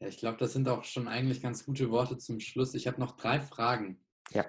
Ja, 0.00 0.08
ich 0.08 0.18
glaube, 0.18 0.38
das 0.38 0.52
sind 0.52 0.68
auch 0.68 0.84
schon 0.84 1.08
eigentlich 1.08 1.42
ganz 1.42 1.64
gute 1.64 1.90
Worte 1.90 2.18
zum 2.18 2.40
Schluss. 2.40 2.74
Ich 2.74 2.86
habe 2.86 3.00
noch 3.00 3.16
drei 3.16 3.40
Fragen, 3.40 4.04
ja. 4.30 4.44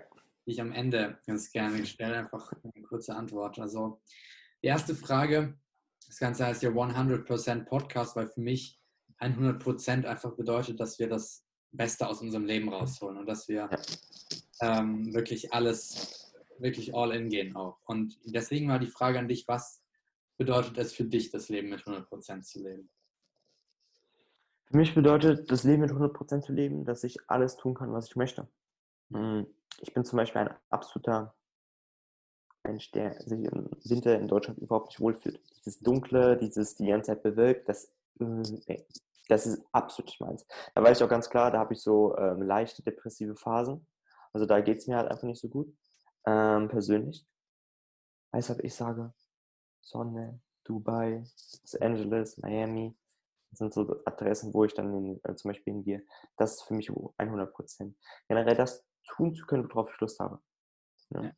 die 0.46 0.52
ich 0.52 0.62
am 0.62 0.72
Ende 0.72 1.20
ganz 1.26 1.52
gerne 1.52 1.86
stelle. 1.86 2.18
Einfach 2.18 2.52
eine 2.64 2.84
kurze 2.84 3.16
Antwort. 3.16 3.60
Also, 3.60 4.02
die 4.64 4.68
erste 4.68 4.96
Frage: 4.96 5.58
Das 6.08 6.18
Ganze 6.18 6.46
heißt 6.46 6.64
ja 6.64 6.70
100% 6.70 7.66
Podcast, 7.66 8.16
weil 8.16 8.28
für 8.28 8.42
mich 8.42 8.80
100% 9.20 10.06
einfach 10.06 10.36
bedeutet, 10.36 10.80
dass 10.80 11.00
wir 11.00 11.10
das 11.10 11.46
Beste 11.72 12.08
aus 12.08 12.22
unserem 12.22 12.46
Leben 12.46 12.70
rausholen 12.70 13.18
und 13.18 13.26
dass 13.28 13.48
wir 13.48 13.70
ähm, 14.62 15.14
wirklich 15.14 15.54
alles, 15.54 16.34
wirklich 16.58 16.96
all 16.96 17.12
in 17.12 17.30
gehen 17.30 17.56
auch. 17.56 17.80
Und 17.86 18.18
deswegen 18.26 18.70
war 18.70 18.80
die 18.80 18.88
Frage 18.88 19.20
an 19.20 19.28
dich: 19.28 19.48
Was 19.48 19.82
bedeutet 20.38 20.78
es 20.78 20.94
für 20.94 21.06
dich, 21.06 21.30
das 21.30 21.50
Leben 21.50 21.70
mit 21.70 21.82
100% 21.82 22.42
zu 22.42 22.64
leben? 22.64 22.90
Für 24.66 24.78
mich 24.78 24.94
bedeutet 24.94 25.52
das 25.52 25.64
Leben 25.64 25.82
mit 25.82 25.92
100% 25.92 26.42
zu 26.42 26.54
leben, 26.54 26.86
dass 26.86 27.04
ich 27.04 27.18
alles 27.28 27.58
tun 27.58 27.74
kann, 27.74 27.92
was 27.92 28.08
ich 28.08 28.16
möchte. 28.16 28.48
Hm, 29.12 29.48
ich 29.82 29.94
bin 29.94 30.06
zum 30.06 30.18
Beispiel 30.18 30.42
ein 30.42 30.56
absoluter 30.70 31.36
Mensch, 32.70 32.92
der 32.92 33.20
sich 33.22 33.44
im 33.44 33.70
Winter 33.84 34.20
in 34.20 34.28
Deutschland 34.28 34.60
überhaupt 34.60 34.90
nicht 34.90 35.00
wohlfühlt. 35.00 35.42
Dieses 35.58 35.80
Dunkle, 35.80 36.38
dieses 36.38 36.76
die 36.76 36.88
ganze 36.88 37.12
Zeit 37.12 37.24
bewölkt, 37.24 37.68
das, 37.68 37.92
nee, 38.20 38.86
das 39.28 39.48
ist 39.48 39.64
absolut 39.72 40.08
nicht 40.08 40.22
meins. 40.22 40.46
Da 40.76 40.84
weiß 40.84 40.98
ich 40.98 41.04
auch 41.04 41.10
ganz 41.10 41.30
klar, 41.30 41.52
da 41.52 41.60
habe 41.60 41.74
ich 41.74 41.82
so 41.82 42.16
ähm, 42.18 42.42
leichte 42.42 42.84
depressive 42.84 43.36
Phasen. 43.36 43.86
Also 44.34 44.46
da 44.46 44.62
geht 44.62 44.80
es 44.80 44.88
mir 44.88 44.98
halt 44.98 45.10
einfach 45.10 45.24
nicht 45.24 45.42
so 45.42 45.50
gut, 45.50 45.76
ähm, 46.26 46.70
persönlich. 46.70 47.26
Deshalb 48.34 48.64
ich 48.64 48.76
sage, 48.76 49.14
Sonne, 49.82 50.40
Dubai, 50.64 51.24
Los 51.62 51.76
Angeles, 51.82 52.38
Miami, 52.38 52.96
das 53.50 53.60
sind 53.60 53.74
so 53.74 54.00
Adressen, 54.06 54.54
wo 54.54 54.64
ich 54.64 54.76
dann 54.76 54.94
in, 54.94 55.20
äh, 55.24 55.36
zum 55.36 55.50
Beispiel 55.50 55.74
hingehe. 55.74 56.04
Das 56.38 56.54
ist 56.54 56.64
für 56.64 56.76
mich 56.76 56.92
100 57.18 57.52
Prozent. 57.52 57.98
Generell 58.28 58.56
das 58.56 58.86
tun 59.08 59.34
zu 59.34 59.48
können, 59.48 59.68
worauf 59.70 59.92
ich 59.92 60.00
Lust 60.00 60.20
habe. 60.20 60.40
Ja. 61.10 61.24
Ja. 61.24 61.32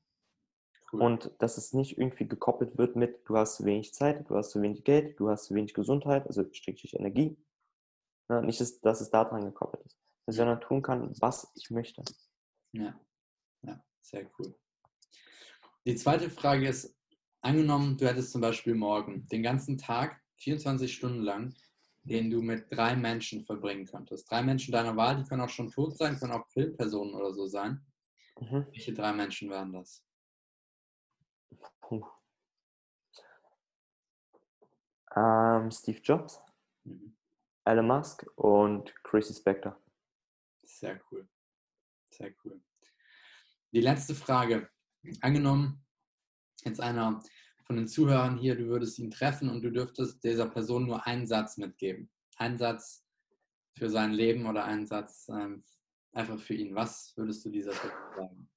Cool. 0.91 1.01
Und 1.01 1.31
dass 1.39 1.57
es 1.57 1.73
nicht 1.73 1.97
irgendwie 1.97 2.27
gekoppelt 2.27 2.77
wird 2.77 2.95
mit, 2.95 3.21
du 3.25 3.37
hast 3.37 3.55
zu 3.55 3.65
wenig 3.65 3.93
Zeit, 3.93 4.29
du 4.29 4.35
hast 4.35 4.51
zu 4.51 4.61
wenig 4.61 4.83
Geld, 4.83 5.19
du 5.19 5.29
hast 5.29 5.45
zu 5.45 5.55
wenig 5.55 5.73
Gesundheit, 5.73 6.27
also 6.27 6.43
stricklich 6.51 6.93
Energie. 6.95 7.37
Ja, 8.29 8.41
nicht, 8.41 8.59
dass, 8.59 8.81
dass 8.81 9.01
es 9.01 9.09
daran 9.09 9.45
gekoppelt 9.45 9.85
ist, 9.85 9.97
sondern 10.27 10.59
tun 10.59 10.81
kann, 10.81 11.13
was 11.21 11.51
ich 11.55 11.69
möchte. 11.69 12.03
Ja, 12.73 12.99
ja, 13.61 13.83
sehr 14.01 14.29
cool. 14.37 14.55
Die 15.85 15.95
zweite 15.95 16.29
Frage 16.29 16.67
ist, 16.67 16.95
angenommen, 17.41 17.97
du 17.97 18.07
hättest 18.07 18.31
zum 18.31 18.41
Beispiel 18.41 18.75
morgen 18.75 19.27
den 19.27 19.43
ganzen 19.43 19.77
Tag, 19.77 20.21
24 20.37 20.93
Stunden 20.93 21.21
lang, 21.21 21.53
den 22.03 22.29
du 22.29 22.41
mit 22.41 22.65
drei 22.69 22.95
Menschen 22.95 23.45
verbringen 23.45 23.85
könntest. 23.85 24.29
Drei 24.29 24.41
Menschen 24.41 24.71
deiner 24.71 24.95
Wahl, 24.95 25.17
die 25.17 25.23
können 25.23 25.41
auch 25.41 25.49
schon 25.49 25.69
tot 25.69 25.97
sein, 25.97 26.17
können 26.17 26.33
auch 26.33 26.47
Filmpersonen 26.47 27.13
oder 27.13 27.33
so 27.33 27.47
sein. 27.47 27.85
Mhm. 28.39 28.65
Welche 28.71 28.93
drei 28.93 29.13
Menschen 29.13 29.49
wären 29.49 29.73
das? 29.73 30.03
Puh. 31.81 32.05
Ähm, 35.15 35.71
Steve 35.71 35.99
Jobs, 35.99 36.39
mhm. 36.83 37.15
Elon 37.65 37.87
Musk 37.87 38.25
und 38.35 38.93
Chrissy 39.03 39.33
Spector. 39.33 39.77
Sehr 40.63 41.01
cool. 41.11 41.27
Sehr 42.09 42.33
cool. 42.43 42.61
Die 43.71 43.81
letzte 43.81 44.15
Frage. 44.15 44.69
Angenommen, 45.21 45.83
jetzt 46.63 46.79
einer 46.79 47.21
von 47.63 47.75
den 47.75 47.87
Zuhörern 47.87 48.37
hier, 48.37 48.55
du 48.55 48.67
würdest 48.67 48.99
ihn 48.99 49.11
treffen 49.11 49.49
und 49.49 49.61
du 49.61 49.71
dürftest 49.71 50.23
dieser 50.23 50.49
Person 50.49 50.85
nur 50.85 51.05
einen 51.07 51.25
Satz 51.25 51.57
mitgeben. 51.57 52.11
Einen 52.37 52.57
Satz 52.57 53.05
für 53.77 53.89
sein 53.89 54.11
Leben 54.11 54.45
oder 54.45 54.65
einen 54.65 54.85
Satz 54.85 55.27
ähm, 55.29 55.63
einfach 56.13 56.39
für 56.39 56.53
ihn. 56.53 56.75
Was 56.75 57.13
würdest 57.15 57.45
du 57.45 57.49
dieser 57.49 57.71
Person 57.71 58.15
sagen? 58.15 58.51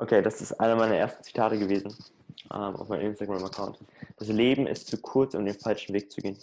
Okay, 0.00 0.22
das 0.22 0.40
ist 0.40 0.54
einer 0.54 0.76
meiner 0.76 0.96
ersten 0.96 1.22
Zitate 1.22 1.58
gewesen 1.58 1.94
ähm, 2.50 2.74
auf 2.74 2.88
meinem 2.88 3.08
Instagram-Account. 3.08 3.78
Das 4.16 4.28
Leben 4.28 4.66
ist 4.66 4.86
zu 4.88 4.98
kurz, 4.98 5.34
um 5.34 5.44
den 5.44 5.58
falschen 5.58 5.92
Weg 5.92 6.10
zu 6.10 6.22
gehen. 6.22 6.38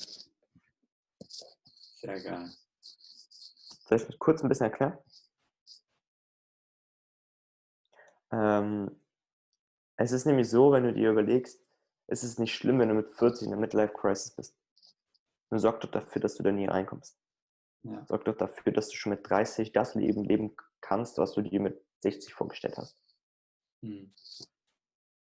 Sehr 1.20 2.22
geil. 2.22 2.51
Soll 3.88 3.97
ich 3.97 4.05
das 4.05 4.20
kurz 4.20 4.43
ein 4.43 4.49
bisschen 4.49 4.68
erklären? 4.68 4.95
Ähm, 8.32 9.01
es 9.95 10.12
ist 10.12 10.26
nämlich 10.28 10.51
so, 10.51 10.72
wenn 10.72 10.84
du 10.84 10.93
dir 10.93 11.10
überlegst, 11.10 11.60
es 12.05 12.24
ist 12.24 12.38
nicht 12.38 12.53
schlimm, 12.53 12.78
wenn 12.78 12.89
du 12.89 12.93
mit 12.93 13.10
40 13.10 13.45
in 13.45 13.49
der 13.49 13.60
Midlife-Crisis 13.60 14.36
bist. 14.36 14.55
Und 15.49 15.58
sorg 15.58 15.82
doch 15.82 15.89
dafür, 15.89 16.22
dass 16.22 16.36
du 16.36 16.43
da 16.43 16.51
nie 16.51 16.68
reinkommst. 16.68 17.18
Ja. 17.82 18.05
Sorg 18.05 18.24
doch 18.26 18.38
dafür, 18.38 18.72
dass 18.72 18.89
du 18.89 18.97
schon 18.97 19.14
mit 19.14 19.28
30 19.28 19.72
das 19.72 19.95
Leben 19.95 20.24
leben 20.26 20.55
kannst, 20.80 21.18
was 21.18 21.34
du 21.34 21.41
dir 21.41 21.60
mit 21.60 21.84
60 22.03 22.36
vorgestellt 22.36 22.78
hast. 22.78 22.95
Hm. 23.82 24.14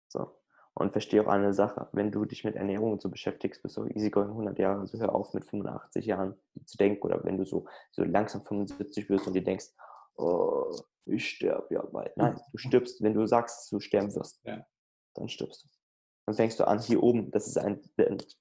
So. 0.09 0.37
Und 0.75 0.93
verstehe 0.93 1.23
auch 1.23 1.29
eine 1.29 1.55
Sache, 1.55 1.89
wenn 1.93 2.13
du 2.13 2.27
dich 2.27 2.45
mit 2.45 2.55
Ernährung 2.55 2.93
und 2.93 3.01
so 3.01 3.09
beschäftigst, 3.09 3.63
bist 3.63 3.79
du 3.79 3.87
easygoing 3.87 4.29
100 4.29 4.59
Jahre, 4.59 4.81
also 4.81 4.99
hör 4.99 5.15
auf 5.15 5.33
mit 5.33 5.47
85 5.47 6.05
Jahren 6.05 6.37
zu 6.67 6.77
denken 6.77 7.03
oder 7.03 7.25
wenn 7.25 7.39
du 7.39 7.47
so, 7.47 7.67
so 7.93 8.05
langsam 8.05 8.43
75 8.43 9.09
wirst 9.09 9.27
und 9.27 9.33
dir 9.33 9.43
denkst, 9.43 9.69
oh, 10.17 10.77
ich 11.07 11.31
sterbe 11.31 11.75
ja 11.75 11.83
bald. 11.83 12.15
Nein, 12.17 12.39
du 12.53 12.59
stirbst, 12.59 13.03
wenn 13.03 13.15
du 13.15 13.27
sagst, 13.27 13.57
dass 13.57 13.69
du 13.71 13.81
sterben 13.81 14.15
wirst. 14.15 14.45
Ja. 14.45 14.67
Dann 15.15 15.31
stirbst 15.31 15.65
du. 15.65 15.69
Dann 16.27 16.35
fängst 16.35 16.61
du 16.61 16.67
an, 16.67 16.81
hier 16.81 17.03
oben, 17.03 17.31
das 17.31 17.47
ist 17.47 17.57
ein, 17.57 17.81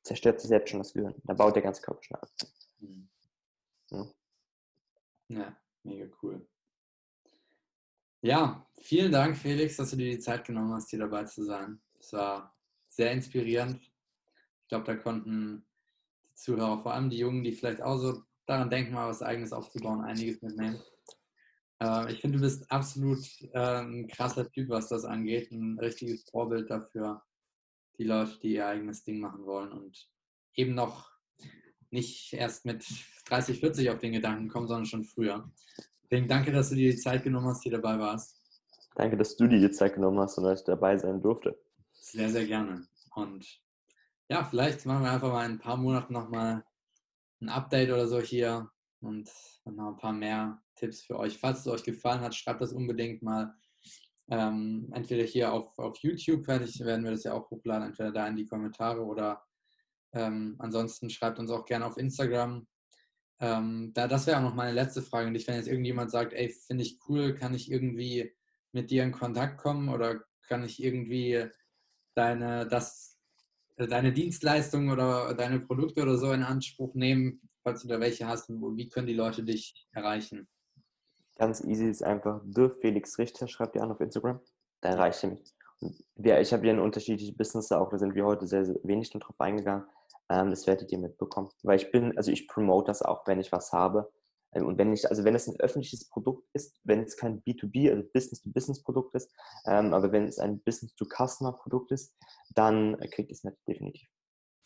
zerstört 0.04 0.42
sich 0.42 0.50
selbst 0.50 0.72
schon 0.72 0.80
das 0.80 0.94
Gehirn. 0.94 1.16
Da 1.24 1.36
baut 1.36 1.56
der 1.56 1.64
ganze 1.64 1.82
Körper 1.82 2.04
schon 2.04 2.18
ab. 2.18 2.30
Mhm. 2.80 3.10
Ja. 3.92 4.08
ja, 5.30 5.58
mega 5.84 6.08
cool. 6.22 6.46
Ja, 8.26 8.68
vielen 8.82 9.12
Dank, 9.12 9.38
Felix, 9.38 9.78
dass 9.78 9.92
du 9.92 9.98
dir 9.98 10.10
die 10.10 10.20
Zeit 10.20 10.46
genommen 10.46 10.74
hast, 10.74 10.90
hier 10.90 10.98
dabei 10.98 11.26
zu 11.26 11.44
sein. 11.44 11.80
Es 12.00 12.12
war 12.12 12.58
sehr 12.90 13.12
inspirierend. 13.12 13.80
Ich 14.64 14.68
glaube, 14.68 14.84
da 14.86 14.96
konnten 14.96 15.64
die 16.28 16.34
Zuhörer, 16.34 16.82
vor 16.82 16.96
allem 16.96 17.12
die 17.12 17.20
Jungen, 17.20 17.44
die 17.44 17.52
vielleicht 17.52 17.84
auch 17.84 18.00
so 18.00 18.24
daran 18.48 18.72
denken, 18.72 18.96
mal 18.96 19.08
was 19.08 19.22
Eigenes 19.22 19.54
aufzubauen, 19.54 20.02
einiges 20.02 20.42
mitnehmen. 20.42 20.82
Äh, 21.80 22.14
ich 22.14 22.22
finde, 22.22 22.40
du 22.40 22.44
bist 22.44 22.72
absolut 22.72 23.20
äh, 23.54 23.82
ein 23.84 24.08
krasser 24.08 24.50
Typ, 24.50 24.70
was 24.70 24.88
das 24.88 25.06
angeht. 25.06 25.52
Ein 25.52 25.78
richtiges 25.78 26.28
Vorbild 26.28 26.72
dafür, 26.72 27.22
die 28.00 28.06
Leute, 28.06 28.40
die 28.40 28.54
ihr 28.54 28.66
eigenes 28.66 29.04
Ding 29.04 29.20
machen 29.20 29.46
wollen 29.46 29.72
und 29.72 30.10
eben 30.56 30.74
noch 30.74 31.12
nicht 31.92 32.34
erst 32.34 32.66
mit 32.66 32.84
30, 33.28 33.60
40 33.60 33.92
auf 33.92 34.00
den 34.00 34.14
Gedanken 34.14 34.48
kommen, 34.48 34.68
sondern 34.68 34.88
schon 34.88 35.04
früher. 35.04 35.48
Deswegen 36.10 36.28
danke, 36.28 36.52
dass 36.52 36.70
du 36.70 36.76
dir 36.76 36.92
die 36.92 36.98
Zeit 36.98 37.24
genommen 37.24 37.48
hast, 37.48 37.66
die 37.66 37.70
dabei 37.70 37.98
warst. 37.98 38.40
Danke, 38.96 39.18
dass 39.18 39.36
du 39.36 39.48
dir 39.48 39.60
die 39.60 39.72
Zeit 39.72 39.96
genommen 39.96 40.20
hast 40.20 40.38
und 40.38 40.46
dass 40.46 40.62
ich 40.62 40.66
dabei 40.66 40.98
sein 40.98 41.22
durfte. 41.22 41.60
Sehr, 41.94 42.30
sehr 42.30 42.46
gerne. 42.46 42.88
Und 43.16 43.46
ja, 44.30 44.44
vielleicht 44.44 44.86
machen 44.86 45.04
wir 45.04 45.12
einfach 45.12 45.32
mal 45.32 45.46
in 45.46 45.54
ein 45.54 45.60
paar 45.60 45.78
Monaten 45.78 46.14
nochmal 46.14 46.64
ein 47.42 47.50
Update 47.50 47.92
oder 47.92 48.08
so 48.08 48.20
hier 48.20 48.70
und 49.02 49.30
noch 49.66 49.90
ein 49.90 49.98
paar 49.98 50.14
mehr 50.14 50.62
Tipps 50.76 51.02
für 51.02 51.18
euch. 51.18 51.38
Falls 51.38 51.60
es 51.60 51.68
euch 51.68 51.84
gefallen 51.84 52.22
hat, 52.22 52.36
schreibt 52.36 52.62
das 52.62 52.74
unbedingt 52.74 53.22
mal. 53.22 53.54
Ähm, 54.30 54.90
entweder 54.94 55.24
hier 55.24 55.54
auf, 55.54 55.78
auf 55.78 55.98
YouTube 55.98 56.48
ich, 56.48 56.80
werden 56.80 57.04
wir 57.04 57.12
das 57.12 57.24
ja 57.24 57.34
auch 57.34 57.50
hochladen, 57.52 57.90
entweder 57.90 58.12
da 58.12 58.28
in 58.28 58.36
die 58.36 58.48
Kommentare 58.48 59.02
oder 59.02 59.44
ähm, 60.14 60.56
ansonsten 60.60 61.10
schreibt 61.10 61.38
uns 61.38 61.52
auch 61.52 61.66
gerne 61.66 61.86
auf 61.86 61.98
Instagram. 61.98 62.66
Ähm, 63.40 63.92
da, 63.94 64.08
das 64.08 64.28
wäre 64.28 64.38
auch 64.38 64.44
noch 64.44 64.56
meine 64.56 64.72
letzte 64.72 65.02
Frage. 65.02 65.28
Und 65.28 65.36
ich, 65.36 65.48
wenn 65.48 65.56
jetzt 65.56 65.68
irgendjemand 65.68 66.12
sagt, 66.12 66.34
ey, 66.34 66.50
finde 66.50 66.84
ich 66.84 67.00
cool, 67.08 67.36
kann 67.36 67.54
ich 67.54 67.72
irgendwie 67.72 68.34
mit 68.72 68.92
dir 68.92 69.04
in 69.04 69.12
Kontakt 69.12 69.58
kommen 69.58 69.90
oder 69.90 70.24
kann 70.48 70.64
ich 70.64 70.82
irgendwie 70.84 71.46
deine, 72.14 72.68
das, 72.68 73.18
deine 73.78 74.14
Dienstleistung 74.14 74.90
oder 74.90 75.34
deine 75.34 75.60
Produkte 75.60 76.02
oder 76.02 76.18
so 76.18 76.32
in 76.32 76.44
Anspruch 76.44 76.94
nehmen, 76.96 77.42
falls 77.64 77.82
du 77.82 77.88
da 77.88 78.00
welche 78.00 78.28
hast, 78.28 78.50
wie 78.50 78.90
können 78.90 79.08
die 79.08 79.14
Leute 79.14 79.44
dich 79.44 79.88
erreichen? 79.92 80.48
Ganz 81.38 81.62
easy 81.64 81.90
ist 81.90 82.04
einfach 82.04 82.42
The 82.46 82.70
Felix 82.70 83.18
Richter, 83.18 83.48
schreibt 83.48 83.76
ihr 83.76 83.84
an 83.84 83.92
auf 83.92 84.00
Instagram. 84.00 84.40
Da 84.82 84.90
erreicht 84.90 85.24
ihr 85.24 85.32
mich. 85.32 85.54
Und 85.82 85.98
ja, 86.16 86.40
ich 86.40 86.54
habe 86.54 86.66
ja 86.66 86.74
ein 86.74 86.80
unterschiedliche 86.80 87.34
Business 87.34 87.72
auch, 87.72 87.90
da 87.90 87.98
sind 87.98 88.16
wir 88.16 88.26
heute 88.26 88.48
sehr, 88.48 88.66
sehr 88.66 88.78
wenig 88.84 89.10
drauf 89.10 89.36
eingegangen. 89.40 89.86
Ähm, 90.30 90.50
das 90.50 90.68
werdet 90.68 90.92
ihr 90.92 91.00
mitbekommen. 91.00 91.50
Weil 91.64 91.78
ich 91.78 91.92
bin, 91.92 92.18
also 92.18 92.32
ich 92.32 92.48
promote 92.48 92.88
das 92.88 93.02
auch, 93.02 93.26
wenn 93.28 93.40
ich 93.40 93.52
was 93.52 93.72
habe. 93.72 94.12
Ähm, 94.54 94.66
und 94.66 94.78
wenn 94.78 94.94
ich, 94.94 95.10
also 95.10 95.24
wenn 95.24 95.36
es 95.36 95.48
ein 95.48 95.60
öffentliches 95.60 96.08
Produkt 96.10 96.48
ist, 96.54 96.80
wenn 96.84 97.04
es 97.04 97.18
kein 97.18 97.42
B2B, 97.44 97.92
also 97.92 98.04
Business-to-Business-Produkt 98.14 99.16
ist, 99.16 99.32
ähm, 99.66 99.94
aber 99.94 100.12
wenn 100.12 100.28
es 100.28 100.40
ein 100.40 100.62
Business-to-Customer-Produkt 100.62 101.92
ist, 101.92 102.16
dann 102.56 102.98
kriegt 103.12 103.32
es 103.32 103.44
nicht 103.44 103.58
definitiv. 103.68 104.10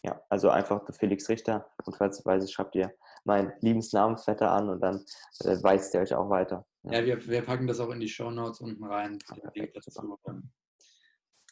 Ja, 0.03 0.21
also 0.29 0.49
einfach 0.49 0.85
der 0.85 0.95
Felix 0.95 1.27
Richter 1.27 1.69
und 1.85 1.97
falls 1.97 2.21
ihr 2.21 2.25
weiß, 2.25 2.49
schreibt 2.49 2.73
ihr 2.75 2.93
meinen 3.25 3.51
Liebensnamensvetter 3.59 4.49
an 4.49 4.69
und 4.69 4.79
dann 4.79 5.03
äh, 5.43 5.61
weist 5.61 5.93
ihr 5.93 5.99
euch 5.99 6.13
auch 6.13 6.29
weiter. 6.29 6.65
Ja, 6.83 6.99
ja 6.99 7.05
wir, 7.05 7.27
wir, 7.27 7.41
packen 7.41 7.67
das 7.67 7.81
auch 7.81 7.89
in 7.89 7.99
die 7.99 8.07
Show 8.07 8.31
Notes 8.31 8.61
unten 8.61 8.85
rein, 8.85 9.19
den 9.29 9.51
Link 9.53 9.73
dazu, 9.73 9.91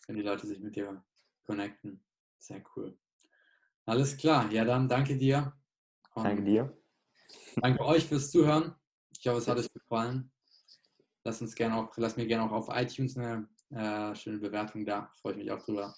wenn 0.08 0.16
die 0.16 0.22
Leute 0.22 0.48
sich 0.48 0.62
mit 0.62 0.78
dir 0.78 1.04
connecten. 1.46 2.02
Sehr 2.40 2.64
cool. 2.76 2.98
Alles 3.88 4.18
klar, 4.18 4.52
ja 4.52 4.66
dann 4.66 4.90
danke 4.90 5.18
dir. 5.18 5.54
Und 6.14 6.26
danke 6.26 6.44
dir. 6.44 6.78
Danke 7.56 7.86
euch 7.86 8.06
fürs 8.06 8.32
Zuhören. 8.32 8.76
Ich 9.18 9.26
hoffe, 9.28 9.38
es 9.38 9.48
hat 9.48 9.58
euch 9.58 9.72
gefallen. 9.72 10.30
Lass 11.24 11.42
uns 11.42 11.56
gerne 11.56 11.78
auch, 11.78 11.96
lass 11.96 12.18
mir 12.18 12.28
gerne 12.28 12.44
auch 12.44 12.52
auf 12.52 12.68
iTunes 12.70 13.18
eine 13.18 13.48
äh, 13.70 14.14
schöne 14.14 14.40
Bewertung 14.40 14.86
da. 14.86 15.10
Freue 15.22 15.34
ich 15.34 15.38
mich 15.38 15.52
auch 15.52 15.64
drüber. 15.64 15.96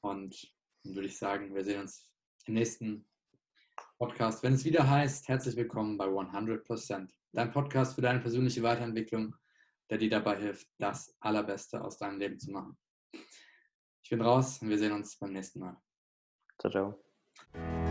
Und 0.00 0.52
dann 0.82 0.96
würde 0.96 1.06
ich 1.06 1.16
sagen, 1.16 1.54
wir 1.54 1.64
sehen 1.64 1.82
uns 1.82 2.10
im 2.46 2.54
nächsten 2.54 3.06
Podcast, 3.98 4.42
wenn 4.42 4.54
es 4.54 4.64
wieder 4.64 4.90
heißt, 4.90 5.28
herzlich 5.28 5.54
willkommen 5.54 5.96
bei 5.96 6.06
100%, 6.06 7.08
dein 7.30 7.52
Podcast 7.52 7.94
für 7.94 8.02
deine 8.02 8.18
persönliche 8.18 8.64
Weiterentwicklung, 8.64 9.36
der 9.90 9.98
dir 9.98 10.10
dabei 10.10 10.38
hilft, 10.38 10.66
das 10.78 11.14
Allerbeste 11.20 11.84
aus 11.84 11.98
deinem 11.98 12.18
Leben 12.18 12.40
zu 12.40 12.50
machen. 12.50 12.76
Ich 14.02 14.10
bin 14.10 14.20
raus 14.20 14.60
und 14.60 14.70
wir 14.70 14.78
sehen 14.78 14.92
uns 14.92 15.16
beim 15.16 15.32
nächsten 15.32 15.60
Mal. 15.60 15.80
Ciao, 16.58 16.72
ciao. 16.72 17.11
Bye. 17.54 17.81